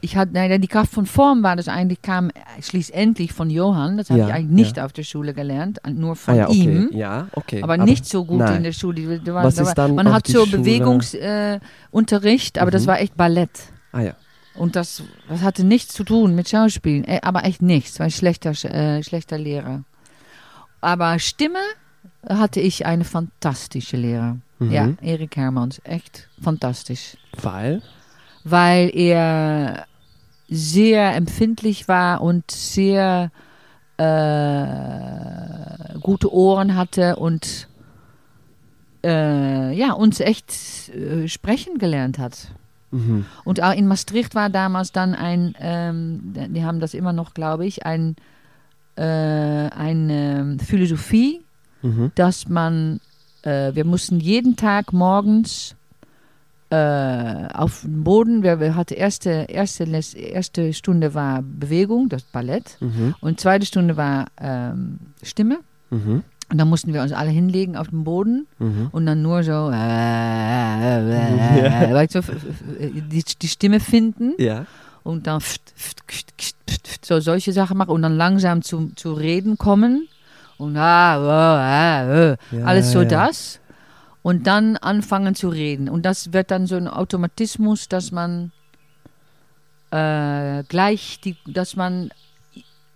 ich 0.02 0.18
hatte, 0.18 0.34
nein, 0.34 0.60
die 0.62 0.68
Kraft 0.68 0.92
von 0.92 1.06
Form 1.06 1.44
war 1.44 1.56
das 1.56 1.70
eigentlich, 1.70 2.02
kam 2.02 2.32
schließlich 2.62 3.32
von 3.32 3.50
Johann. 3.50 3.98
Das 3.98 4.10
habe 4.10 4.20
Ja, 4.20 4.28
ich 4.28 4.34
eigentlich 4.34 4.52
nicht 4.52 4.78
ja. 4.78 4.86
auf 4.86 4.92
der 4.92 5.04
Schule 5.04 5.34
gelernt, 5.34 5.80
nur 5.90 6.12
Ah 6.12 6.16
von 6.16 6.36
ja, 6.36 6.50
okay. 6.50 6.58
ihm. 6.58 6.90
Ja, 6.92 7.28
okay. 7.34 7.64
Aber, 7.64 7.78
nicht 7.78 8.06
so 8.06 8.26
gut 8.26 8.40
nein. 8.40 8.58
in 8.58 8.64
der 8.64 8.74
Schule. 8.74 9.22
Was 9.26 9.58
ist 9.58 9.76
dann 9.76 9.96
Man 9.96 10.12
hat 10.12 10.28
so? 10.28 10.46
Bewegungsunterricht, 10.46 12.58
äh, 12.58 12.60
aber 12.60 12.72
das 12.72 12.84
Mhm. 12.84 12.88
war 12.88 13.00
echt 13.00 13.16
Ballett. 13.16 13.72
Ah 13.96 14.02
ja. 14.02 14.14
Und 14.56 14.76
das, 14.76 15.04
das 15.30 15.42
hatte 15.42 15.64
nichts 15.64 15.94
zu 15.94 16.04
tun 16.04 16.36
mit 16.36 16.50
Schauspielen, 16.50 17.04
äh, 17.06 17.20
aber 17.24 17.46
echt 17.46 17.62
nichts, 17.62 17.98
war 18.00 18.06
ein 18.08 18.12
schlechter, 18.12 18.52
Sch- 18.52 18.68
äh, 18.70 19.02
schlechter 19.04 19.38
Lehrer. 19.38 19.84
Aber 20.82 21.18
Stimme 21.20 21.60
hatte 22.28 22.60
ich 22.60 22.86
eine 22.86 23.06
fantastische 23.06 23.96
Lehrer. 23.98 24.38
Mhm. 24.60 24.72
Ja, 24.72 24.90
Erik 25.02 25.36
Hermans, 25.38 25.82
echt 25.86 26.28
fantastisch. 26.42 27.16
Weil? 27.42 27.82
Weil 28.44 28.92
er 28.96 29.86
sehr 30.50 31.16
empfindlich 31.16 31.88
war 31.88 32.22
und 32.22 32.50
sehr 32.52 33.32
äh, 34.66 36.00
gute 36.00 36.32
Ohren 36.34 36.76
hatte 36.76 37.16
und 37.18 37.68
äh, 39.04 39.74
ja, 39.74 39.94
uns 39.94 40.20
echt 40.20 40.90
äh, 40.90 41.28
sprechen 41.28 41.78
gelernt 41.78 42.20
hat. 42.20 42.50
Mhm. 42.96 43.26
Und 43.44 43.62
auch 43.62 43.74
in 43.74 43.88
Maastricht 43.88 44.36
war 44.36 44.50
damals 44.50 44.92
dann 44.92 45.14
ein, 45.16 45.54
ähm, 45.60 46.34
die 46.50 46.64
haben 46.64 46.80
das 46.80 46.94
immer 46.94 47.14
noch, 47.14 47.34
glaube 47.34 47.66
ich, 47.66 47.86
ein, 47.86 48.16
äh, 48.96 49.02
eine 49.04 50.58
Philosophie, 50.64 51.42
Mhm. 51.82 52.12
dass 52.16 52.48
man, 52.50 53.00
äh, 53.44 53.76
wir 53.76 53.86
mussten 53.86 54.20
jeden 54.20 54.56
Tag 54.56 54.94
morgens 54.94 55.76
äh, 56.72 57.48
auf 57.54 57.82
dem 57.82 58.04
Boden, 58.04 58.42
wir, 58.42 58.60
wir 58.60 58.76
hatten 58.76 58.96
erste, 58.96 59.46
erste, 59.50 59.84
erste 60.18 60.74
Stunde 60.74 61.14
war 61.14 61.44
Bewegung, 61.44 62.10
das 62.10 62.24
Ballett, 62.24 62.78
Mhm. 62.82 63.14
und 63.22 63.40
zweite 63.40 63.66
Stunde 63.68 63.98
war 63.98 64.26
ähm, 64.42 65.00
Stimme. 65.22 65.60
Und 66.52 66.60
dann 66.60 66.70
mussten 66.70 66.94
wir 66.94 67.02
uns 67.02 67.12
alle 67.12 67.32
hinlegen 67.32 67.76
auf 67.76 67.88
dem 67.90 68.04
Boden 68.04 68.46
Mhm. 68.60 68.90
und 68.92 69.06
dann 69.08 69.22
nur 69.24 69.42
so, 69.44 69.72
äh, 69.72 71.00
äh, 71.00 71.96
äh, 71.96 72.04
f- 72.04 72.30
f- 72.30 72.30
die, 72.80 73.24
die 73.42 73.48
Stimme 73.48 73.80
finden 73.80 74.34
Ja. 74.38 74.66
und 75.04 75.26
dann 75.28 75.42
pft, 75.42 75.62
pft, 75.76 76.04
pft, 76.08 77.06
so 77.06 77.20
solche 77.20 77.52
Sachen 77.52 77.78
machen 77.78 77.90
und 77.90 78.02
dann 78.04 78.16
langsam 78.16 78.62
zu, 78.62 78.92
zu 78.96 79.14
reden 79.14 79.58
kommen 79.58 80.08
und 80.58 80.78
ah, 80.78 81.18
oh, 81.18 81.30
ah, 81.30 82.04
äh, 82.34 82.38
Ja, 82.52 82.64
alles 82.66 82.92
so 82.92 83.00
ja. 83.02 83.06
das 83.08 83.60
und 84.22 84.46
dann 84.48 84.78
anfangen 84.78 85.34
zu 85.36 85.50
reden 85.50 85.90
und 85.90 86.06
das 86.06 86.32
wird 86.32 86.52
dann 86.52 86.68
so 86.68 86.76
ein 86.76 86.88
Automatismus, 86.88 87.88
dass 87.90 88.12
man 88.12 88.52
äh, 89.92 90.64
gleich 90.68 91.20
die, 91.24 91.38
dass 91.48 91.76
man 91.76 92.10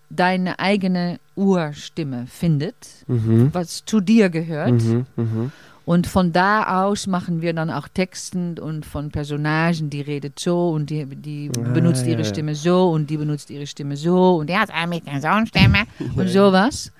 deine 0.09 0.59
eigene 0.59 1.19
Urstimme 1.35 2.25
findet, 2.27 2.87
Mhm. 3.07 3.49
was 3.53 3.85
zu 3.85 3.99
dir 4.01 4.29
gehört. 4.29 4.71
Mhm. 4.83 5.05
Mhm. 5.15 5.51
Und 5.85 6.05
von 6.05 6.31
da 6.31 6.83
aus 6.83 7.07
machen 7.07 7.41
wir 7.41 7.53
dann 7.53 7.71
auch 7.71 7.87
Texten 7.87 8.59
und 8.59 8.85
von 8.85 9.09
Personagen, 9.09 9.89
die 9.89 10.01
redet 10.01 10.37
so 10.39 10.69
und 10.69 10.89
die, 10.91 11.05
die 11.05 11.49
Ah, 11.57 11.61
benutzt 11.73 12.05
ihre 12.05 12.19
ja. 12.21 12.27
Stimme 12.27 12.53
so 12.53 12.91
und 12.91 13.09
die 13.09 13.17
benutzt 13.17 13.49
ihre 13.49 13.65
Stimme 13.65 13.97
so 13.97 14.35
und 14.37 14.47
der 14.49 14.59
hat 14.61 14.69
eine 14.71 15.01
Sohnstimme 15.19 15.85
und 16.15 16.27
sowas. 16.27 16.91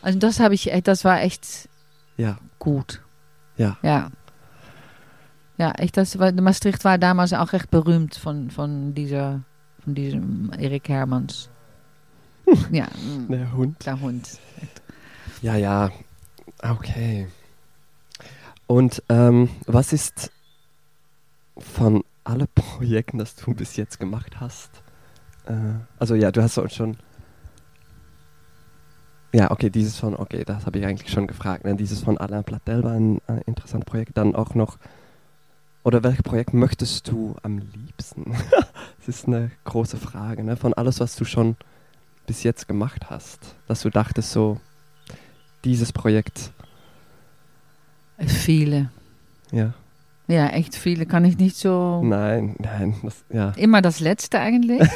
Also 0.00 0.18
das 0.18 0.40
habe 0.40 0.54
ich, 0.54 0.72
echt- 0.72 0.88
das 0.88 1.04
war 1.04 1.20
echt 1.20 1.68
Ja. 2.16 2.38
gut. 2.58 3.02
Ja. 3.58 3.76
Ja. 3.82 4.10
Ja, 5.58 5.72
echt, 5.72 5.96
das 5.96 6.18
war, 6.18 6.30
Maastricht 6.32 6.84
war 6.84 6.98
damals 6.98 7.32
auch 7.32 7.52
echt 7.52 7.70
berühmt 7.70 8.14
von, 8.14 8.50
von 8.50 8.94
dieser, 8.94 9.40
von 9.84 9.94
diesem 9.94 10.52
Erik 10.56 10.88
Hermans. 10.88 11.50
ja, 12.70 12.86
mm, 12.86 13.30
Der 13.30 13.52
Hund. 13.52 13.86
der 13.86 14.00
Hund. 14.00 14.38
Ja, 15.42 15.56
ja. 15.56 15.90
Okay. 16.62 17.28
Und 18.66 19.02
ähm, 19.08 19.48
was 19.66 19.92
ist 19.92 20.30
von 21.56 22.04
alle 22.24 22.46
Projekten, 22.46 23.18
das 23.18 23.34
du 23.36 23.54
bis 23.54 23.76
jetzt 23.76 23.98
gemacht 23.98 24.40
hast? 24.40 24.70
Äh, 25.46 25.54
also 25.98 26.14
ja, 26.14 26.30
du 26.30 26.42
hast 26.42 26.58
auch 26.58 26.68
schon. 26.70 26.96
Ja, 29.32 29.50
okay, 29.50 29.68
dieses 29.70 29.98
von, 29.98 30.16
okay, 30.16 30.44
das 30.44 30.64
habe 30.66 30.78
ich 30.78 30.86
eigentlich 30.86 31.10
schon 31.12 31.26
gefragt. 31.26 31.64
Ne? 31.64 31.76
Dieses 31.76 32.00
von 32.02 32.16
Alain 32.18 32.44
Platel 32.44 32.82
war 32.82 32.92
ein, 32.92 33.20
ein 33.26 33.42
interessantes 33.46 33.86
Projekt. 33.86 34.16
Dann 34.16 34.34
auch 34.34 34.54
noch, 34.54 34.78
oder 35.84 36.02
welches 36.02 36.22
Projekt 36.22 36.54
möchtest 36.54 37.08
du 37.08 37.36
am 37.42 37.58
liebsten? 37.58 38.32
das 38.98 39.08
ist 39.08 39.26
eine 39.26 39.50
große 39.64 39.98
Frage, 39.98 40.42
ne? 40.44 40.56
Von 40.56 40.72
alles, 40.74 41.00
was 41.00 41.14
du 41.16 41.24
schon 41.24 41.56
bis 42.28 42.44
jetzt 42.44 42.68
gemacht 42.68 43.10
hast. 43.10 43.56
Dass 43.66 43.82
du 43.82 43.90
dachtest 43.90 44.30
so, 44.30 44.60
dieses 45.64 45.92
Projekt, 45.92 46.52
Viele. 48.26 48.90
ja. 49.50 49.74
Ja, 50.30 50.48
echt 50.48 50.76
viele. 50.76 51.06
Kann 51.06 51.24
ich 51.24 51.38
nicht 51.38 51.56
so. 51.56 52.02
Nein, 52.04 52.54
nein, 52.58 52.94
das, 53.02 53.24
ja. 53.32 53.50
Immer 53.56 53.80
das 53.80 53.98
letzte 54.00 54.38
eigentlich. 54.38 54.82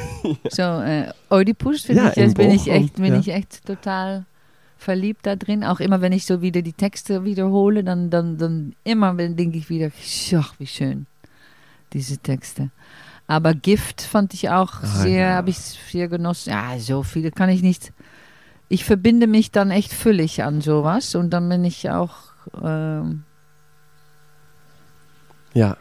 So, 0.51 0.63
äh, 0.63 1.11
Oedipus 1.31 1.83
finde 1.83 2.03
Ja, 2.03 2.11
ich, 2.11 2.17
jetzt 2.17 2.37
bin 2.37 2.51
ich 2.51 2.69
echt, 2.69 2.95
bin 2.97 3.15
ja. 3.15 3.19
ich 3.19 3.29
echt 3.29 3.65
total 3.67 4.25
verliebt 4.77 5.27
da 5.27 5.35
drin. 5.35 5.65
Auch 5.65 5.81
immer, 5.81 6.01
wenn 6.01 6.13
ich 6.13 6.27
so 6.27 6.43
wieder 6.43 6.61
die 6.63 6.75
Texte 6.75 7.25
wiederhole, 7.25 7.83
dann, 7.83 8.11
dann, 8.11 8.37
dann 8.39 8.75
immer 8.85 9.15
denke 9.15 9.57
ich 9.59 9.71
wieder, 9.71 9.91
ach, 10.39 10.55
wie 10.59 10.67
schön, 10.67 11.07
diese 11.93 12.19
Texte. 12.19 12.71
Aber 13.27 13.55
Gift 13.55 14.03
fand 14.03 14.35
ich 14.35 14.51
auch 14.51 14.83
Ah, 14.83 14.87
sehr, 14.87 15.29
ja. 15.29 15.35
habe 15.37 15.51
ich 15.51 15.59
sehr 15.59 16.09
genossen. 16.09 16.51
Ja, 16.51 16.79
so 16.79 17.03
viele 17.03 17.31
kann 17.31 17.49
ich 17.49 17.63
nicht. 17.63 17.93
Ich 18.69 18.85
verbinde 18.85 19.27
mich 19.27 19.51
dann 19.51 19.71
echt 19.71 19.93
völlig 19.93 20.43
an 20.43 20.61
sowas 20.61 21.15
und 21.15 21.31
dann 21.31 21.49
bin 21.49 21.65
ich 21.65 21.89
auch. 21.91 22.15
Ähm, 22.63 23.23
Ja. 25.55 25.77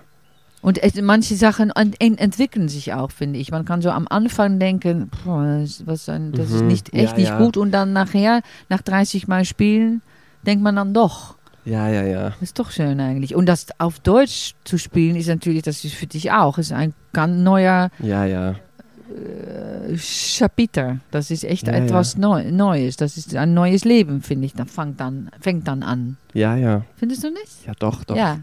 und 0.62 0.80
manche 1.02 1.36
Sachen 1.36 1.72
ent 1.72 1.96
ent- 2.00 2.20
entwickeln 2.20 2.68
sich 2.70 2.94
auch, 2.94 3.12
finde 3.12 3.40
ich. 3.40 3.50
Man 3.52 3.66
kann 3.66 3.82
so 3.82 3.90
am 3.90 4.08
Anfang 4.10 4.60
denken, 4.60 5.10
was 5.26 6.08
ein, 6.10 6.34
das 6.34 6.52
ist 6.52 6.62
Mhm. 6.62 6.68
nicht 6.68 6.94
echt 6.94 7.14
Ja, 7.14 7.18
nicht 7.18 7.30
ja. 7.30 7.38
gut 7.40 7.58
und 7.58 7.72
dann 7.72 7.94
nachher, 7.94 8.42
nach 8.70 8.82
30 8.82 9.28
Mal 9.28 9.46
spielen, 9.46 10.02
denkt 10.46 10.64
man 10.64 10.76
dann 10.76 10.94
doch. 10.94 11.36
Ja, 11.66 11.88
ja, 11.90 12.04
ja. 12.04 12.30
Das 12.32 12.42
ist 12.42 12.58
doch 12.60 12.72
schön 12.72 13.00
eigentlich. 13.00 13.36
Und 13.36 13.46
das 13.46 13.68
auf 13.78 14.00
Deutsch 14.00 14.56
zu 14.64 14.78
spielen 14.78 15.16
ist 15.16 15.28
natürlich, 15.28 15.62
das 15.62 15.84
ist 15.86 15.94
für 15.94 16.08
dich 16.08 16.32
auch, 16.32 16.58
ist 16.58 16.72
ein 16.72 16.94
ganz 17.14 17.38
neuer 17.38 17.92
Ja, 18.00 18.26
ja. 18.26 18.52
äh, 19.10 19.96
Chapitel. 19.98 21.02
Das 21.12 21.30
ist 21.30 21.44
echt 21.44 21.68
Ja, 21.68 21.74
etwas 21.74 22.18
Neu 22.18 22.52
Neues. 22.52 22.98
Das 22.98 23.16
ist 23.18 23.36
ein 23.36 23.54
neues 23.54 23.86
Leben, 23.86 24.22
finde 24.24 24.48
ich. 24.48 24.54
Das 24.54 24.72
fängt 24.72 25.00
dann, 25.00 25.30
fängt 25.40 25.68
dann 25.68 25.84
an. 25.84 26.18
Ja, 26.34 26.56
ja. 26.56 26.84
Findest 26.98 27.24
du 27.24 27.30
nicht? 27.30 27.68
Ja, 27.68 27.74
doch, 27.78 28.04
doch. 28.06 28.16
Ja. 28.16 28.40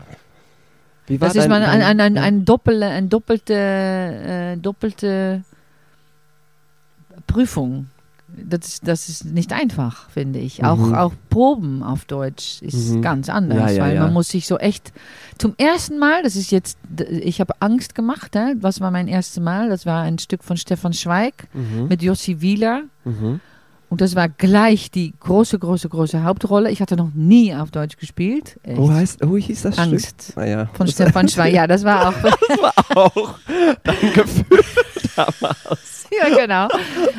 Wie 1.08 1.20
war 1.20 1.28
Das 1.28 1.36
ist 1.36 1.42
dein- 1.42 1.50
mal 1.50 1.64
ein, 1.64 1.82
ein, 1.82 2.00
ein, 2.00 2.18
ein, 2.18 2.44
Doppel, 2.44 2.82
ein 2.82 3.08
doppelte, 3.08 3.54
äh, 3.54 4.56
doppelte 4.58 5.42
Prüfung. 7.26 7.86
Das 8.46 8.66
ist, 8.68 8.86
das 8.88 9.08
ist 9.08 9.24
nicht 9.24 9.52
einfach, 9.52 10.10
finde 10.10 10.38
ich. 10.38 10.64
Auch, 10.64 10.76
Mhm. 10.78 10.94
auch 10.94 11.12
Proben 11.30 11.82
auf 11.82 12.04
Deutsch 12.04 12.62
ist 12.62 12.90
Mhm. 12.90 13.02
ganz 13.02 13.28
anders, 13.28 13.72
Ja, 13.72 13.76
ja, 13.78 13.82
weil 13.84 13.94
ja. 13.96 14.02
man 14.02 14.12
muss 14.12 14.28
sich 14.28 14.46
so 14.46 14.58
echt 14.58 14.92
zum 15.38 15.54
ersten 15.58 15.98
Mal, 15.98 16.22
das 16.22 16.36
ist 16.36 16.50
jetzt, 16.50 16.78
ich 17.10 17.40
habe 17.40 17.54
Angst 17.60 17.94
gemacht, 17.94 18.36
was 18.60 18.80
war 18.80 18.90
mein 18.90 19.08
erstes 19.08 19.42
Mal? 19.42 19.68
Das 19.68 19.86
war 19.86 20.02
ein 20.02 20.18
Stück 20.18 20.42
von 20.44 20.56
Stefan 20.56 20.92
Schweig 20.92 21.48
Mhm. 21.54 21.88
mit 21.88 22.02
Jossi 22.02 22.40
Wieler. 22.40 22.82
Mhm. 23.04 23.40
Und 23.90 24.02
das 24.02 24.14
war 24.14 24.28
gleich 24.28 24.90
die 24.90 25.14
große, 25.18 25.58
große, 25.58 25.88
große 25.88 26.22
Hauptrolle. 26.22 26.70
Ich 26.70 26.82
hatte 26.82 26.96
noch 26.96 27.10
nie 27.14 27.54
auf 27.54 27.70
Deutsch 27.70 27.96
gespielt. 27.96 28.58
Echt. 28.62 28.76
Wo 28.76 28.90
heißt, 28.90 29.20
wo 29.26 29.36
hieß 29.36 29.62
das 29.62 29.78
Angst. 29.78 30.22
Stück? 30.24 30.36
Naja. 30.36 30.68
Von 30.74 30.88
Stefan 30.88 31.28
Schweig. 31.28 31.54
Ja, 31.54 31.66
das 31.66 31.84
war 31.84 32.08
auch. 32.08 32.14
Das 32.22 32.58
war 32.60 32.96
auch 32.96 33.38
dein 33.82 34.12
Gefühl 34.12 34.60
damals. 35.16 36.06
ja, 36.10 36.28
genau. 36.36 36.68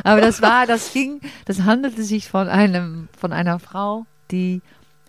Aber 0.04 0.22
das 0.22 0.42
war, 0.42 0.68
das 0.68 0.94
ging, 0.94 1.22
das 1.46 1.62
handelte 1.62 2.04
sich 2.04 2.28
von 2.28 2.48
einem, 2.48 3.08
von 3.18 3.34
einer 3.34 3.60
Frau, 3.60 4.06
die 4.30 4.62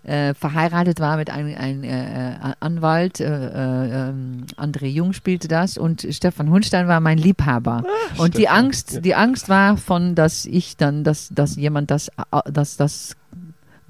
äh, 0.03 0.33
verheiratet 0.33 0.99
war 0.99 1.17
mit 1.17 1.29
einem, 1.29 1.55
einem 1.57 1.83
äh, 1.83 2.31
äh, 2.31 2.53
Anwalt. 2.59 3.19
Äh, 3.19 3.25
äh, 3.25 4.09
ähm, 4.09 4.45
André 4.57 4.87
Jung 4.87 5.13
spielte 5.13 5.47
das 5.47 5.77
und 5.77 6.07
Stefan 6.09 6.49
Hunstein 6.49 6.87
war 6.87 6.99
mein 6.99 7.17
Liebhaber. 7.19 7.83
und 8.17 8.35
die 8.35 8.41
Stefan, 8.43 8.57
Angst, 8.65 8.93
ja. 8.93 9.01
die 9.01 9.15
Angst 9.15 9.47
war 9.49 9.77
von, 9.77 10.15
dass 10.15 10.45
ich 10.45 10.75
dann, 10.77 11.03
dass, 11.03 11.29
dass 11.29 11.55
jemand 11.55 11.91
das, 11.91 12.09
dass 12.45 12.77
das 12.77 13.15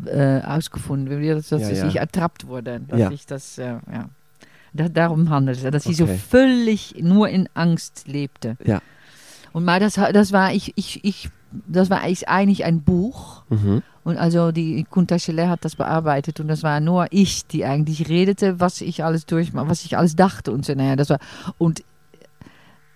äh, 0.06 0.42
ausgefunden 0.42 1.20
wird, 1.22 1.38
dass, 1.40 1.50
dass 1.50 1.62
Ja, 1.62 1.70
ja. 1.72 1.88
ich 1.88 1.96
ertappt 1.98 2.48
wurde, 2.48 2.82
dass 2.88 3.12
ich 3.12 3.26
das, 3.26 3.58
äh, 3.58 3.76
ja. 3.92 4.10
Da, 4.74 4.88
darum 4.90 5.30
handelt 5.30 5.64
es, 5.64 5.70
dass 5.72 5.84
sie 5.84 5.94
so 5.94 6.06
Okay. 6.06 6.18
völlig 6.18 6.96
nur 7.02 7.28
in 7.30 7.48
Angst 7.54 8.04
lebte. 8.08 8.56
Ja. 8.66 8.82
Und 9.54 9.66
mal 9.66 9.80
das, 9.82 9.96
das 9.96 10.32
war 10.32 10.54
ich, 10.54 10.72
ich, 10.78 11.04
ich, 11.04 11.30
das 11.68 11.90
war 11.90 12.00
eigentlich- 12.02 12.30
eigentlich 12.30 12.64
ein 12.64 12.82
Buch. 12.82 13.44
Mhm. 13.50 13.84
Und 14.04 14.18
also 14.18 14.52
die 14.52 14.84
Kunta 14.90 15.20
Scheller 15.20 15.50
hat 15.50 15.64
das 15.64 15.76
bearbeitet 15.76 16.40
und 16.40 16.48
das 16.48 16.64
war 16.64 16.80
nur 16.80 17.08
ich, 17.12 17.46
die 17.46 17.66
eigentlich 17.66 18.10
redete, 18.10 18.60
was 18.60 18.82
ich 18.82 19.04
alles 19.04 19.26
durchmache, 19.26 19.70
was 19.70 19.86
ich 19.86 19.98
alles 19.98 20.16
dachte 20.16 20.52
und 20.52 20.66
so. 20.66 20.74
Naja, 20.74 20.96
das 20.96 21.10
war 21.10 21.20
und 21.60 21.84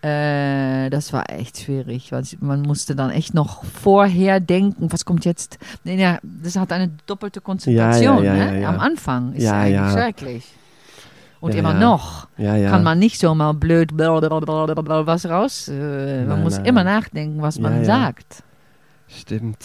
äh, 0.02 0.90
das 0.92 1.14
war 1.14 1.30
echt 1.32 1.60
schwierig, 1.60 2.12
weil 2.12 2.24
man 2.40 2.62
musste 2.62 2.96
dann 2.96 3.10
echt 3.10 3.34
noch 3.34 3.64
vorher 3.66 4.40
denken, 4.40 4.92
was 4.92 5.04
kommt 5.06 5.26
jetzt. 5.26 5.58
Ja, 5.84 6.20
das 6.24 6.56
hat 6.58 6.72
eine 6.72 6.92
doppelte 7.08 7.42
Konzentration. 7.42 8.24
ja, 8.24 8.34
ne? 8.34 8.40
ja, 8.40 8.54
ja. 8.62 8.70
Am 8.70 8.80
Anfang 8.80 9.34
ist 9.34 9.44
Ja, 9.44 9.54
eigentlich 9.54 9.76
ja. 9.76 9.92
schrecklich. 9.92 10.46
Und 11.40 11.54
Ja, 11.54 11.60
immer 11.60 11.74
noch 11.74 12.28
kann 12.38 12.84
man 12.84 12.98
nicht 13.00 13.20
so 13.20 13.34
mal 13.36 13.54
blöd 13.54 13.96
blablabla 13.96 15.06
was 15.06 15.26
raus. 15.28 15.68
Äh, 15.68 16.20
man 16.20 16.28
Nein, 16.28 16.44
muss 16.44 16.58
nein. 16.58 16.66
immer 16.66 16.84
nachdenken, 16.84 17.42
was 17.42 17.60
man 17.60 17.84
sagt. 17.86 18.44
Stimmt. 19.08 19.64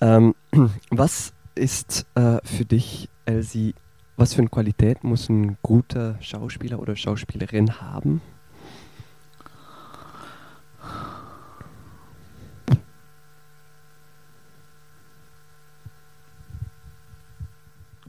Ähm, 0.00 0.34
was 0.90 1.32
ist 1.54 2.06
äh, 2.14 2.38
für 2.44 2.64
dich, 2.64 3.08
Elsie, 3.24 3.74
was 4.16 4.34
für 4.34 4.40
eine 4.40 4.48
Qualität 4.48 5.04
muss 5.04 5.28
ein 5.28 5.58
guter 5.62 6.16
Schauspieler 6.20 6.78
oder 6.78 6.96
Schauspielerin 6.96 7.80
haben? 7.80 8.20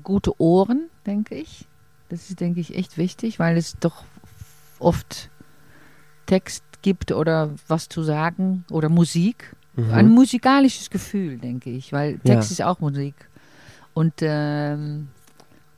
gute 0.09 0.41
Ohren, 0.41 0.89
denke 1.05 1.35
ich. 1.35 1.67
Das 2.09 2.31
ist, 2.31 2.39
denke 2.39 2.59
ich, 2.59 2.75
echt 2.75 2.97
wichtig, 2.97 3.37
weil 3.37 3.57
es 3.57 3.77
doch 3.79 4.03
oft 4.79 5.29
Text 6.25 6.63
gibt 6.81 7.11
oder 7.11 7.51
was 7.67 7.89
zu 7.89 8.01
sagen 8.01 8.65
oder 8.71 8.89
Musik. 8.89 9.55
Mhm. 9.87 9.93
Ein 9.93 10.09
musikalisches 10.09 10.89
Gefühl, 10.89 11.37
denke 11.37 11.69
ich, 11.69 11.91
weil 11.93 12.13
Ja. 12.23 12.35
Text 12.35 12.51
ist 12.51 12.61
auch 12.63 12.79
Musik. 12.79 13.15
Und 13.93 14.13
ähm, 14.21 15.07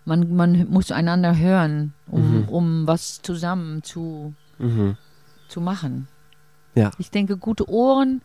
man, 0.06 0.36
man 0.36 0.68
muss 0.70 0.92
einander 0.92 1.38
hören, 1.38 1.94
um, 2.08 2.42
Mhm. 2.44 2.50
um 2.50 2.88
was 2.88 3.22
zusammen 3.22 3.84
zu, 3.84 4.34
Mhm. 4.60 4.98
zu 5.48 5.62
machen. 5.62 6.08
Ja. 6.76 6.92
Ich 6.98 7.12
denke, 7.12 7.38
gute 7.38 7.70
Ohren 7.70 8.22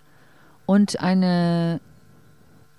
und 0.66 1.00
eine 1.00 1.80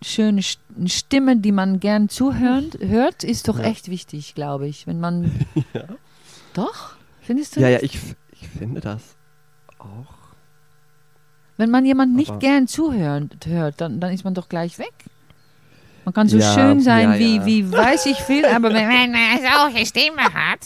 schöne 0.01 0.41
Stimme, 0.43 1.37
die 1.37 1.51
man 1.51 1.79
gern 1.79 2.07
zuhört, 2.09 2.77
hört, 2.79 3.23
ist 3.23 3.47
doch 3.47 3.57
Ja. 3.59 3.65
echt 3.65 3.89
wichtig, 3.89 4.35
glaube 4.35 4.67
ich. 4.67 4.85
Wenn 4.87 4.99
man. 4.99 5.31
Ja. 5.73 5.83
Doch? 6.53 6.95
Findest 7.21 7.55
du? 7.55 7.61
Ja, 7.61 7.69
ja, 7.69 7.81
nicht? 7.81 7.95
ich, 7.95 8.15
ich 8.41 8.47
finde 8.47 8.79
das 8.81 9.15
auch. 9.79 10.16
Wenn 11.57 11.69
man 11.71 11.85
jemand 11.85 12.15
nicht 12.15 12.29
Aber- 12.29 12.39
gern 12.39 12.67
zuhört, 12.67 13.31
hört, 13.45 13.81
dann, 13.81 13.99
dann 13.99 14.13
ist 14.13 14.23
man 14.23 14.33
doch 14.33 14.47
gleich 14.49 14.77
weg. 14.79 14.93
Man 16.05 16.13
kann 16.13 16.29
so 16.29 16.37
Ja, 16.37 16.53
schön 16.53 16.79
sein, 16.81 17.13
ja, 17.13 17.19
wie, 17.19 17.35
ja. 17.37 17.45
wie 17.45 17.71
weiß 17.71 18.05
ich 18.05 18.17
viel, 18.17 18.45
aber 18.55 18.73
wenn 18.73 19.11
man 19.11 19.13
solche 19.71 19.85
Stimme 19.85 20.23
hat. 20.23 20.59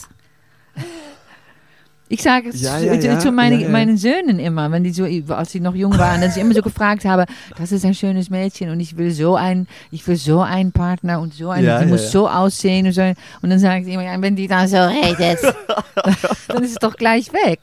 Ich 2.08 2.22
sage 2.22 2.50
es 2.50 2.60
zu, 2.60 3.18
zu 3.20 3.32
meine, 3.32 3.66
meinen 3.70 3.96
Söhnen 3.96 4.38
immer, 4.38 4.70
wenn 4.70 4.84
die 4.84 4.92
so, 4.92 5.06
als 5.34 5.50
sie 5.52 5.60
noch 5.60 5.74
jung 5.74 5.96
waren, 5.96 6.20
dass 6.20 6.36
ich 6.36 6.42
immer 6.42 6.52
so 6.52 6.60
gefragt 6.60 7.06
habe, 7.06 7.24
das 7.56 7.72
ist 7.72 7.86
ein 7.86 7.94
schönes 7.94 8.28
Mädchen 8.28 8.68
und 8.68 8.80
ich 8.80 8.98
will 8.98 9.12
so 9.12 9.34
ein, 9.34 9.66
ich 9.90 10.06
will 10.06 10.16
so 10.16 10.42
einen 10.42 10.72
Partner 10.72 11.20
und 11.20 11.32
so 11.32 11.48
eine, 11.48 11.66
Ja, 11.66 11.80
die 11.82 11.86
muss 11.86 12.12
so 12.12 12.28
aussehen 12.28 12.84
und 12.86 12.92
so. 12.92 13.00
Und 13.40 13.48
dann 13.48 13.58
sage 13.58 13.86
ich 13.88 13.94
immer, 13.94 14.04
wenn 14.20 14.36
die 14.36 14.46
dann 14.46 14.68
so 14.68 14.76
redet, 14.76 15.38
dann 16.48 16.62
ist 16.62 16.72
es 16.72 16.76
doch 16.76 16.96
gleich 16.96 17.32
weg. 17.32 17.60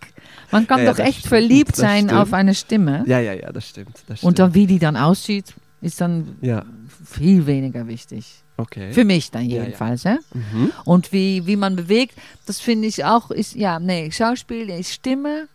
Man 0.51 0.65
kann 0.67 0.83
Ja, 0.83 0.91
doch 0.91 0.99
echt 0.99 1.19
stimmt, 1.19 1.27
verliebt 1.29 1.75
sein 1.75 2.09
auf 2.11 2.33
eine 2.33 2.55
Stimme. 2.55 3.03
Ja, 3.07 3.19
ja, 3.19 3.33
ja, 3.33 3.51
das 3.51 3.67
stimmt. 3.69 3.95
Das 4.07 4.19
stimmt. 4.19 4.23
Und 4.27 4.39
dann, 4.39 4.53
wie 4.53 4.65
die 4.67 4.79
dann 4.79 4.97
aussieht, 4.97 5.53
ist 5.81 6.01
dann 6.01 6.37
ja, 6.41 6.65
viel 7.05 7.45
weniger 7.45 7.87
wichtig. 7.87 8.43
okay. 8.57 8.91
Für 8.91 9.05
mich 9.05 9.31
dann 9.31 9.45
Ja, 9.45 9.57
ja. 9.57 9.63
jedenfalls. 9.63 10.03
Ja. 10.03 10.17
Mhm. 10.33 10.71
Und 10.85 11.11
wie, 11.13 11.45
wie 11.45 11.55
man 11.55 11.75
bewegt, 11.75 12.15
das 12.45 12.59
finde 12.59 12.87
ich 12.87 13.05
auch, 13.05 13.31
ist, 13.31 13.55
ja, 13.55 13.79
nee, 13.79 14.11
Schauspiel 14.11 14.69
ist 14.69 14.91
Stimme, 14.91 15.47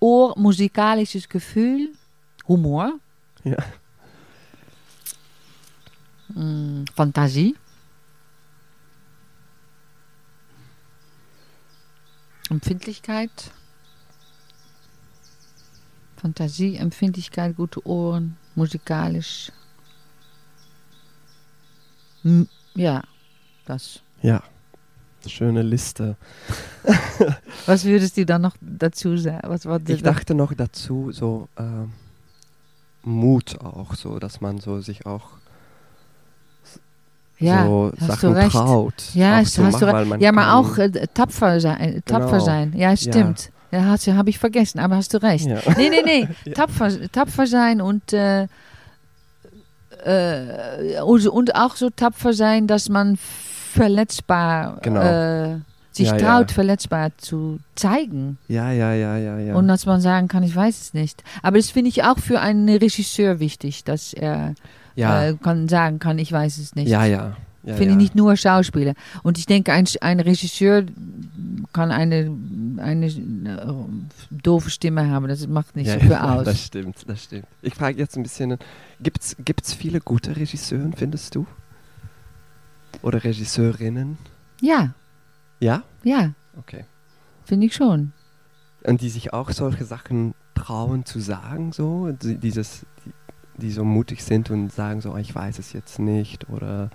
Ohr, 0.00 0.34
musikalisches 0.38 1.28
Gefühl, 1.28 1.90
Humor, 2.48 2.92
Ja. 3.44 3.56
mm, 6.34 6.84
Fantasie. 6.94 7.54
Empfindlichkeit. 12.50 13.30
Fantasie, 16.20 16.76
Empfindlichkeit, 16.76 17.56
gute 17.56 17.86
Ohren, 17.86 18.36
musikalisch. 18.54 19.50
M 22.24 22.46
ja, 22.74 23.02
das. 23.66 24.00
Ja. 24.22 24.42
Schöne 25.26 25.62
Liste. 25.62 26.16
Was 27.66 27.84
würdest 27.84 28.16
du 28.16 28.24
dann 28.24 28.42
noch 28.42 28.56
dazu 28.60 29.16
sagen? 29.18 29.48
Was 29.50 29.66
war 29.66 29.80
Ich 29.86 30.02
dachte 30.02 30.34
noch 30.34 30.54
dazu, 30.54 31.10
so 31.12 31.48
ähm, 31.58 31.92
Mut 33.02 33.60
auch, 33.60 33.94
so, 33.94 34.18
dass 34.18 34.40
man 34.40 34.58
so 34.60 34.80
sich 34.80 35.04
auch 35.06 35.28
ja, 37.38 37.64
so 37.64 37.92
hast 37.98 38.06
Sachen 38.06 38.32
du 38.34 38.36
recht. 38.36 38.52
traut. 38.52 39.14
Ja, 39.14 39.34
auch 39.34 39.38
hast, 39.40 39.56
du 39.58 39.62
recht. 39.62 40.20
Ja, 40.22 40.30
aber 40.30 40.54
auch 40.54 40.76
äh, 40.78 40.90
tapfer 41.12 41.60
sein. 41.60 41.80
äh, 41.80 42.00
Tapfer 42.02 42.32
Genau. 42.32 42.44
sein. 42.44 42.72
Ja, 42.76 42.94
stimmt. 42.96 43.46
Ja, 43.46 43.52
du, 44.06 44.14
habe 44.16 44.30
ich 44.30 44.38
vergessen, 44.38 44.78
aber 44.80 44.96
hast 44.96 45.14
du 45.14 45.18
recht. 45.22 45.46
Ja. 45.46 45.58
Nee, 45.76 45.90
nee, 45.90 46.02
nee. 46.04 46.28
Ja. 46.44 46.54
tapfer, 46.54 46.90
tapfer 47.12 47.46
sein 47.46 47.80
und 47.80 48.12
äh, 48.12 48.46
äh, 50.04 51.00
und, 51.02 51.54
auch 51.54 51.76
so 51.76 51.90
tapfer 51.90 52.32
sein, 52.32 52.66
dass 52.66 52.88
man 52.88 53.16
verletzbar 53.72 54.78
Genau. 54.82 55.00
äh, 55.00 55.58
sich 55.92 56.08
Ja, 56.08 56.16
ja. 56.16 56.38
traut, 56.38 56.52
verletzbar 56.52 57.10
zu 57.18 57.58
zeigen. 57.74 58.38
Ja, 58.48 58.70
ja, 58.72 58.92
ja, 58.94 59.16
ja, 59.16 59.38
ja. 59.38 59.54
Und 59.54 59.68
dass 59.68 59.86
man 59.86 60.00
sagen 60.00 60.28
kann, 60.28 60.42
ich 60.42 60.54
weiß 60.54 60.80
es 60.80 60.94
nicht. 60.94 61.22
Aber 61.42 61.56
das 61.58 61.70
finde 61.70 61.88
ich 61.90 62.04
auch 62.04 62.18
für 62.18 62.40
einen 62.40 62.68
Regisseur 62.68 63.40
wichtig, 63.40 63.84
dass 63.84 64.12
er 64.12 64.54
ja, 64.94 65.24
äh, 65.24 65.34
kann 65.42 65.68
sagen 65.68 65.98
kann, 65.98 66.18
ich 66.18 66.32
weiß 66.32 66.58
es 66.58 66.74
nicht. 66.74 66.88
ja, 66.88 67.04
ja. 67.04 67.36
Ja, 67.62 67.74
Finde 67.74 67.84
ja. 67.86 67.90
ich 67.92 67.96
nicht 67.96 68.14
nur 68.14 68.36
Schauspieler. 68.36 68.94
Und 69.22 69.36
ich 69.38 69.46
denke, 69.46 69.72
ein, 69.72 69.86
ein 70.00 70.20
Regisseur 70.20 70.84
kann 71.72 71.90
eine, 71.92 72.30
eine 72.78 73.06
äh, 73.06 73.72
doofe 74.30 74.70
Stimme 74.70 75.10
haben. 75.10 75.28
Das 75.28 75.46
macht 75.46 75.76
nicht 75.76 75.88
ja, 75.88 75.94
so 75.94 76.00
viel 76.00 76.14
aus. 76.14 76.44
Das 76.44 76.64
stimmt, 76.64 76.96
das 77.06 77.24
stimmt. 77.24 77.46
Ich 77.62 77.74
frage 77.74 77.98
jetzt 77.98 78.16
ein 78.16 78.22
bisschen, 78.22 78.56
gibt's 79.02 79.36
gibt's 79.44 79.74
viele 79.74 80.00
gute 80.00 80.36
Regisseure, 80.36 80.90
findest 80.96 81.34
du? 81.34 81.46
Oder 83.02 83.22
Regisseurinnen? 83.24 84.18
Ja, 84.60 84.94
Ja? 85.60 85.82
ja, 86.02 86.32
Okay. 86.58 86.84
finde 87.44 87.66
ich 87.66 87.74
schon. 87.74 88.12
Und 88.82 89.00
die 89.00 89.08
sich 89.10 89.32
auch 89.32 89.50
solche 89.50 89.84
Sachen 89.84 90.34
trauen 90.54 91.04
zu 91.04 91.20
sagen, 91.20 91.72
so, 91.72 92.10
die, 92.12 92.36
dieses, 92.36 92.84
die, 93.04 93.12
die 93.60 93.70
so 93.70 93.84
mutig 93.84 94.22
sind 94.24 94.50
und 94.50 94.72
sagen 94.72 95.00
so, 95.00 95.12
"Ah, 95.12 95.18
ich 95.20 95.34
weiß 95.34 95.58
es 95.58 95.72
jetzt 95.72 95.98
nicht, 95.98 96.48
oder 96.50 96.90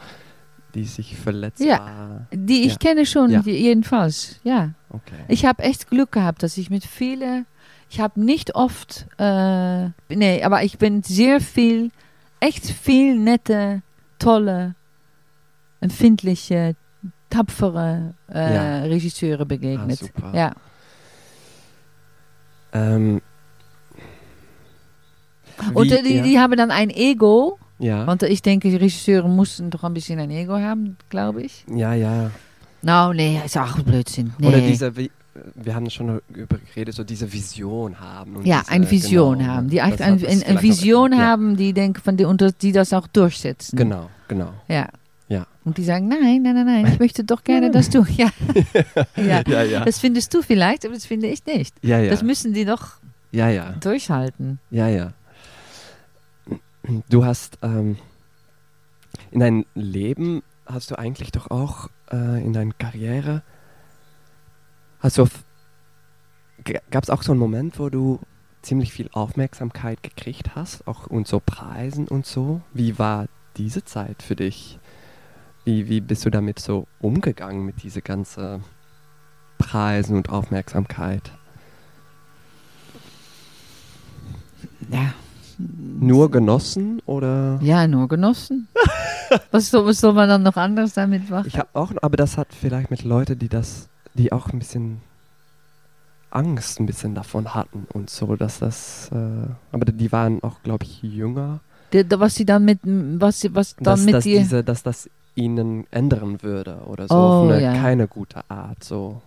die 0.75 0.83
sich 0.83 1.15
verletzbar. 1.17 2.27
Die 2.33 2.63
ich 2.65 2.73
Ja. 2.73 2.77
kenne 2.77 3.05
schon, 3.05 3.31
Ja. 3.31 3.41
jedenfalls, 3.41 4.39
ja. 4.43 4.71
Okay. 4.89 5.15
Ich 5.29 5.45
habe 5.45 5.63
echt 5.63 5.89
Glück 5.89 6.11
gehabt, 6.11 6.43
dass 6.43 6.57
ich 6.57 6.69
mit 6.69 6.83
vielen, 6.85 7.45
ich 7.89 7.99
habe 8.01 8.19
nicht 8.23 8.55
oft, 8.55 9.07
äh, 9.17 9.85
nee, 10.09 10.43
aber 10.43 10.63
ich 10.63 10.77
bin 10.77 11.01
sehr 11.01 11.39
viel, 11.41 11.91
echt 12.41 12.65
viel 12.65 13.17
nette, 13.17 13.81
tolle, 14.19 14.75
empfindliche, 15.79 16.75
tapfere 17.29 18.13
äh, 18.31 18.53
Ja. 18.53 18.79
Regisseure 18.83 19.45
begegnet. 19.45 19.99
Ah, 20.01 20.05
super. 20.05 20.31
ja. 20.37 20.53
Ähm, 22.73 23.21
Und 25.73 25.91
äh, 25.91 26.03
die, 26.03 26.15
ja, 26.17 26.23
die 26.23 26.39
haben 26.39 26.57
dann 26.57 26.71
ein 26.71 26.89
Ego, 26.89 27.57
ja, 27.79 28.05
want 28.07 28.23
ich 28.23 28.41
denke, 28.41 28.69
die 28.69 28.75
Regisseure 28.77 29.27
mussten 29.29 29.69
doch 29.69 29.83
ein 29.83 29.93
bisschen 29.93 30.19
ein 30.19 30.31
Ego 30.31 30.53
haben, 30.57 30.97
glaube 31.09 31.43
ich. 31.43 31.65
ja, 31.73 31.93
ja. 31.93 32.31
Nou, 32.81 33.13
nee, 33.13 33.41
ist 33.43 33.57
auch 33.57 33.79
Blödsinn. 33.79 34.33
Nee. 34.37 34.47
Oder 34.47 34.59
diese, 34.61 34.95
wie- 34.95 35.09
wir 35.55 35.73
haben 35.75 35.89
schon 35.89 36.21
über 36.33 36.57
geredet, 36.59 36.93
so 36.93 37.03
diese 37.03 37.31
Vision 37.33 37.99
haben. 37.99 38.45
Ja, 38.45 38.59
diese, 38.61 38.71
eine 38.71 38.89
Vision 38.91 39.39
genau, 39.39 39.49
haben. 39.51 39.69
Die 39.69 39.79
echt 39.79 40.01
eine 40.01 40.15
noch- 40.53 40.61
Vision 40.61 41.11
ja, 41.11 41.17
haben, 41.17 41.57
die 41.57 41.73
denken 41.73 41.99
von 42.01 42.15
die, 42.15 42.25
das- 42.37 42.55
die 42.57 42.71
das 42.71 42.93
auch 42.93 43.07
durchsetzen. 43.07 43.75
Genau, 43.75 44.09
genau. 44.27 44.53
Ja. 44.67 44.87
Ja. 45.27 45.47
Und 45.63 45.79
die 45.79 45.83
sagen, 45.83 46.07
nein, 46.07 46.43
nein, 46.43 46.53
nein, 46.53 46.65
nein, 46.67 46.85
ich 46.93 46.99
möchte 46.99 47.23
doch 47.23 47.43
gerne, 47.43 47.71
dass 47.71 47.89
du. 47.89 48.05
Ja. 48.15 48.29
ja. 49.17 49.41
Ja, 49.47 49.63
ja. 49.63 49.83
Das 49.83 49.97
findest 49.99 50.31
du 50.35 50.43
vielleicht, 50.43 50.85
aber 50.85 50.93
das 50.93 51.05
finde 51.07 51.25
ich 51.27 51.43
nicht. 51.47 51.73
Ja, 51.81 51.99
ja. 51.99 52.11
Das 52.11 52.21
müssen 52.21 52.53
die 52.53 52.63
doch 52.65 52.97
ja, 53.31 53.49
ja. 53.49 53.71
durchhalten. 53.81 54.59
Ja, 54.69 54.87
ja. 54.87 55.13
Du 57.09 57.25
hast 57.25 57.57
ähm, 57.61 57.97
in 59.31 59.39
deinem 59.39 59.65
Leben 59.73 60.43
hast 60.65 60.91
du 60.91 60.99
eigentlich 60.99 61.31
doch 61.31 61.49
auch 61.49 61.89
äh, 62.11 62.43
in 62.43 62.53
deiner 62.53 62.73
Karriere 62.73 63.43
hast 64.99 65.17
du 65.17 65.27
gab 66.89 67.03
es 67.03 67.09
auch 67.09 67.21
so 67.21 67.31
einen 67.31 67.39
Moment, 67.39 67.79
wo 67.79 67.89
du 67.89 68.19
ziemlich 68.61 68.91
viel 68.91 69.09
Aufmerksamkeit 69.13 70.01
gekriegt 70.01 70.55
hast, 70.55 70.87
auch 70.87 71.07
und 71.07 71.27
so 71.27 71.39
Preisen 71.39 72.07
und 72.07 72.25
so. 72.25 72.61
Wie 72.73 72.97
war 72.97 73.27
diese 73.57 73.83
Zeit 73.83 74.23
für 74.23 74.35
dich? 74.35 74.79
Wie, 75.63 75.87
wie 75.89 76.01
bist 76.01 76.25
du 76.25 76.31
damit 76.31 76.59
so 76.59 76.87
umgegangen 76.99 77.65
mit 77.65 77.83
diese 77.83 78.01
ganze 78.01 78.61
Preisen 79.57 80.17
und 80.17 80.29
Aufmerksamkeit? 80.29 81.31
Ja. 84.89 85.13
Nur 85.57 86.29
genossen 86.31 87.01
oder? 87.05 87.59
Ja, 87.61 87.87
nur 87.87 88.07
genossen. 88.07 88.67
was, 89.51 89.69
soll, 89.69 89.85
was 89.85 89.99
soll 90.01 90.13
man 90.13 90.27
dann 90.29 90.43
noch 90.43 90.57
anderes 90.57 90.93
damit 90.93 91.29
machen? 91.29 91.47
Ich 91.47 91.57
habe 91.57 91.69
auch, 91.73 91.91
aber 92.01 92.17
das 92.17 92.37
hat 92.37 92.47
vielleicht 92.53 92.91
mit 92.91 93.03
Leuten, 93.03 93.39
die 93.39 93.49
das, 93.49 93.87
die 94.13 94.31
auch 94.31 94.49
ein 94.49 94.59
bisschen 94.59 95.01
Angst 96.31 96.79
ein 96.79 96.85
bisschen 96.85 97.15
davon 97.15 97.53
hatten 97.53 97.87
und 97.93 98.09
so, 98.09 98.35
dass 98.35 98.59
das, 98.59 99.09
äh, 99.13 99.47
aber 99.71 99.85
die 99.85 100.11
waren 100.11 100.43
auch, 100.43 100.61
glaube 100.63 100.83
ich, 100.83 101.01
jünger, 101.01 101.61
Die- 101.93 102.05
was 102.11 102.35
sie 102.35 102.45
dann 102.45 102.65
mit, 102.65 102.79
was, 102.83 103.39
sie- 103.39 103.55
was 103.55 103.75
dann 103.77 103.83
dass, 103.85 104.01
mit 104.03 104.13
dass, 104.15 104.23
diese, 104.25 104.63
dass 104.63 104.83
das 104.83 105.09
ihnen 105.35 105.85
ändern 105.91 106.41
würde 106.43 106.77
oder 106.87 107.07
so, 107.07 107.15
Oh, 107.15 107.17
auf 107.45 107.49
eine 107.51 107.61
ja. 107.61 107.73
keine 107.73 108.07
gute 108.07 108.41
Art, 108.49 108.83
so. 108.83 109.21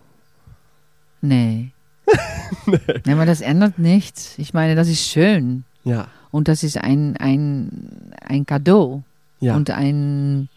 Nee. 1.21 1.71
nee. 3.05 3.11
aber 3.13 3.25
das 3.25 3.41
ändert 3.41 3.77
nichts. 3.79 4.37
Ich 4.37 4.53
meine, 4.53 4.75
das 4.75 4.87
ist 4.87 5.01
schön. 5.07 5.63
Ja, 5.83 6.07
Und 6.31 6.47
das 6.47 6.63
ist 6.63 6.77
ein, 6.77 7.17
ein, 7.17 8.11
ein 8.21 8.45
Cadeau. 8.45 9.03
ja, 9.39 9.55
Und 9.55 9.69
ein, 9.71 10.49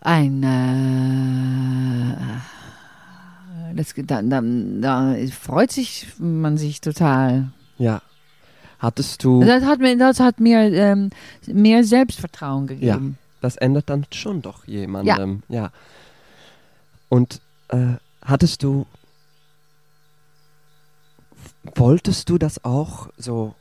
ein, 0.00 0.42
äh, 0.42 2.16
das, 3.74 3.94
da, 3.96 4.22
da, 4.22 4.40
da 4.42 5.14
freut 5.32 5.70
sich 5.72 6.06
man 6.18 6.56
sich 6.58 6.80
total. 6.80 7.48
ja. 7.78 8.00
Hattest 8.78 9.24
du, 9.24 9.42
Das 9.42 9.64
hat 9.64 9.78
mir, 9.78 9.96
das 9.96 10.20
hat 10.20 10.38
mir 10.38 10.58
ähm, 10.70 11.08
mehr 11.46 11.82
Selbstvertrauen 11.82 12.66
gegeben. 12.66 13.16
das 13.40 13.56
ändert 13.56 13.88
dann 13.88 14.04
schon 14.12 14.42
doch 14.42 14.66
jemandem, 14.66 15.42
ja. 15.48 15.70
Und 17.08 17.40
äh, 17.68 17.94
hattest 18.20 18.62
du, 18.62 18.84
wolltest 21.74 22.28
du 22.28 22.36
das 22.36 22.62
auch 22.66 23.08
so, 23.16 23.54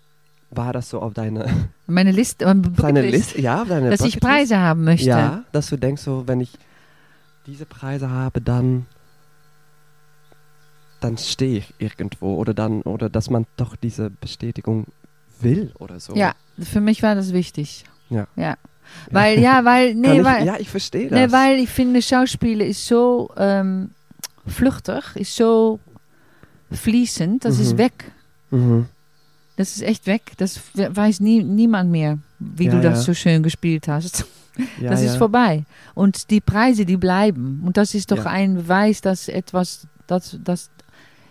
war 0.51 0.73
das 0.73 0.89
so 0.89 1.01
auf 1.01 1.13
deine 1.13 1.69
Meine 1.87 2.11
Liste, 2.11 2.45
meine 2.45 2.61
Deine 2.61 3.01
Liste, 3.01 3.41
ja, 3.41 3.65
deine 3.65 3.89
dass 3.89 4.01
ich? 4.01 4.19
Preise 4.19 4.57
haben 4.57 4.83
möchte. 4.83 5.07
Ja, 5.09 5.43
dass 5.51 5.67
du 5.67 5.77
denkst, 5.77 6.01
so, 6.01 6.23
wenn 6.27 6.39
ich 6.41 6.51
diese 7.45 7.65
Preise 7.65 8.09
habe, 8.09 8.41
dann 8.41 8.85
dann 11.01 11.17
stehe 11.17 11.59
ich 11.59 11.73
irgendwo 11.77 12.35
oder 12.35 12.53
dann 12.53 12.81
oder 12.81 13.09
dass 13.09 13.29
man 13.29 13.45
doch 13.57 13.75
diese 13.75 14.09
Bestätigung 14.09 14.85
will 15.41 15.71
oder 15.77 15.99
so. 15.99 16.15
Ja, 16.15 16.33
für 16.59 16.81
mich 16.81 17.03
war 17.03 17.13
das 17.15 17.33
wichtig. 17.33 17.83
Ja. 18.09 18.27
Ja. 18.35 18.57
Weil, 19.11 19.39
ja, 19.39 19.65
weil, 19.65 19.93
nee, 19.95 20.19
ich, 20.19 20.23
weil, 20.23 20.45
ja, 20.45 20.55
ich 20.57 20.69
verstehe 20.69 21.09
das. 21.09 21.19
nee, 21.19 21.31
weil 21.31 21.59
ich 21.59 21.69
finde, 21.69 22.01
Schauspielen 22.01 22.67
ist 22.67 22.87
so 22.87 23.29
ähm, 23.37 23.91
vluchtig, 24.47 25.03
ist 25.15 25.35
so 25.35 25.79
fließend, 26.71 27.45
das 27.45 27.59
ist 27.59 27.73
Mhm. 27.73 27.77
weg. 27.77 28.11
mhm. 28.51 28.85
Das 29.57 29.75
ist 29.75 29.81
echt 29.83 30.05
weg. 30.07 30.33
Das 30.37 30.59
we- 30.73 30.93
weiß 30.95 31.19
nie, 31.21 31.43
niemand 31.43 31.91
mehr, 31.91 32.19
wie 32.39 32.65
Ja, 32.65 32.71
du 32.71 32.81
das 32.81 32.99
ja. 32.99 33.03
so 33.05 33.13
schön 33.13 33.41
gespielt 33.43 33.87
hast. 33.87 34.25
ja, 34.81 34.89
das 34.91 35.01
ist 35.01 35.15
vorbei. 35.17 35.63
Und 35.93 36.29
die 36.29 36.41
Preise, 36.41 36.85
die 36.85 36.97
bleiben. 36.97 37.61
Und 37.65 37.77
das 37.77 37.93
ist 37.93 38.11
doch 38.11 38.25
ein 38.25 38.55
Beweis, 38.55 39.01
dass 39.01 39.27
etwas, 39.27 39.87
dass, 40.07 40.37
dass 40.43 40.69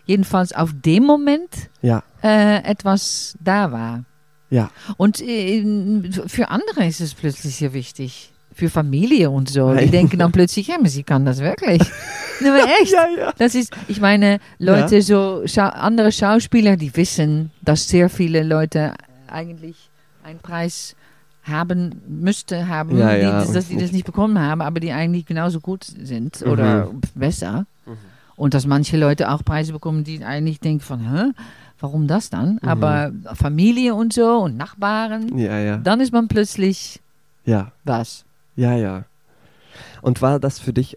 jedenfalls 0.06 0.52
auf 0.52 0.70
dem 0.84 1.04
Moment 1.04 1.48
Ja, 1.82 2.02
äh, 2.22 2.62
etwas 2.64 3.36
da 3.40 3.72
war. 3.72 4.04
ja, 4.50 4.70
Und 4.98 5.20
äh, 5.22 6.10
für 6.26 6.50
andere 6.50 6.86
ist 6.86 7.00
es 7.00 7.14
plötzlich 7.14 7.56
sehr 7.56 7.72
wichtig. 7.72 8.30
Für 8.54 8.70
Familie 8.70 9.30
und 9.30 9.48
so. 9.48 9.70
Die 9.70 9.76
Nein. 9.82 9.90
denken 9.90 10.18
dann 10.18 10.30
plötzlich, 10.32 10.68
ja, 10.68 10.76
sie 10.84 11.02
kann 11.02 11.24
das 11.24 11.40
wirklich. 11.40 11.82
aber 12.40 12.64
echt. 12.80 12.92
ja, 12.92 13.06
ja. 13.18 13.32
Das 13.36 13.54
ist, 13.56 13.72
ich 13.88 14.00
meine, 14.00 14.38
Leute, 14.58 15.02
so 15.02 15.42
Schau 15.46 15.62
andere 15.68 16.12
Schauspieler, 16.12 16.76
die 16.76 16.94
wissen, 16.96 17.50
dass 17.62 17.88
sehr 17.88 18.08
viele 18.08 18.42
Leute 18.44 18.94
eigentlich 19.26 19.76
einen 20.22 20.38
Preis 20.38 20.94
haben 21.42 22.00
müsste 22.08 22.68
haben, 22.68 22.96
Ja, 22.96 23.14
die, 23.14 23.20
ja, 23.22 23.44
dass 23.44 23.68
die 23.68 23.76
das 23.76 23.92
nicht- 23.92 24.06
bekommen 24.06 24.38
haben, 24.38 24.62
aber 24.62 24.80
die 24.80 24.92
eigentlich 24.92 25.26
genauso 25.26 25.60
gut 25.60 25.84
sind 25.84 26.40
Mhm. 26.40 26.50
oder 26.52 26.90
besser. 27.14 27.66
Mhm. 27.84 27.96
Und 28.36 28.54
dass 28.54 28.66
manche 28.66 28.96
Leute 28.96 29.30
auch 29.30 29.44
Preise 29.44 29.72
bekommen, 29.72 30.04
die 30.04 30.24
eigentlich 30.24 30.58
denken 30.60 30.80
von, 30.80 31.00
hä, 31.00 31.32
warum 31.80 32.06
das 32.06 32.30
dann? 32.30 32.60
Mhm. 32.62 32.68
Aber 32.68 33.12
Familie 33.34 33.94
und 33.94 34.12
so 34.14 34.38
und 34.38 34.56
Nachbarn, 34.56 35.36
Ja, 35.36 35.58
ja. 35.58 35.76
dann 35.76 36.00
ist 36.00 36.12
man 36.12 36.28
plötzlich 36.28 37.00
Ja, 37.44 37.72
was. 37.84 38.23
Ja, 38.56 38.76
ja. 38.76 39.04
Und 40.02 40.22
war 40.22 40.38
das 40.38 40.58
für 40.58 40.72
dich 40.72 40.96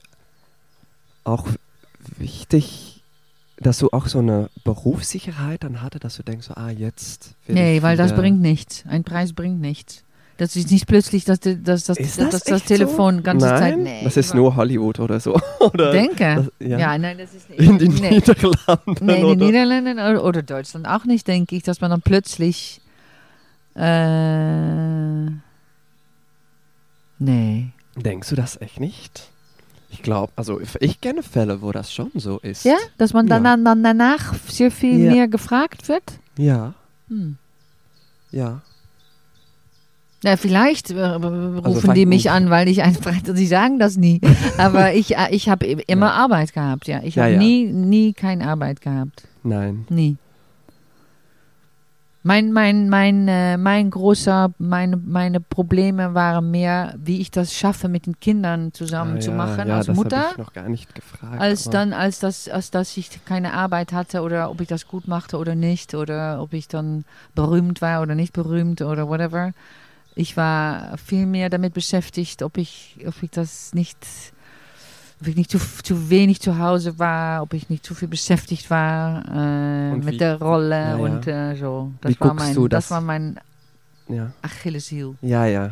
auch 1.23 1.47
wichtig, 2.17 3.03
dass 3.59 3.79
du 3.79 3.89
auch 3.91 4.07
so 4.07 4.19
eine 4.19 4.49
Berufssicherheit 4.63 5.63
dann 5.63 5.81
hatte, 5.81 5.99
dass 5.99 6.17
du 6.17 6.23
denkst, 6.23 6.47
so, 6.47 6.53
ah, 6.55 6.69
jetzt. 6.69 7.35
Nee, 7.47 7.81
weil 7.81 7.97
das 7.97 8.15
bringt 8.15 8.41
nichts. 8.41 8.83
Ein 8.87 9.03
Preis 9.03 9.33
bringt 9.33 9.59
nichts. 9.59 10.03
Das 10.37 10.55
ist 10.55 10.69
nicht 10.69 10.85
plötzlich, 10.85 11.25
dass, 11.25 11.39
dass, 11.39 11.63
dass, 11.63 11.89
Ist 11.97 12.19
dass 12.19 12.29
das, 12.29 12.43
das, 12.43 12.61
echt 12.61 12.67
Telefon 12.67 13.17
so? 13.17 13.21
ganze 13.23 13.47
Nein, 13.47 13.59
Zeit. 13.59 13.77
Nee, 13.79 14.01
das 14.03 14.17
ist 14.17 14.35
nur 14.35 14.55
Hollywood 14.55 14.99
oder 14.99 15.19
so. 15.19 15.35
oder 15.59 15.91
Denke. 15.91 16.47
Das, 16.59 16.67
ja. 16.67 16.77
ja. 16.77 16.97
nein, 16.97 17.17
das 17.17 17.33
ist 17.33 17.49
nicht. 17.49 17.59
In 17.59 17.79
den 17.79 17.95
nee. 17.95 18.11
Niederlanden. 18.11 18.95
Nee, 19.01 19.15
in 19.15 19.21
den 19.21 19.25
oder? 19.25 19.35
Niederlanden 19.35 19.93
oder, 19.93 20.23
oder 20.23 20.43
Deutschland 20.43 20.87
auch 20.87 21.05
nicht, 21.05 21.27
denke 21.27 21.55
ich, 21.55 21.63
dass 21.63 21.81
man 21.81 21.89
dann 21.89 22.03
plötzlich 22.03 22.81
äh, 23.73 25.25
Nee. 27.19 27.67
Denkst 27.95 28.29
du 28.29 28.35
das 28.35 28.59
echt 28.61 28.79
nicht? 28.79 29.29
Ich 29.89 30.01
glaube, 30.03 30.31
also 30.35 30.59
ich 30.81 30.99
kenne 31.01 31.23
Fälle, 31.23 31.61
wo 31.61 31.71
das 31.71 31.93
schon 31.93 32.11
so 32.15 32.39
ist. 32.39 32.65
Ja, 32.65 32.75
dass 32.97 33.13
man 33.13 33.27
dann, 33.27 33.45
Ja. 33.45 33.55
dann, 33.57 33.83
danach 33.83 34.33
sehr 34.49 34.69
viel 34.69 34.99
Ja. 34.99 35.11
mehr 35.13 35.27
gefragt 35.27 35.87
wird? 35.87 36.03
Ja, 36.37 36.73
Hm. 37.09 37.37
ja. 38.31 38.61
Ja, 40.23 40.35
vielleicht 40.35 40.89
äh, 40.91 41.01
rufen 41.03 41.61
vielleicht 41.81 41.95
die 41.95 42.05
mich 42.05 42.25
nicht. 42.25 42.31
an, 42.31 42.49
weil 42.49 42.67
ich 42.67 42.81
einfach, 42.83 43.13
sie 43.33 43.45
sagen 43.47 43.79
das 43.79 43.97
nie. 43.97 44.19
Aber 44.57 44.93
ich, 44.93 45.15
äh, 45.15 45.27
ich 45.31 45.47
habe 45.47 45.65
immer 45.65 46.13
Arbeit 46.13 46.53
gehabt, 46.53 46.87
ja. 46.87 47.01
Ich 47.03 47.15
Ja, 47.15 47.23
habe 47.23 47.33
ja. 47.33 47.39
nie, 47.39 47.65
nie 47.65 48.13
keine 48.13 48.47
Arbeit 48.47 48.81
gehabt. 48.81 49.23
Nein. 49.43 49.85
Nie. 49.89 50.17
Mein, 52.27 52.51
mein, 52.51 52.89
mein, 52.89 53.29
äh, 53.29 53.55
mein 53.55 53.89
großer, 53.89 54.53
meine, 54.57 54.97
meine 54.97 55.39
Probleme 55.39 56.13
waren 56.13 56.51
mehr, 56.51 56.93
wie 57.01 57.21
ich 57.21 57.31
das 57.31 57.53
schaffe, 57.53 57.87
mit 57.87 58.05
den 58.05 58.19
Kindern 58.19 58.73
zusammen 58.73 59.15
Ah, 59.15 59.19
zu 59.21 59.29
ja, 59.31 59.37
machen 59.37 59.67
ja, 59.69 59.77
als 59.77 59.85
das 59.85 59.95
Mutter. 59.95 60.25
ich 60.33 60.37
noch 60.37 60.51
gar 60.51 60.67
nicht 60.67 60.93
gefragt. 60.93 61.39
als 61.39 61.69
dann, 61.69 61.93
als 61.93 62.19
das, 62.19 62.49
als 62.49 62.69
dass 62.69 62.97
ich 62.97 63.23
keine 63.23 63.53
Arbeit 63.53 63.93
hatte 63.93 64.23
oder 64.23 64.51
ob 64.51 64.59
ich 64.59 64.67
das 64.67 64.89
gut 64.89 65.07
machte 65.07 65.37
oder 65.37 65.55
nicht 65.55 65.95
oder 65.95 66.41
ob 66.41 66.51
ich 66.51 66.67
dann 66.67 67.05
berühmt 67.33 67.81
war 67.81 68.01
oder 68.01 68.13
nicht 68.13 68.33
berühmt 68.33 68.81
oder 68.81 69.07
whatever. 69.07 69.53
Ich 70.13 70.35
war 70.35 70.97
viel 70.97 71.27
mehr 71.27 71.49
damit 71.49 71.73
beschäftigt, 71.73 72.43
ob 72.43 72.57
ich, 72.57 72.97
ob 73.07 73.23
ich 73.23 73.31
das 73.31 73.73
nicht, 73.73 73.97
ob 75.21 75.27
ich 75.27 75.35
nicht 75.35 75.49
zu, 75.51 75.59
zu 75.83 76.09
wenig 76.09 76.39
zu 76.41 76.59
Hause 76.59 76.99
war, 76.99 77.41
ob 77.41 77.53
ich 77.53 77.69
nicht 77.69 77.85
zu 77.85 77.95
viel 77.95 78.07
beschäftigt 78.07 78.69
war 78.69 79.23
äh, 79.25 79.93
Und 79.93 80.05
mit 80.05 80.13
wie- 80.15 80.17
der 80.17 80.39
Rolle 80.39 80.75
Ja, 80.75 80.89
ja. 80.89 80.95
und 80.97 81.27
äh, 81.27 81.55
so. 81.55 81.91
Das 82.01 82.11
Wie 82.11 82.19
war 82.19 82.29
guckst 82.29 82.45
mein, 82.45 82.55
du 82.55 82.67
das 82.67 82.83
das? 82.85 82.91
war 82.91 83.01
mein 83.01 83.39
Ja. 84.07 84.31
Achilleshiel. 84.41 85.15
ja, 85.21 85.45
ja. 85.45 85.71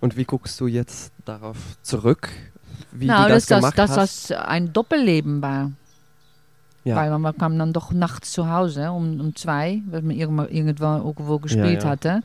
Und 0.00 0.16
wie 0.16 0.24
guckst 0.24 0.58
du 0.60 0.66
jetzt 0.66 1.12
darauf 1.26 1.58
zurück, 1.82 2.30
wie 2.90 3.06
nou, 3.06 3.24
du 3.24 3.28
das 3.28 3.46
dass, 3.46 3.58
gemacht 3.60 3.78
dass, 3.78 3.90
hast? 3.96 4.30
das 4.30 4.38
ein 4.38 4.72
Doppelleben 4.72 5.42
war. 5.42 5.72
Ja. 6.84 6.96
Weil 6.96 7.18
man 7.18 7.36
kam 7.36 7.58
dann 7.58 7.74
doch 7.74 7.92
nachts 7.92 8.32
zu 8.32 8.48
Hause 8.50 8.90
um, 8.92 9.20
um 9.20 9.36
zwei, 9.36 9.82
weil 9.90 10.00
man 10.00 10.16
irgendwo, 10.16 10.44
irgendwo 10.44 11.38
gespielt 11.38 11.84
hatte. 11.84 12.22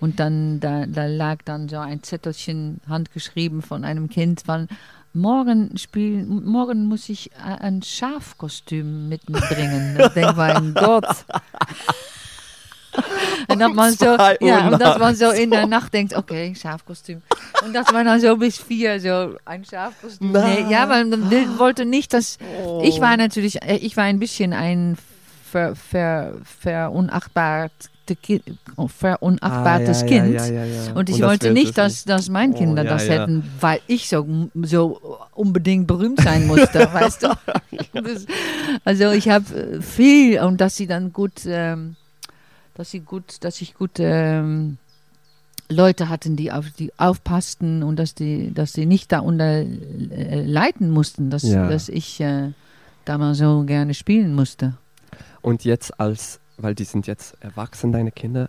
Und 0.00 0.18
dann 0.18 0.60
da, 0.60 0.86
da 0.86 1.04
lag 1.04 1.40
dann 1.44 1.68
so 1.68 1.76
ein 1.76 2.02
Zettelchen 2.02 2.80
handgeschrieben 2.88 3.60
von 3.60 3.84
einem 3.84 4.08
Kind 4.08 4.40
von 4.46 4.66
morgen 5.12 5.76
spielen, 5.76 6.44
morgen 6.44 6.86
muss 6.86 7.08
ich 7.08 7.30
a- 7.36 7.54
ein 7.56 7.82
Schafkostüm 7.82 9.08
mitbringen. 9.08 9.98
ich 10.00 10.08
denke, 10.14 10.34
mein 10.36 10.74
Gott. 10.74 11.06
Und 13.48 13.60
dat 13.60 13.72
man 13.74 13.92
so, 13.94 14.16
ja, 14.40 14.68
und 14.68 14.80
dat 14.80 14.98
man 14.98 15.14
so 15.14 15.30
in 15.30 15.50
der 15.50 15.66
Nacht 15.66 15.94
denkt, 15.94 16.14
okay, 16.14 16.54
Schafkostüm. 16.60 17.22
Und 17.64 17.72
dass 17.72 17.90
man 17.92 18.04
dann 18.06 18.20
so 18.20 18.36
bis 18.36 18.58
vier 18.58 18.98
so 19.00 19.36
ein 19.44 19.64
Schafkostüm. 19.64 20.32
Nee, 20.32 20.66
ja, 20.68 20.88
weil 20.88 21.04
man 21.04 21.30
wollte 21.58 21.84
nicht, 21.84 22.12
dass 22.12 22.38
Oh. 22.64 22.80
ich 22.84 23.00
war 23.00 23.16
natürlich, 23.16 23.62
äh, 23.62 23.76
ich 23.76 23.96
war 23.96 24.04
ein 24.04 24.18
bisschen 24.18 24.52
ein 24.52 24.96
ver, 25.50 25.74
ver, 25.74 26.34
verunachtbart, 26.44 27.72
verunachtbartes 28.88 30.02
ah, 30.02 30.06
ja, 30.06 30.22
Kind. 30.22 30.34
Ja, 30.34 30.46
ja. 30.46 30.92
Und 30.94 31.08
ich 31.08 31.18
das 31.18 31.28
wollte 31.28 31.52
nicht, 31.52 31.78
dass, 31.78 32.04
dass 32.04 32.28
meine 32.28 32.54
Oh, 32.54 32.58
Kinder 32.58 32.84
ja, 32.84 32.90
das 32.90 33.08
hätten, 33.08 33.44
weil 33.60 33.80
ich 33.86 34.08
so, 34.08 34.26
so 34.62 35.00
unbedingt 35.32 35.86
berühmt 35.86 36.20
sein 36.20 36.46
musste, 36.46 36.80
weißt 36.92 37.22
du? 37.24 37.28
Das, 37.92 38.26
also 38.84 39.10
ich 39.10 39.28
habe 39.28 39.80
viel 39.80 40.40
und 40.40 40.60
dass 40.60 40.76
sie 40.76 40.86
dann 40.86 41.12
gut, 41.12 41.42
ähm, 41.46 41.96
dass 42.74 42.90
sie 42.90 43.00
gut, 43.00 43.44
dass 43.44 43.60
ich 43.60 43.74
gut 43.74 43.98
ähm, 43.98 44.78
Leute 45.68 46.08
hatten, 46.08 46.36
die 46.36 46.50
auf 46.50 46.70
die 46.70 46.92
aufpassten 46.98 47.82
und 47.82 47.96
dass 47.96 48.14
die, 48.14 48.52
dass 48.52 48.72
sie 48.72 48.86
nicht 48.86 49.12
darunter 49.12 49.60
äh, 49.60 50.42
leiden 50.44 50.90
mussten, 50.90 51.30
dass, 51.30 51.42
dass 51.42 51.88
ich 51.88 52.20
äh, 52.20 52.50
da 53.04 53.18
mal 53.18 53.34
so 53.34 53.62
gerne 53.64 53.94
spielen 53.94 54.34
musste. 54.34 54.74
Und 55.42 55.64
jetzt 55.64 55.98
als, 56.00 56.40
weil 56.58 56.74
die 56.74 56.84
sind 56.84 57.06
jetzt 57.06 57.36
erwachsen, 57.40 57.92
deine 57.92 58.10
Kinder, 58.12 58.48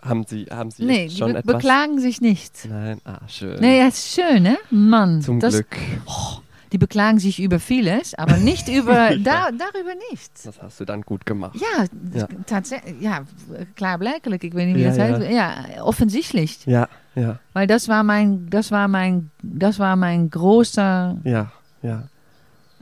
haben 0.00 0.24
sie, 0.26 0.46
haben 0.50 0.70
sie 0.70 0.84
Nee, 0.84 1.02
jetzt 1.04 1.12
die 1.14 1.18
schon 1.18 1.32
be 1.32 1.38
etwas? 1.38 1.54
beklagen 1.54 2.00
sich 2.00 2.20
nicht. 2.20 2.66
Nein, 2.68 3.00
ah, 3.04 3.20
schön. 3.28 3.60
Nee, 3.60 3.84
das 3.84 3.98
ist 3.98 4.14
schön, 4.14 4.42
ne? 4.42 4.58
Mann. 4.70 5.22
Zum 5.22 5.38
das, 5.40 5.54
Glück. 5.54 5.76
Die 6.72 6.78
beklagen 6.78 7.18
sich 7.18 7.38
über 7.38 7.60
vieles, 7.60 8.14
aber 8.14 8.36
nicht 8.38 8.66
über, 8.68 9.10
da, 9.18 9.50
darüber 9.52 9.94
nicht. 10.10 10.32
Das 10.44 10.60
hast 10.60 10.80
du 10.80 10.84
dann 10.86 11.02
gut 11.02 11.24
gemacht. 11.26 11.54
Ja, 11.60 11.84
Ja. 12.14 12.26
tatsächlich, 12.46 13.00
ja, 13.00 13.24
klaarblijkelijk. 13.76 14.42
Ik 14.42 14.52
weet 14.54 14.66
niet 14.66 14.76
wie 14.76 14.82
Ja, 14.82 14.88
das 14.88 14.96
ja. 14.96 15.04
heißt. 15.04 15.30
Ja, 15.30 15.82
offensichtlich. 15.84 16.64
Ja, 16.66 16.88
ja, 17.14 17.38
Weil 17.52 17.66
das 17.66 17.88
war 17.88 18.02
mein, 18.02 18.48
das 18.48 18.70
war 18.70 18.88
mein, 18.88 19.30
das 19.42 19.78
war 19.78 19.96
mein 19.96 20.30
großer 20.30 21.18
ja, 21.24 21.52
ja. 21.82 22.08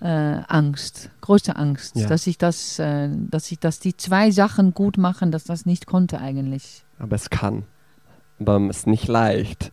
Äh, 0.00 0.06
Angst, 0.48 1.10
große 1.20 1.56
Angst, 1.56 1.96
Ja. 1.96 2.06
dass 2.08 2.26
ich 2.26 2.38
das, 2.38 2.78
äh, 2.78 3.08
dass 3.12 3.50
ich, 3.52 3.58
dass 3.58 3.78
die 3.80 3.96
zwei 3.96 4.30
Sachen 4.30 4.72
gut 4.74 4.96
machen, 4.96 5.30
dass 5.30 5.44
das 5.44 5.66
nicht 5.66 5.86
konnte 5.86 6.20
eigentlich. 6.20 6.82
Aber 6.98 7.16
es 7.16 7.28
kann. 7.30 7.64
Aber 8.38 8.56
es 8.70 8.78
ist 8.78 8.86
nicht 8.86 9.08
leicht. 9.08 9.70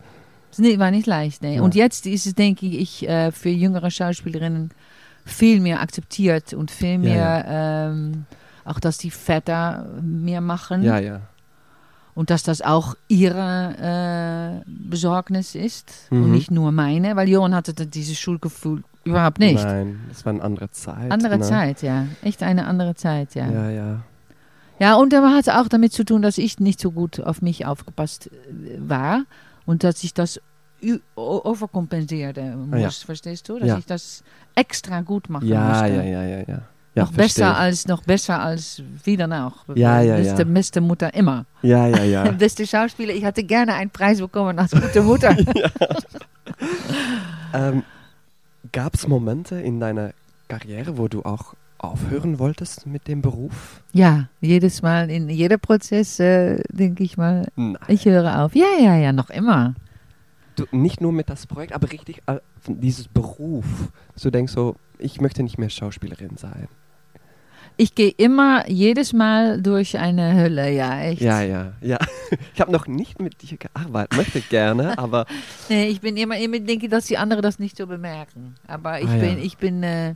Das 0.50 0.58
nee, 0.58 0.78
war 0.78 0.90
nicht 0.90 1.06
leicht, 1.06 1.42
nee. 1.42 1.56
Ja. 1.56 1.62
Und 1.62 1.74
jetzt 1.74 2.06
ist 2.06 2.26
es, 2.26 2.34
denke 2.34 2.66
ich, 2.66 3.08
äh, 3.08 3.32
für 3.32 3.48
jüngere 3.50 3.90
Schauspielerinnen 3.90 4.70
viel 5.24 5.60
mehr 5.60 5.80
akzeptiert 5.80 6.52
und 6.54 6.70
viel 6.70 6.92
Ja, 6.92 6.98
mehr, 6.98 7.44
Ähm, 7.48 8.24
auch 8.64 8.80
dass 8.80 8.98
die 8.98 9.10
Väter 9.10 9.86
mehr 10.02 10.40
machen 10.42 10.82
Ja, 10.82 10.98
ja. 10.98 11.20
und 12.14 12.28
dass 12.30 12.42
das 12.42 12.60
auch 12.62 12.94
ihre 13.08 14.62
äh, 14.66 14.70
Besorgnis 14.70 15.54
ist 15.54 15.92
und 16.10 16.26
Mhm. 16.26 16.32
nicht 16.32 16.50
nur 16.50 16.72
meine, 16.72 17.16
weil 17.16 17.28
Johan 17.28 17.54
hatte 17.54 17.72
dieses 17.86 18.18
Schulgefühl 18.18 18.82
überhaupt 19.08 19.38
nicht. 19.38 19.62
Nein, 19.62 20.00
das 20.08 20.24
war 20.24 20.32
eine 20.32 20.42
andere 20.42 20.70
Zeit. 20.70 21.10
Andere 21.10 21.38
ne? 21.38 21.44
Zeit, 21.44 21.82
ja. 21.82 22.06
Echt 22.22 22.42
eine 22.42 22.66
andere 22.66 22.94
Zeit, 22.94 23.34
ja. 23.34 23.50
Ja, 23.50 23.70
Ja, 23.70 24.00
ja. 24.78 24.94
und 24.94 25.12
da 25.12 25.22
hat 25.32 25.40
es 25.42 25.48
auch 25.48 25.68
damit 25.68 25.92
zu 25.92 26.04
tun, 26.04 26.22
dass 26.22 26.38
ich 26.38 26.60
nicht 26.60 26.80
so 26.80 26.92
gut 26.92 27.20
auf 27.20 27.42
mich 27.42 27.66
aufgepasst 27.66 28.28
äh, 28.28 28.78
war 28.78 29.24
und 29.66 29.84
dass 29.84 30.02
ich 30.04 30.14
das 30.14 30.40
overkompensierte 31.16 32.42
muss, 32.56 32.74
Ah, 32.74 32.78
ja. 32.78 32.90
verstehst 32.90 33.48
du? 33.48 33.58
Dass 33.58 33.68
Ja. 33.68 33.78
ich 33.78 33.86
das 33.86 34.22
extra 34.54 35.00
gut 35.00 35.28
machen 35.28 35.48
Ja, 35.48 35.68
musste. 35.68 35.86
ja, 35.88 36.02
ja, 36.02 36.22
ja, 36.22 36.38
ja. 36.46 36.60
Ja, 36.94 37.04
noch 37.04 37.12
verstehe 37.12 37.44
besser 37.44 37.56
als 37.58 37.86
noch 37.86 38.02
besser 38.02 38.40
als 38.40 38.82
wie 39.04 39.16
dann 39.16 39.32
auch. 39.32 39.64
Ja, 39.74 40.00
ja, 40.00 40.16
beste, 40.16 40.38
ja. 40.42 40.44
beste 40.44 40.80
Mutter 40.80 41.14
immer. 41.14 41.44
Ja, 41.62 41.86
ja, 41.86 42.02
ja. 42.02 42.30
Beste 42.32 42.66
Schauspieler. 42.66 43.14
Ich 43.14 43.24
hatte 43.24 43.44
gerne 43.44 43.74
einen 43.74 43.90
Preis 43.90 44.18
bekommen 44.18 44.58
als 44.58 44.72
gute 44.72 45.02
Mutter. 45.02 45.36
ähm, 47.54 47.84
Gab 48.72 48.94
es 48.94 49.06
Momente 49.06 49.56
in 49.56 49.80
deiner 49.80 50.12
Karriere, 50.48 50.98
wo 50.98 51.08
du 51.08 51.22
auch 51.22 51.54
aufhören 51.78 52.38
wolltest 52.38 52.86
mit 52.86 53.06
dem 53.06 53.22
Beruf? 53.22 53.82
ja, 53.92 54.28
jedes 54.40 54.82
Mal 54.82 55.10
in 55.10 55.28
jeder 55.28 55.58
Prozess 55.58 56.18
äh, 56.18 56.60
denke 56.70 57.04
ich 57.04 57.16
mal, 57.16 57.46
Nein. 57.54 57.76
ich 57.86 58.04
höre 58.04 58.40
auf. 58.40 58.54
Ja, 58.54 58.66
ja, 58.80 58.96
ja, 58.96 59.12
noch 59.12 59.30
immer. 59.30 59.74
Du, 60.56 60.64
nicht 60.72 61.00
nur 61.00 61.12
mit 61.12 61.30
das 61.30 61.46
Projekt, 61.46 61.72
aber 61.72 61.90
richtig 61.92 62.20
äh, 62.26 62.40
dieses 62.66 63.06
Beruf. 63.06 63.92
Du 64.20 64.30
denkst 64.30 64.52
so, 64.52 64.74
ich 64.98 65.20
möchte 65.20 65.44
nicht 65.44 65.58
mehr 65.58 65.70
Schauspielerin 65.70 66.36
sein. 66.36 66.66
Ich 67.80 67.94
gehe 67.94 68.10
immer 68.10 68.68
jedes 68.68 69.12
Mal 69.12 69.62
durch 69.62 69.96
eine 69.98 70.34
Hölle, 70.34 70.70
ja, 70.72 71.00
echt. 71.00 71.22
Ja, 71.22 71.40
ja, 71.42 71.72
ja. 71.80 71.98
Ich 72.54 72.60
habe 72.60 72.72
noch 72.72 72.86
nicht 72.88 73.22
mit 73.22 73.40
dir 73.40 73.56
gearbeitet, 73.56 74.16
möchte 74.18 74.40
gerne, 74.42 74.98
aber 75.04 75.24
Nee, 75.68 75.86
ich 75.88 76.00
bin 76.00 76.16
immer, 76.16 76.36
immer 76.38 76.58
denke, 76.58 76.88
dass 76.88 77.06
die 77.06 77.16
anderen 77.16 77.42
das 77.42 77.58
nicht 77.60 77.76
so 77.76 77.86
bemerken. 77.86 78.56
Aber 78.66 79.00
ich 79.00 79.08
Ah, 79.08 79.14
ja. 79.16 79.20
bin, 79.20 79.38
ich 79.42 79.56
bin, 79.58 79.82
äh, 79.84 80.14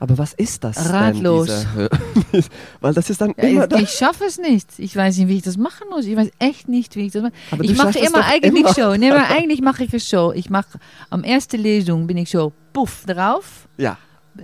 aber 0.00 0.18
was 0.18 0.34
ist 0.34 0.64
das 0.64 0.92
Ratlos. 0.92 1.48
Weil 2.80 2.92
das 2.92 3.08
ist 3.08 3.20
dann 3.20 3.32
ja, 3.38 3.44
immer 3.44 3.72
ich, 3.76 3.82
ich 3.84 3.90
schaffe 3.90 4.24
es 4.24 4.38
nicht. 4.38 4.68
Ich 4.78 4.94
weiß 4.96 5.16
nicht, 5.18 5.28
wie 5.28 5.36
ich 5.36 5.42
das 5.42 5.56
machen 5.56 5.86
muss. 5.88 6.04
Ich 6.06 6.16
weiß 6.16 6.30
echt 6.40 6.68
nicht, 6.68 6.96
wie 6.96 7.06
ich 7.06 7.12
das 7.12 7.22
mache. 7.22 7.32
Aber 7.52 7.64
ich 7.64 7.76
mache 7.76 7.98
immer 8.00 8.24
eigentlich 8.26 8.64
immer. 8.64 8.74
so. 8.74 8.94
Nee, 8.96 9.12
eigentlich 9.12 9.62
mache 9.62 9.84
ich 9.84 9.94
es 9.94 10.10
so. 10.10 10.32
Ich 10.32 10.50
mache 10.50 10.78
am 11.10 11.22
ersten 11.22 11.60
Lesung 11.60 12.06
bin 12.08 12.16
ich 12.18 12.28
so 12.30 12.52
puff 12.72 13.04
drauf 13.06 13.68
Ja, 13.78 13.96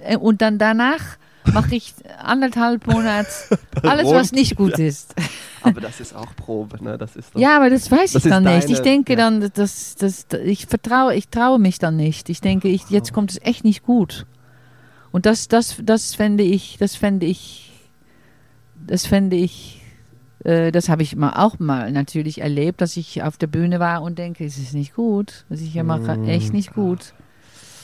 Äh, 0.05 0.17
und 0.17 0.41
dann 0.41 0.57
danach 0.59 1.19
mache 1.53 1.75
ich 1.77 1.95
anderthalb 2.19 2.87
Monate 2.87 3.29
alles, 3.83 4.07
was 4.09 4.33
nicht 4.33 4.57
gut 4.57 4.79
ist. 4.79 5.15
aber 5.63 5.81
das 5.81 6.01
ist 6.01 6.15
auch 6.15 6.35
Probe, 6.37 6.83
ne? 6.83 6.97
Das 6.99 7.17
ist 7.17 7.35
doch, 7.35 7.41
Ja, 7.41 7.57
aber 7.57 7.71
das 7.71 7.91
weiß 7.91 8.13
Das 8.13 8.25
ich 8.25 8.31
dann 8.31 8.47
ist 8.47 8.55
nicht. 8.69 8.71
Ich 8.71 8.77
deine- 8.79 8.83
denke 8.91 9.13
ja. 9.13 9.19
dann, 9.19 9.51
dass, 9.55 9.97
dass, 9.97 10.27
ich 10.45 10.67
vertraue, 10.67 11.15
ich 11.15 11.29
traue 11.29 11.59
mich 11.59 11.79
dann 11.79 11.97
nicht. 11.97 12.29
Ich 12.29 12.41
denke, 12.41 12.69
ich, 12.69 12.89
jetzt 12.91 13.13
kommt 13.13 13.31
es 13.33 13.39
echt 13.43 13.65
nicht 13.65 13.83
gut. 13.83 14.27
Und 15.13 15.27
das, 15.27 15.49
das, 15.49 15.77
das 15.83 16.15
fände 16.15 16.45
ich, 16.45 16.77
das 16.79 16.95
fände 16.97 17.27
ich, 17.27 17.73
das 18.87 19.07
fände 19.07 19.37
ich, 19.37 19.83
äh, 20.45 20.71
das 20.71 20.89
habe 20.89 21.03
ich 21.03 21.17
mal 21.17 21.33
auch 21.35 21.59
mal 21.59 21.91
natürlich 21.91 22.41
erlebt, 22.41 22.81
dass 22.81 22.97
ich 22.97 23.23
auf 23.23 23.37
der 23.37 23.49
Bühne 23.49 23.81
war 23.81 24.03
und 24.03 24.19
denke, 24.19 24.45
es 24.45 24.57
ist 24.57 24.73
nicht 24.73 24.95
gut, 24.95 25.45
was 25.49 25.61
ich 25.61 25.73
hier 25.73 25.85
mache, 25.85 26.13
echt 26.27 26.53
nicht 26.53 26.75
gut. 26.75 27.13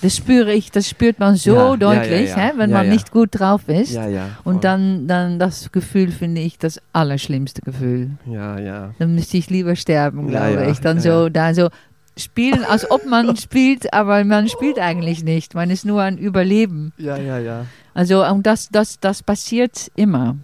Das 0.07 0.15
spüre 0.15 0.53
ich, 0.53 0.71
das 0.71 0.89
spürt 0.89 1.19
man 1.19 1.35
so 1.35 1.53
Ja, 1.57 1.77
deutlich, 1.77 2.31
ja, 2.31 2.51
ja. 2.51 2.53
Wenn 2.57 2.71
man 2.71 2.89
nicht 2.89 3.11
gut 3.11 3.31
drauf 3.33 3.69
ist. 3.69 3.99
Und 4.45 4.63
dann, 4.63 5.09
dann 5.09 5.41
das 5.41 5.73
Gefühl 5.73 6.13
finde 6.13 6.43
ich 6.43 6.59
das 6.59 6.81
allerschlimmste 6.93 7.63
Gefühl. 7.63 8.11
Ja, 8.25 8.57
ja. 8.57 8.95
Dann 9.01 9.17
müsste 9.17 9.37
ich 9.37 9.51
lieber 9.51 9.75
sterben, 9.75 10.29
glaube 10.29 10.69
ich. 10.71 10.79
Dann 10.79 11.01
so, 11.01 11.29
da 11.29 11.55
so 11.55 11.71
spielen, 12.17 12.65
als 12.65 12.89
ob 12.89 13.05
man 13.05 13.37
spielt, 13.37 13.93
aber 13.93 14.23
man 14.23 14.49
spielt 14.49 14.79
eigentlich 14.79 15.25
nicht. 15.25 15.57
Man 15.57 15.71
ist 15.71 15.85
nur 15.85 16.03
ein 16.03 16.19
Überleben. 16.19 16.93
Ja, 16.99 17.17
ja, 17.17 17.41
ja. 17.41 17.67
Also 17.93 18.25
und 18.25 18.47
das, 18.47 18.69
das, 18.69 19.01
das 19.01 19.25
passiert 19.25 19.91
immer. 19.97 20.37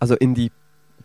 Also 0.00 0.16
in 0.16 0.34
die 0.34 0.50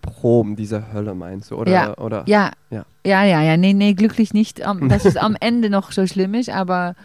Proben 0.01 0.55
dieser 0.55 0.91
Hölle 0.93 1.13
meinst 1.13 1.51
du, 1.51 1.57
oder? 1.57 1.71
Ja. 1.71 1.97
oder? 1.99 2.23
Ja, 2.25 2.53
Ja. 2.71 2.86
Ja, 3.06 3.24
ja, 3.24 3.41
ja. 3.41 3.58
Nee, 3.58 3.74
nee, 3.74 3.93
glücklich 3.93 4.34
nicht, 4.34 4.62
am- 4.64 4.89
dass 4.89 5.06
es 5.06 5.18
am 5.18 5.36
Ende 5.39 5.70
noch 5.70 5.91
so 5.91 6.06
schlimm 6.08 6.34
ist, 6.34 6.50
aber 6.50 6.95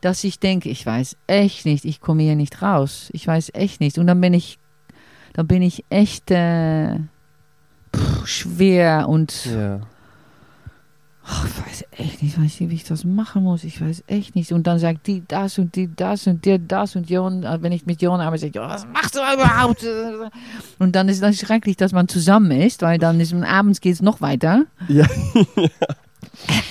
dass 0.00 0.22
ich 0.24 0.38
denke, 0.38 0.68
ich 0.68 0.84
weiß 0.84 1.16
echt 1.26 1.64
nicht, 1.64 1.84
ich 1.84 2.00
komme 2.00 2.22
hier 2.22 2.36
nicht 2.36 2.60
raus. 2.62 3.08
Ich 3.12 3.26
weiß 3.26 3.50
echt 3.54 3.80
nicht. 3.80 3.96
Und 3.98 4.06
dann 4.06 4.20
bin 4.20 4.34
ich, 4.34 4.58
dann 5.32 5.46
bin 5.46 5.62
ich 5.62 5.84
echt 5.88 6.30
äh, 6.30 6.96
pff, 7.96 8.26
schwer 8.26 9.08
und 9.08 9.46
Ja. 9.46 9.80
Ach, 11.26 11.46
ich 11.46 11.66
weiß 11.66 11.84
echt 11.92 12.22
nicht, 12.22 12.36
weiß 12.38 12.60
nicht, 12.60 12.70
wie 12.70 12.74
ich 12.74 12.84
das 12.84 13.04
machen 13.04 13.42
muss. 13.44 13.64
Ich 13.64 13.80
weiß 13.80 14.04
echt 14.06 14.34
nicht. 14.36 14.52
Und 14.52 14.66
dann 14.66 14.78
sagt 14.78 15.06
die 15.06 15.22
das 15.26 15.58
und 15.58 15.74
die 15.74 15.88
das 15.94 16.26
und 16.26 16.44
der 16.44 16.58
das 16.58 16.96
und 16.96 17.08
Jon, 17.10 17.42
äh, 17.44 17.58
wenn 17.62 17.72
ich 17.72 17.86
mit 17.86 18.02
Jon 18.02 18.20
arbeite, 18.20 18.42
sage 18.42 18.52
ich, 18.54 18.60
"Oh, 18.60 18.68
was 18.68 18.86
machst 18.86 19.14
du 19.14 19.20
überhaupt? 19.20 19.84
Und 20.78 20.94
dann 20.94 21.08
ist 21.08 21.22
das 21.22 21.38
schrecklich, 21.38 21.76
dass 21.76 21.92
man 21.92 22.08
zusammen 22.08 22.50
ist, 22.52 22.82
weil 22.82 22.98
dann 22.98 23.20
ist 23.20 23.32
abends 23.34 23.80
geht 23.80 23.94
es 23.94 24.02
noch 24.02 24.20
weiter. 24.20 24.64
Ja. 24.88 25.06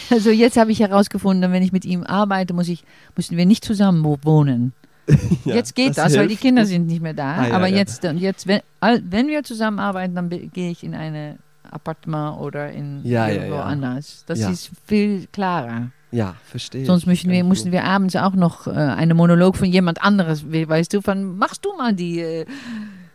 Also 0.10 0.30
jetzt 0.30 0.58
habe 0.58 0.72
ich 0.72 0.80
herausgefunden, 0.80 1.52
wenn 1.52 1.64
ich 1.64 1.72
mit 1.72 1.86
ihm 1.86 2.04
arbeite, 2.04 2.54
muss 2.54 2.68
ich, 2.68 2.84
müssen 3.16 3.38
wir 3.38 3.46
nicht 3.46 3.64
zusammen 3.64 4.04
wo- 4.04 4.18
wohnen. 4.24 4.74
ja. 5.46 5.56
jetzt 5.56 5.76
geht 5.76 5.98
das, 5.98 6.16
weil 6.16 6.28
die. 6.28 6.36
Kinder 6.36 6.66
sind 6.66 6.88
nicht 6.88 7.02
mehr 7.02 7.14
da. 7.14 7.36
Ah, 7.36 7.56
aber 7.56 7.68
ja. 7.68 7.78
jetzt, 7.78 8.04
jetzt 8.04 8.46
wenn, 8.48 8.62
wenn 8.82 9.28
wir 9.28 9.44
zusammenarbeiten, 9.44 10.16
dann 10.16 10.30
gehe 10.30 10.72
ich 10.72 10.84
in 10.84 10.96
ein 10.96 11.40
Appartement 11.74 12.40
oder 12.40 12.72
in 12.72 13.02
Ja, 13.04 13.28
ja, 13.28 13.34
irgendwo 13.36 13.56
ja. 13.56 13.64
anders. 13.64 14.24
Das 14.28 14.40
Ja. 14.40 14.50
ist 14.50 14.72
viel 14.86 15.28
klarer. 15.32 15.92
Ja, 16.12 16.36
verstehe. 16.46 16.86
Sonst 16.86 17.08
müssen 17.08 17.32
wir, 17.32 17.44
mussten 17.44 17.72
wir 17.72 17.84
abends 17.86 18.16
auch 18.16 18.34
noch 18.36 18.68
äh, 18.68 18.72
einen 18.72 19.18
Monolog 19.18 19.56
von 19.58 19.68
jemand 19.68 20.04
anderes, 20.04 20.52
we- 20.52 20.68
weißt 20.70 20.94
du, 20.94 21.02
von 21.02 21.38
machst 21.38 21.66
du 21.66 21.76
mal 21.76 21.92
die, 21.94 22.20
äh, 22.20 22.46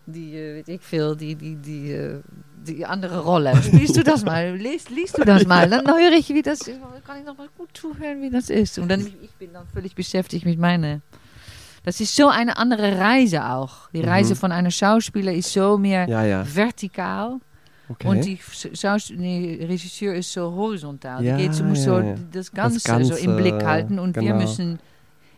die 0.07 0.35
äh, 0.35 0.65
ich 0.67 0.81
viel, 0.83 1.15
die, 1.17 1.37
die, 1.37 1.55
die, 1.57 1.93
äh, 1.93 2.21
die 2.67 2.85
andere 2.85 3.21
Rolle. 3.21 3.55
Spielst 3.63 3.97
du 3.97 4.03
das 4.03 4.25
mal? 4.25 4.57
Liest, 4.57 4.91
liest 4.91 5.17
du 5.17 5.25
das 5.25 5.47
mal? 5.47 5.71
Dann 5.71 5.87
höre 5.87 6.13
ich, 6.19 6.29
wie 6.31 6.43
das 6.43 6.63
ist. 6.63 6.81
Kann 7.07 7.19
ich 7.21 7.25
noch 7.25 7.39
mal 7.39 7.49
gut 7.57 7.69
zuhören, 7.73 8.21
wie 8.21 8.31
das 8.31 8.51
ist. 8.51 8.79
Und 8.81 8.89
dann 8.91 9.01
ich 9.23 9.31
bin 9.39 9.53
dann 9.53 9.67
völlig 9.73 9.95
beschäftigt 9.95 10.45
mit 10.45 10.59
meiner. 10.59 11.01
Das 11.85 12.01
ist 12.01 12.17
so 12.17 12.27
eine 12.29 12.57
andere 12.59 12.99
Reise 12.99 13.45
auch. 13.47 13.89
Die 13.93 14.03
Reise 14.03 14.35
Mhm. 14.35 14.39
von 14.39 14.53
einem 14.53 14.71
Schauspieler 14.73 15.33
ist 15.33 15.53
so 15.53 15.79
mehr 15.79 16.09
Ja, 16.09 16.25
ja. 16.25 16.45
vertikal. 16.53 17.39
Okay. 17.89 18.09
Und 18.09 18.25
die 18.25 18.39
Schaus 18.75 19.11
nee, 19.11 19.59
Regisseur 19.63 20.15
ist 20.15 20.33
so 20.33 20.53
horizontal. 20.53 21.25
Ja, 21.25 21.37
geht, 21.37 21.55
sie 21.55 21.63
muss 21.63 21.85
ja, 21.85 22.03
so 22.03 22.15
das 22.33 22.53
Ganze, 22.53 22.87
Ganze, 22.87 23.15
so 23.15 23.17
im 23.17 23.37
Blick 23.37 23.65
halten 23.65 23.99
und 23.99 24.15
wir 24.17 24.23
genau. 24.23 24.37
müssen 24.37 24.79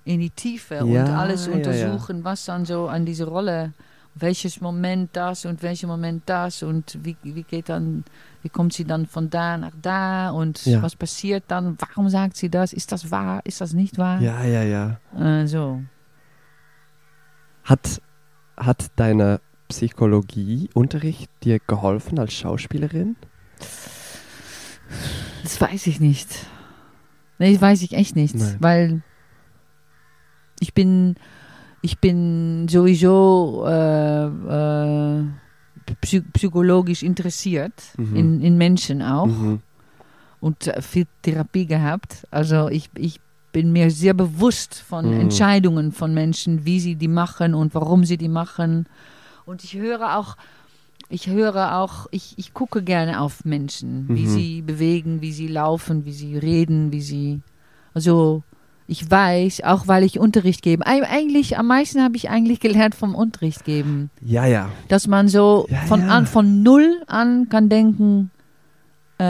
in 0.05 0.21
die 0.21 0.31
Tiefe 0.31 0.85
und 0.85 0.93
Ja, 0.93 1.05
alles 1.19 1.47
ja, 1.47 1.53
ja. 1.53 1.59
untersuchen, 1.59 2.25
was 2.25 2.45
dann 2.45 2.65
so 2.65 2.89
an 2.89 3.07
diese 3.07 3.27
Rolle, 3.27 3.73
welches 4.15 4.61
Moment 4.61 5.11
das 5.13 5.45
und 5.45 5.63
welcher 5.63 5.87
Moment 5.87 6.25
das 6.27 6.63
und 6.63 6.99
wie, 7.03 7.17
wie 7.23 7.45
geht 7.45 7.69
dann, 7.69 8.05
wie 8.43 8.49
kommt 8.49 8.73
sie 8.73 8.85
dann 8.85 9.07
von 9.07 9.31
da 9.31 9.57
nach 9.57 9.75
da 9.81 10.31
und 10.31 10.67
was 10.83 10.97
passiert 10.97 11.45
dann, 11.49 11.77
warum 11.79 12.09
sagt 12.09 12.37
sie 12.37 12.49
das, 12.49 12.73
ist 12.73 12.91
das 12.91 13.11
wahr, 13.11 13.41
ist 13.45 13.61
das 13.61 13.73
nicht 13.73 13.99
wahr? 13.99 14.21
ja, 14.21 14.43
ja, 14.43 14.63
ja. 14.63 14.99
Äh, 15.17 15.47
so. 15.47 15.83
Hat, 17.63 18.01
hat 18.57 18.87
deine 18.97 19.41
Psychologieunterricht 19.71 21.31
dir 21.45 21.59
geholfen 21.67 22.19
als 22.19 22.33
Schauspielerin? 22.35 23.17
Das 25.43 25.61
weiß 25.61 25.87
ich 25.87 26.01
nicht. 26.01 26.29
Nee, 27.39 27.53
das 27.55 27.63
weiß 27.63 27.83
ich 27.83 27.93
echt 27.95 28.17
nicht, 28.17 28.35
Nein. 28.35 28.57
weil 28.61 29.03
ich 30.61 30.75
bin, 30.75 31.15
ich 31.81 31.99
bin 32.01 32.67
sowieso 32.69 33.65
äh, 33.67 34.27
äh, 34.27 35.25
psy 36.03 36.21
psychologisch 36.33 37.03
interessiert, 37.03 37.73
Mhm. 37.97 38.17
in, 38.17 38.41
in 38.43 38.59
Menschen 38.59 39.01
auch 39.03 39.27
Mhm. 39.27 39.61
und 40.41 40.71
viel 40.81 41.07
Therapie 41.23 41.67
gehabt. 41.67 42.27
Also 42.31 42.69
ich, 42.69 42.91
ich 42.97 43.21
bin 43.53 43.73
mir 43.73 43.91
sehr 43.91 44.15
bewusst 44.15 44.75
von 44.75 45.07
Mhm. 45.15 45.21
Entscheidungen 45.23 45.93
von 45.93 46.13
Menschen, 46.13 46.65
wie 46.67 46.79
sie 46.81 46.97
die 46.97 47.09
machen 47.09 47.55
und 47.55 47.75
warum 47.75 48.05
sie 48.05 48.19
die 48.19 48.29
machen. 48.29 48.87
Und 49.51 49.65
ich 49.65 49.75
höre 49.75 50.17
auch, 50.17 50.37
ich 51.09 51.27
höre 51.27 51.75
auch, 51.79 52.07
ich, 52.13 52.35
ich 52.37 52.55
gucke 52.55 52.85
gerne 52.85 53.21
auf 53.21 53.45
Menschen, 53.45 54.07
wie 54.09 54.27
Mhm. 54.27 54.29
sie 54.29 54.63
bewegen, 54.63 55.21
wie 55.23 55.33
sie 55.33 55.49
laufen, 55.49 56.05
wie 56.05 56.13
sie 56.13 56.37
reden, 56.39 56.93
wie 56.93 57.01
sie, 57.01 57.41
also 57.93 58.45
ich 58.87 59.11
weiß, 59.11 59.65
auch 59.65 59.89
weil 59.89 60.05
ich 60.05 60.21
Unterricht 60.21 60.63
gebe, 60.63 60.87
Eig- 60.87 61.03
eigentlich 61.03 61.59
am 61.59 61.67
meisten 61.67 62.01
habe 62.01 62.15
ich 62.17 62.31
eigentlich 62.31 62.61
gelernt 62.61 62.95
vom 62.95 63.17
Unterricht 63.17 63.65
geben 63.65 64.11
Ja, 64.25 64.47
ja. 64.47 64.71
dass 64.87 65.09
man 65.09 65.27
so 65.27 65.67
Ja, 65.69 65.79
von, 65.81 66.03
ja. 66.03 66.07
An, 66.07 66.27
von 66.27 66.63
null 66.63 67.03
an 67.09 67.49
kann 67.49 67.69
denken, 67.69 68.31
äh, 69.19 69.25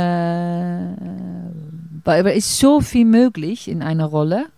weil 2.04 2.26
ist 2.36 2.58
so 2.58 2.82
viel 2.82 3.06
möglich 3.06 3.68
in 3.68 3.82
einer 3.82 4.04
Rolle 4.04 4.48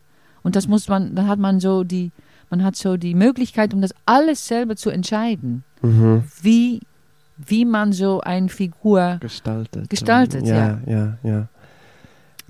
und 0.42 0.56
das 0.56 0.66
muss 0.66 0.88
man, 0.88 1.14
dann 1.14 1.28
hat 1.28 1.38
man 1.38 1.60
so 1.60 1.84
die, 1.84 2.10
man 2.52 2.62
hat 2.62 2.76
so 2.76 2.96
die 2.98 3.14
Möglichkeit, 3.14 3.72
um 3.74 3.80
das 3.80 3.92
alles 4.06 4.46
selber 4.46 4.76
zu 4.76 4.90
entscheiden, 4.90 5.64
Mhm. 5.80 6.22
wie, 6.42 6.80
wie 7.38 7.64
man 7.64 7.92
so 7.92 8.20
eine 8.20 8.48
Figur, 8.50 9.16
Gestaltet. 9.20 9.88
Gestaltet, 9.90 10.46
ja. 10.46 10.78
Ja, 10.86 11.18
ja. 11.24 11.48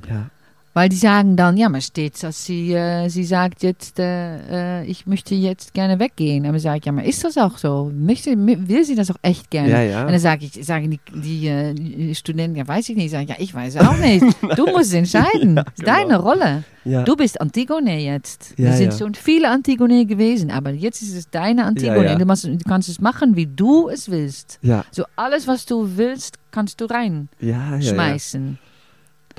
Ja. 0.09 0.27
Weil 0.75 0.89
die 0.89 0.97
sagen 0.97 1.37
dann, 1.37 1.57
ja, 1.59 1.69
man 1.69 1.83
steht, 1.83 2.23
dass 2.23 2.47
sie, 2.47 2.73
äh, 2.73 3.09
sie 3.09 3.25
sagt 3.25 3.63
jetzt, 3.63 3.99
äh, 3.99 4.81
äh, 4.81 4.85
ich 4.87 5.07
möchte 5.07 5.35
jetzt 5.35 5.75
gerne 5.75 5.99
weggehen, 5.99 6.47
aber 6.47 6.59
sage 6.59 6.79
ich, 6.79 6.85
ja, 6.87 6.93
aber 6.93 7.05
ist 7.05 7.25
das 7.25 7.37
auch 7.37 7.59
so? 7.59 7.91
Möchte, 7.95 8.31
will 8.37 8.85
sie 8.85 8.95
das 8.95 9.11
auch 9.11 9.17
echt 9.21 9.51
gerne? 9.51 9.69
Ja, 9.71 9.83
ja. 9.83 10.01
Und 10.07 10.13
dann 10.13 10.19
sage 10.19 10.47
ich, 10.47 10.65
sagen 10.65 10.91
die, 10.91 11.01
die, 11.15 11.47
äh, 11.47 11.75
die 11.75 12.15
Studenten, 12.15 12.57
ja, 12.57 12.67
weiß 12.67 12.89
ich 12.89 12.97
nicht. 12.97 13.11
Sagen, 13.11 13.29
ja, 13.29 13.35
ich 13.39 13.55
weiß 13.55 13.77
auch 13.79 13.97
nicht. 13.99 14.25
Du 14.57 14.67
musst 14.67 14.95
entscheiden. 14.95 15.57
Ja, 15.57 15.65
Das 15.65 15.75
ist 15.79 15.87
Deine 15.87 16.09
genau. 16.15 16.21
Rolle. 16.21 16.65
ja. 16.85 17.03
Du 17.03 17.17
bist 17.17 17.41
Antigone 17.41 17.99
jetzt. 18.01 18.55
Es 18.59 18.79
sind 18.79 18.95
schon 18.95 19.15
viele 19.15 19.51
Antigone 19.51 20.07
gewesen, 20.07 20.51
aber 20.51 20.71
jetzt 20.71 21.03
ist 21.03 21.15
es 21.15 21.29
deine 21.31 21.65
Antigone. 21.65 22.17
Du, 22.17 22.25
musst, 22.25 22.45
du 22.45 22.59
kannst 22.67 22.89
es 22.89 23.01
machen, 23.01 23.37
wie 23.37 23.47
du 23.47 23.89
es 23.89 24.11
willst. 24.11 24.59
So 24.91 25.05
alles, 25.17 25.47
was 25.47 25.67
du 25.67 25.97
willst, 25.97 26.39
kannst 26.51 26.81
du 26.81 26.87
reinschmeißen. 26.87 28.59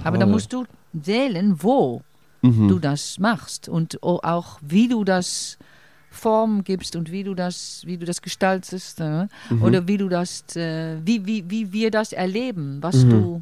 Aber 0.04 0.18
dann 0.18 0.28
Toll. 0.28 0.34
musst 0.34 0.54
du 0.54 0.66
wählen, 0.94 1.62
wo 1.62 2.02
Mhm. 2.42 2.68
du 2.68 2.80
das 2.80 3.20
machst 3.20 3.70
und 3.70 4.02
auch 4.04 4.60
wie 4.62 4.88
du 4.90 5.04
das 5.04 5.58
Form 6.12 6.64
gibst 6.64 6.96
und 6.96 7.10
wie 7.12 7.24
du 7.24 7.34
das, 7.34 7.82
wie 7.86 7.98
du 7.98 8.06
das 8.06 8.22
gestaltest 8.22 9.00
äh, 9.00 9.28
Mhm. 9.50 9.62
oder 9.64 9.88
wie 9.88 9.98
du 9.98 10.10
das, 10.10 10.44
äh, 10.56 10.98
wie, 11.04 11.26
wie, 11.26 11.50
wie 11.50 11.72
wir 11.72 11.90
das 11.90 12.12
erleben, 12.14 12.80
was 12.82 12.98
Mhm. 13.06 13.10
du, 13.10 13.42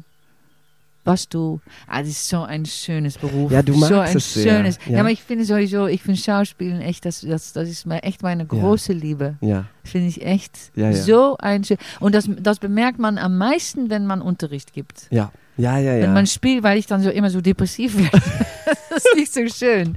was 1.04 1.28
du, 1.28 1.60
ah, 1.88 1.98
das 1.98 2.08
ist 2.10 2.28
so 2.28 2.42
ein 2.42 2.64
schönes 2.64 3.18
Beruf. 3.18 3.50
Ja, 3.50 3.60
du 3.62 3.72
so 3.72 3.80
magst 3.80 3.92
ein 3.92 4.16
es 4.16 4.34
sehr, 4.34 4.56
schönes, 4.58 4.78
ja. 4.86 4.92
ja. 4.92 5.00
aber 5.00 5.10
ich 5.10 5.20
finde 5.22 5.44
sowieso, 5.44 5.86
ich 5.88 6.00
finde 6.00 6.20
Schauspielen 6.20 6.80
echt, 6.80 7.04
das, 7.04 7.22
das, 7.22 7.52
das 7.52 7.68
ist 7.68 7.86
mir 7.86 8.04
echt 8.04 8.22
meine 8.22 8.46
große 8.46 8.92
Liebe. 8.92 9.36
Ja. 9.40 9.64
Finde 9.82 10.06
ich 10.06 10.24
echt 10.24 10.56
Ja, 10.76 10.90
ja. 10.90 10.92
so 10.96 11.36
ein 11.38 11.64
schön, 11.64 11.78
und 11.98 12.14
das, 12.14 12.30
das 12.38 12.60
bemerkt 12.60 13.00
man 13.00 13.18
am 13.18 13.36
meisten, 13.36 13.90
wenn 13.90 14.06
man 14.06 14.22
Unterricht 14.22 14.72
gibt. 14.72 15.08
Ja. 15.10 15.32
Ja, 15.56 15.78
ja, 15.78 15.94
ja. 15.94 16.02
Wenn 16.04 16.14
man 16.14 16.26
spielt, 16.26 16.62
weil 16.62 16.78
ich 16.78 16.86
dann 16.86 17.02
so 17.02 17.10
immer 17.10 17.30
so 17.30 17.40
depressiv 17.40 17.96
werde. 17.96 18.10
das 18.90 19.04
ist 19.04 19.16
nicht 19.16 19.32
so 19.32 19.46
schön. 19.48 19.96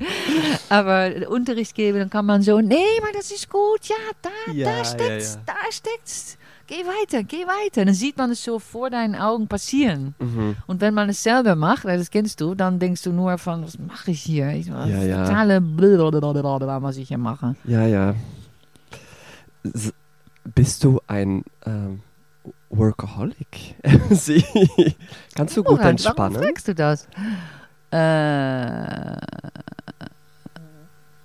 Aber 0.69 1.11
Unterricht 1.29 1.75
geben, 1.75 1.99
dann 1.99 2.09
kann 2.09 2.25
man 2.25 2.41
so, 2.41 2.59
nee, 2.59 2.75
aber 3.01 3.11
das 3.13 3.31
ist 3.31 3.49
gut, 3.49 3.85
ja, 3.85 3.95
da, 4.21 4.29
Ja, 4.51 4.65
da 4.65 4.77
ja, 4.77 4.85
steckt's, 4.85 5.35
ja. 5.35 5.41
da 5.53 5.71
steckt's. 5.71 6.37
Geh 6.67 6.83
weiter, 6.83 7.23
geh 7.23 7.45
weiter. 7.45 7.85
Dann 7.85 7.93
sieht 7.93 8.17
man 8.17 8.31
es 8.31 8.43
so 8.43 8.57
vor 8.57 8.89
deinen 8.89 9.15
Augen 9.15 9.47
passieren. 9.47 10.15
Mhm. 10.17 10.55
Und 10.65 10.81
wenn 10.81 10.95
man 10.95 11.09
es 11.09 11.21
selber 11.21 11.55
macht, 11.55 11.85
das 11.85 12.09
kennst 12.09 12.41
du, 12.41 12.55
dann 12.55 12.79
denkst 12.79 13.03
du 13.03 13.11
nur 13.11 13.37
von, 13.37 13.63
was 13.63 13.77
mache 13.77 14.11
ich 14.11 14.21
hier? 14.21 14.49
Ich, 14.49 14.65
Ja, 14.65 14.85
ja. 14.87 15.25
Totale 15.25 15.61
blablabla, 15.61 16.81
was 16.81 16.97
ich 16.97 17.09
hier 17.09 17.19
mache. 17.19 17.55
Ja, 17.65 17.85
ja. 17.85 18.15
S 19.63 19.93
bist 20.53 20.83
du 20.83 20.99
ein 21.07 21.43
ähm, 21.65 22.01
Workaholic? 22.77 23.75
Sie, 24.11 24.43
kannst 25.35 25.55
du 25.57 25.63
gut 25.63 25.79
Woran- 25.79 25.91
entspannen? 25.91 26.35
Warum 26.35 26.47
fragst 26.47 26.67
du 26.67 26.75
das? 26.75 27.07
Äh, 27.91 29.17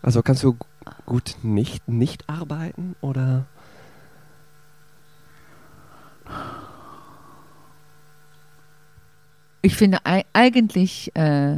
Also 0.02 0.22
kannst 0.22 0.42
du 0.44 0.54
gu- 0.54 0.66
gut 1.06 1.36
nicht, 1.42 1.88
nicht 1.88 2.28
arbeiten 2.28 2.94
oder? 3.00 3.46
ich 9.62 9.74
finde 9.76 9.98
ei- 10.04 10.24
eigentlich, 10.32 11.14
äh, 11.14 11.56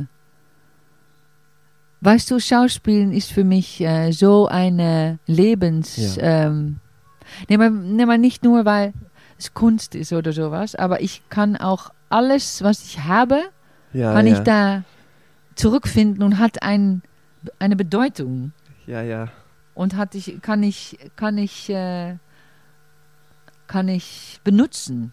weißt 2.00 2.30
du, 2.30 2.40
Schauspielen 2.40 3.12
ist 3.12 3.30
für 3.32 3.44
mich 3.44 3.80
äh, 3.80 4.12
so 4.12 4.48
eine 4.48 5.18
Lebens... 5.26 6.16
Ja. 6.16 6.46
Ähm, 6.46 6.78
nee, 7.48 7.56
mal 7.56 8.18
nicht 8.18 8.42
nur, 8.42 8.64
weil 8.64 8.92
Kunst 9.54 9.94
ist 9.94 10.12
oder 10.12 10.32
sowas, 10.32 10.74
aber 10.74 11.00
ich 11.00 11.22
kann 11.28 11.56
auch 11.56 11.90
alles, 12.08 12.62
was 12.62 12.84
ich 12.84 13.00
habe, 13.04 13.40
Ja, 13.92 14.12
kann 14.14 14.26
ja. 14.26 14.34
ich 14.34 14.38
da 14.40 14.84
zurückfinden 15.54 16.22
und 16.22 16.38
hat 16.38 16.62
ein, 16.62 17.02
eine 17.58 17.76
Bedeutung 17.76 18.52
Ja, 18.86 19.02
ja. 19.02 19.28
und 19.74 19.96
hat 19.96 20.14
ich, 20.14 20.40
kann 20.42 20.62
ich, 20.62 20.98
kann 21.16 21.38
ich, 21.38 21.68
äh, 21.70 22.16
kann 23.66 23.88
ich 23.88 24.40
benutzen. 24.44 25.12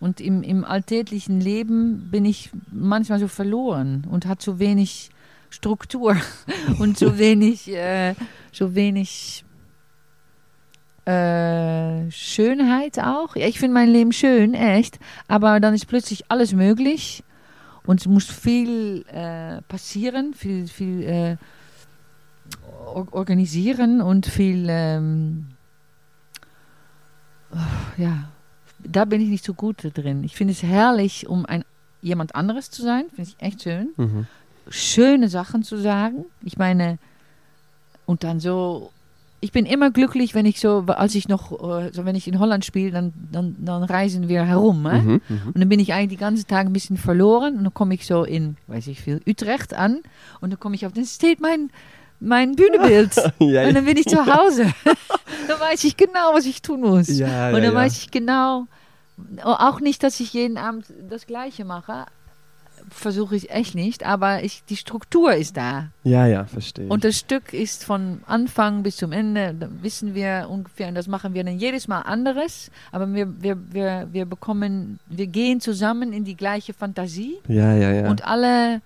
Und 0.00 0.20
im, 0.20 0.42
im 0.42 0.64
alltäglichen 0.64 1.40
Leben 1.40 2.08
bin 2.10 2.24
ich 2.24 2.50
manchmal 2.72 3.20
so 3.20 3.28
verloren 3.28 4.04
und 4.10 4.26
hat 4.26 4.42
so 4.42 4.58
wenig 4.58 5.10
Struktur 5.48 6.16
und 6.80 6.98
so 6.98 7.18
wenig, 7.18 7.68
äh, 7.72 8.14
so 8.50 8.74
wenig 8.74 9.44
äh, 11.04 12.10
Schönheit 12.10 12.98
auch. 12.98 13.36
Ja, 13.36 13.46
ich 13.46 13.58
finde 13.58 13.74
mein 13.74 13.88
Leben 13.88 14.12
schön, 14.12 14.54
echt. 14.54 14.98
Aber 15.28 15.60
dann 15.60 15.74
ist 15.74 15.86
plötzlich 15.86 16.30
alles 16.30 16.52
möglich 16.52 17.24
und 17.84 18.00
es 18.00 18.06
muss 18.06 18.26
viel 18.26 19.04
äh, 19.08 19.62
passieren, 19.62 20.34
viel, 20.34 20.68
viel 20.68 21.02
äh, 21.02 21.36
or 22.86 23.06
organisieren 23.12 24.00
und 24.00 24.26
viel, 24.26 24.66
ähm, 24.68 25.48
oh, 27.52 27.56
ja, 27.96 28.28
da 28.78 29.04
bin 29.04 29.20
ich 29.20 29.28
nicht 29.28 29.44
so 29.44 29.54
gut 29.54 29.78
drin. 29.94 30.24
Ich 30.24 30.36
finde 30.36 30.52
es 30.52 30.62
herrlich, 30.62 31.26
um 31.26 31.46
ein 31.46 31.64
jemand 32.00 32.34
anderes 32.34 32.70
zu 32.70 32.82
sein, 32.82 33.06
finde 33.14 33.30
ich 33.30 33.36
echt 33.40 33.62
schön. 33.62 33.90
Mhm. 33.96 34.26
Schöne 34.68 35.28
Sachen 35.28 35.62
zu 35.62 35.76
sagen. 35.76 36.24
Ich 36.42 36.56
meine, 36.56 36.98
und 38.06 38.24
dann 38.24 38.40
so, 38.40 38.90
ich 39.42 39.50
bin 39.50 39.66
immer 39.66 39.90
glücklich, 39.90 40.36
wenn 40.36 40.46
ich 40.46 40.60
so, 40.60 40.84
als 40.86 41.16
ich 41.16 41.26
noch, 41.26 41.50
äh, 41.52 41.90
so 41.92 42.04
wenn 42.04 42.14
ich 42.14 42.28
in 42.28 42.38
Holland 42.38 42.64
spiele, 42.64 42.92
dann, 42.92 43.12
dann, 43.32 43.56
dann 43.58 43.82
reisen 43.82 44.28
wir 44.28 44.44
herum. 44.44 44.88
Hè? 44.88 45.02
Mhm. 45.02 45.20
Und 45.46 45.58
dann 45.58 45.68
bin 45.68 45.80
ich 45.80 45.92
eigentlich 45.92 46.10
die 46.10 46.16
ganze 46.16 46.46
Tag 46.46 46.66
ein 46.66 46.72
bisschen 46.72 46.96
verloren. 46.96 47.56
Und 47.58 47.64
dann 47.64 47.74
komme 47.74 47.92
ich 47.94 48.06
so 48.06 48.22
in, 48.22 48.56
weiß 48.68 48.86
ich 48.86 49.00
viel, 49.00 49.20
Utrecht 49.26 49.74
an. 49.74 49.98
Und 50.40 50.50
dann 50.50 50.60
komme 50.60 50.76
ich 50.76 50.86
auf, 50.86 50.92
dann 50.92 51.04
steht 51.04 51.40
mein, 51.40 51.70
mein 52.20 52.54
Bühnenbild. 52.54 53.16
Ja, 53.40 53.66
Und 53.66 53.74
dann 53.74 53.84
bin 53.84 53.96
ich 53.96 54.06
zu 54.06 54.24
Hause. 54.24 54.72
dann 55.48 55.60
weiß 55.60 55.82
ich 55.82 55.96
genau, 55.96 56.34
was 56.34 56.46
ich 56.46 56.62
tun 56.62 56.82
muss. 56.82 57.08
Ja, 57.08 57.48
Und 57.48 57.54
dann 57.54 57.64
ja. 57.64 57.74
weiß 57.74 57.98
ich 57.98 58.12
genau, 58.12 58.68
auch 59.42 59.80
nicht, 59.80 60.04
dass 60.04 60.20
ich 60.20 60.32
jeden 60.32 60.56
Abend 60.56 60.86
das 61.10 61.26
Gleiche 61.26 61.64
mache. 61.64 62.06
Versuche 62.92 63.36
ich 63.36 63.50
echt 63.50 63.74
nicht, 63.74 64.04
aber 64.04 64.42
ich, 64.42 64.62
die 64.68 64.76
Struktur 64.76 65.34
ist 65.34 65.56
da. 65.56 65.88
ja, 66.04 66.26
ja, 66.26 66.44
verstehe. 66.44 66.88
Und 66.88 67.04
das 67.04 67.18
Stück 67.18 67.52
ist 67.52 67.84
von 67.84 68.20
Anfang 68.26 68.82
bis 68.82 68.96
zum 68.96 69.12
Ende, 69.12 69.70
wissen 69.80 70.14
wir 70.14 70.46
ungefähr, 70.50 70.88
und 70.88 70.94
das 70.94 71.08
machen 71.08 71.34
wir 71.34 71.44
dann 71.44 71.58
jedes 71.58 71.88
Mal 71.88 72.00
anderes, 72.00 72.70
aber 72.90 73.12
wir, 73.12 73.42
wir, 73.42 73.58
wir, 73.72 74.08
wir 74.12 74.26
bekommen, 74.26 74.98
wir 75.06 75.26
gehen 75.26 75.60
zusammen 75.60 76.12
in 76.12 76.24
die 76.24 76.36
gleiche 76.36 76.74
Fantasie 76.74 77.38
ja, 77.48 77.74
ja, 77.74 77.92
ja. 77.92 78.10
und 78.10 78.24
alle, 78.24 78.82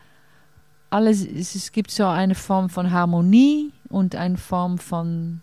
alle 0.91 1.11
es, 1.11 1.25
es 1.25 1.73
gibt 1.73 1.91
so 1.91 2.07
eine 2.07 2.35
Form 2.35 2.71
von 2.71 2.91
Harmonie 2.91 3.73
und 3.89 4.17
eine 4.17 4.39
Form 4.39 4.79
von, 4.79 5.41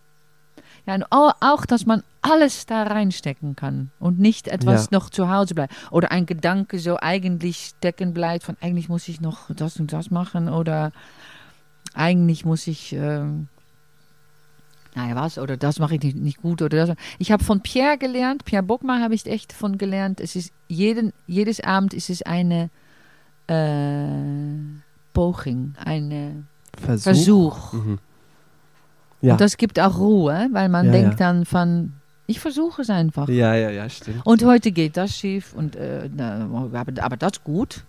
ja, 0.85 0.97
auch, 1.09 1.65
dass 1.65 1.85
man 1.85 2.03
alles 2.21 2.65
da 2.65 2.83
reinstecken 2.83 3.55
kann 3.55 3.91
und 3.99 4.19
nicht 4.19 4.47
etwas 4.47 4.85
Ja. 4.85 4.97
noch 4.97 5.09
zu 5.09 5.29
Hause 5.29 5.55
bleibt. 5.55 5.73
Oder 5.91 6.11
ein 6.11 6.25
Gedanke 6.25 6.79
so 6.79 6.97
eigentlich 6.99 7.73
stecken 7.77 8.13
bleibt 8.13 8.43
von 8.43 8.57
eigentlich 8.61 8.89
muss 8.89 9.07
ich 9.07 9.21
noch 9.21 9.49
das 9.49 9.79
und 9.79 9.93
das 9.93 10.11
machen 10.11 10.49
oder 10.49 10.91
eigentlich 11.93 12.43
muss 12.43 12.67
ich, 12.67 12.93
ähm, 12.93 13.47
naja, 14.95 15.15
was, 15.15 15.37
oder 15.37 15.57
das 15.57 15.79
mache 15.79 15.95
ich 15.95 16.01
nicht, 16.01 16.17
nicht 16.17 16.41
gut 16.41 16.61
oder 16.61 16.85
das. 16.87 16.97
Ich 17.19 17.31
habe 17.31 17.43
von 17.43 17.61
Pierre 17.61 17.97
gelernt, 17.97 18.45
Pierre 18.45 18.63
Bockmar 18.63 18.99
habe 19.01 19.15
ich 19.15 19.25
echt 19.25 19.53
von 19.53 19.77
gelernt, 19.77 20.19
es 20.19 20.35
ist 20.35 20.51
jeden, 20.67 21.13
jedes 21.27 21.59
Abend 21.61 21.93
ist 21.93 22.09
es 22.09 22.21
eine 22.23 22.69
äh, 23.47 24.81
Poging, 25.13 25.75
eine 25.83 26.43
Versuch. 26.77 27.03
Versuch. 27.03 27.73
Mhm. 27.73 27.99
Ja. 29.23 29.33
Und 29.33 29.41
das 29.41 29.55
gibt 29.57 29.79
auch 29.79 29.97
Ruhe, 29.97 30.49
weil 30.51 30.67
man 30.69 30.87
Ja, 30.87 30.91
denkt 30.91 31.19
ja. 31.19 31.27
dann 31.31 31.45
von, 31.45 31.93
ich 32.27 32.39
versuche 32.39 32.81
es 32.81 32.89
einfach. 32.89 33.29
ja, 33.29 33.55
ja, 33.55 33.69
ja, 33.69 33.89
stimmt. 33.89 34.25
Und 34.25 34.43
heute 34.43 34.71
geht 34.71 34.97
das 34.97 35.15
schief 35.15 35.53
und 35.53 35.75
äh, 35.75 36.09
na, 36.15 36.45
aber, 36.73 37.01
aber 37.01 37.17
das 37.17 37.43
gut. 37.43 37.83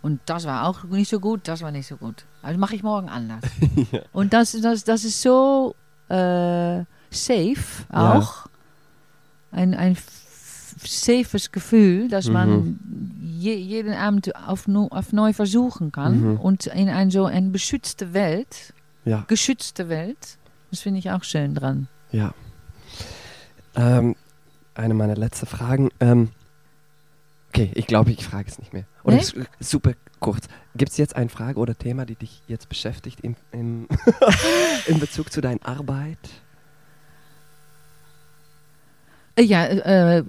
Und 0.00 0.20
das 0.26 0.46
war 0.46 0.66
auch 0.66 0.84
nicht 0.84 1.10
so 1.10 1.20
gut, 1.20 1.42
das 1.44 1.60
war 1.60 1.70
nicht 1.72 1.86
so 1.86 1.96
gut. 1.96 2.24
Also 2.40 2.58
mache 2.58 2.74
ich 2.74 2.82
morgen 2.82 3.08
anders. 3.08 3.42
Ja. 3.92 4.00
Und 4.12 4.32
das, 4.32 4.52
das, 4.60 4.84
das 4.84 5.04
ist 5.04 5.20
so 5.22 5.74
äh, 6.08 6.84
safe 7.10 7.84
auch. 7.92 8.46
Ein, 9.50 9.74
ein 9.74 9.96
safes 10.84 11.52
Gefühl, 11.52 12.08
dass 12.08 12.28
man 12.28 12.78
je, 13.38 13.54
jeden 13.54 13.92
Abend 13.94 14.34
auf, 14.36 14.66
auf 14.90 15.12
neu 15.12 15.32
versuchen 15.32 15.92
kann. 15.92 16.20
Mhm. 16.32 16.36
Und 16.40 16.66
in 16.66 16.88
ein 16.88 17.10
so 17.10 17.24
eine 17.26 17.50
beschützte 17.50 18.14
Welt, 18.14 18.72
geschützte 19.26 19.88
Welt. 19.88 20.38
Das 20.70 20.80
finde 20.80 20.98
ich 20.98 21.10
auch 21.10 21.24
schön 21.24 21.54
dran. 21.54 21.88
ja. 22.12 22.34
Ähm, 23.74 24.16
eine 24.74 24.94
meiner 24.94 25.14
letzten 25.16 25.46
Fragen. 25.46 25.90
Ähm, 26.00 26.30
okay, 27.50 27.70
ich 27.74 27.86
glaube, 27.86 28.10
ich 28.10 28.24
frage 28.24 28.48
es 28.48 28.58
nicht 28.58 28.72
mehr. 28.72 28.84
Oder 29.04 29.16
Nee? 29.16 29.44
super 29.60 29.92
kurz. 30.20 30.48
Gibt 30.74 30.90
es 30.92 30.98
jetzt 30.98 31.14
eine 31.16 31.28
Frage 31.28 31.58
oder 31.60 31.76
Thema, 31.76 32.04
die 32.04 32.16
dich 32.16 32.42
jetzt 32.48 32.68
beschäftigt 32.68 33.20
im, 33.22 33.36
im 33.52 33.86
in 34.86 34.98
Bezug 35.00 35.32
zu 35.32 35.40
deiner 35.40 35.64
Arbeit? 35.64 36.18
Ja, 39.38 39.64
äh, 39.64 40.18
äh, 40.18 40.24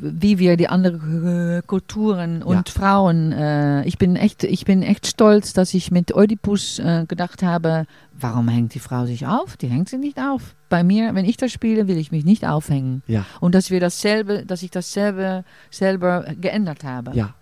wie 0.00 0.38
wir 0.38 0.56
die 0.56 0.68
anderen 0.68 1.62
Kulturen 1.66 2.42
und 2.42 2.68
Frauen. 2.68 3.32
Äh, 3.32 3.84
ich 3.84 3.98
bin 3.98 4.16
echt, 4.16 4.44
ich 4.44 4.64
bin 4.64 4.82
echt 4.82 5.06
stolz, 5.06 5.52
dass 5.52 5.74
ich 5.74 5.90
mit 5.90 6.14
Oedipus 6.14 6.78
äh, 6.78 7.04
gedacht 7.08 7.42
habe, 7.42 7.86
warum 8.20 8.48
hängt 8.48 8.74
die 8.74 8.78
Frau 8.78 9.06
sich 9.06 9.26
auf? 9.26 9.56
Die 9.56 9.68
hängt 9.68 9.88
sich 9.88 9.98
nicht 9.98 10.18
auf. 10.18 10.54
Bei 10.68 10.82
mir, 10.84 11.14
wenn 11.14 11.24
ich 11.24 11.36
das 11.36 11.52
spiele, 11.52 11.88
will 11.88 11.96
ich 11.96 12.12
mich 12.12 12.24
nicht 12.24 12.46
aufhängen. 12.46 13.02
Ja, 13.06 13.24
Und 13.40 13.54
dass 13.54 13.70
wir 13.70 13.80
dasselbe, 13.80 14.44
dass 14.44 14.62
ich 14.62 14.70
dasselbe 14.70 15.44
selber 15.70 16.26
geändert 16.40 16.84
habe. 16.84 17.12
ja. 17.14 17.34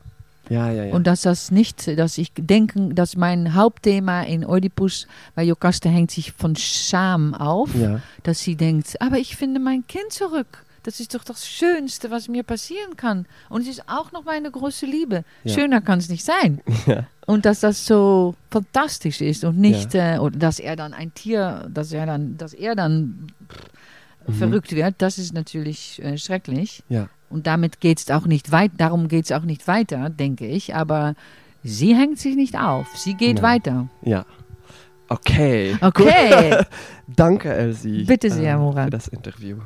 Ja, 0.48 0.70
ja, 0.70 0.84
ja. 0.84 0.94
Und 0.94 1.08
dass 1.08 1.22
das 1.22 1.50
nicht, 1.50 1.98
dass 1.98 2.18
ich 2.18 2.32
denke, 2.38 2.94
dass 2.94 3.16
mein 3.16 3.54
Hauptthema 3.54 4.22
in 4.22 4.44
Oedipus, 4.44 5.08
weil 5.34 5.48
Jokaste 5.48 5.88
hängt 5.88 6.12
sich 6.12 6.30
von 6.30 6.54
Scham 6.54 7.34
auf, 7.34 7.74
ja, 7.74 8.00
dass 8.22 8.40
sie 8.40 8.54
denkt, 8.54 8.94
aber 9.00 9.18
ich 9.18 9.34
finde 9.34 9.58
mein 9.58 9.84
Kind 9.88 10.12
zurück. 10.12 10.64
Das 10.86 11.00
ist 11.00 11.14
doch 11.14 11.24
das 11.24 11.46
Schönste, 11.48 12.10
was 12.12 12.28
mir 12.28 12.44
passieren 12.44 12.96
kann. 12.96 13.26
Und 13.48 13.62
es 13.62 13.68
ist 13.68 13.88
auch 13.88 14.12
noch 14.12 14.24
meine 14.24 14.50
große 14.50 14.86
Liebe. 14.86 15.24
Ja. 15.44 15.52
Schöner 15.54 15.80
kann 15.80 15.98
es 15.98 16.08
nicht 16.08 16.24
sein. 16.24 16.60
ja, 16.86 17.06
Und 17.26 17.44
dass 17.44 17.60
das 17.60 17.84
so 17.86 18.34
fantastisch 18.50 19.20
ist 19.20 19.44
und 19.44 19.58
nicht, 19.58 19.94
äh, 19.94 20.18
oder 20.18 20.38
dass 20.38 20.60
er 20.60 20.76
dann 20.76 20.94
ein 20.94 21.12
Tier, 21.12 21.68
dass 21.72 21.92
er 21.92 22.06
dann, 22.06 22.36
dass 22.38 22.54
er 22.54 22.74
dann 22.76 23.26
Mhm. 24.28 24.34
verrückt 24.34 24.72
wird, 24.74 24.96
das 24.98 25.18
ist 25.18 25.32
natürlich 25.34 26.02
äh, 26.02 26.18
schrecklich. 26.18 26.82
ja. 26.88 27.08
Und 27.28 27.46
damit 27.48 27.80
geht 27.80 27.98
es 27.98 28.10
auch 28.10 28.26
nicht 28.26 28.52
weit, 28.52 28.70
darum 28.78 29.08
geht 29.08 29.24
es 29.24 29.32
auch 29.32 29.42
nicht 29.42 29.66
weiter, 29.66 30.10
denke 30.10 30.46
ich. 30.46 30.74
Aber 30.76 31.14
sie 31.64 31.94
hängt 31.96 32.18
sich 32.20 32.36
nicht 32.36 32.56
auf. 32.56 32.86
Sie 32.96 33.14
geht 33.14 33.42
weiter. 33.42 33.88
ja. 34.02 34.24
Okay. 35.08 35.76
Okay. 35.80 36.64
Danke, 37.06 37.52
Elsie. 37.52 38.04
Bitte 38.04 38.30
sehr, 38.30 38.54
äh, 38.54 38.58
Murat. 38.58 38.84
Für 38.86 38.90
das 38.90 39.08
Interview. 39.08 39.58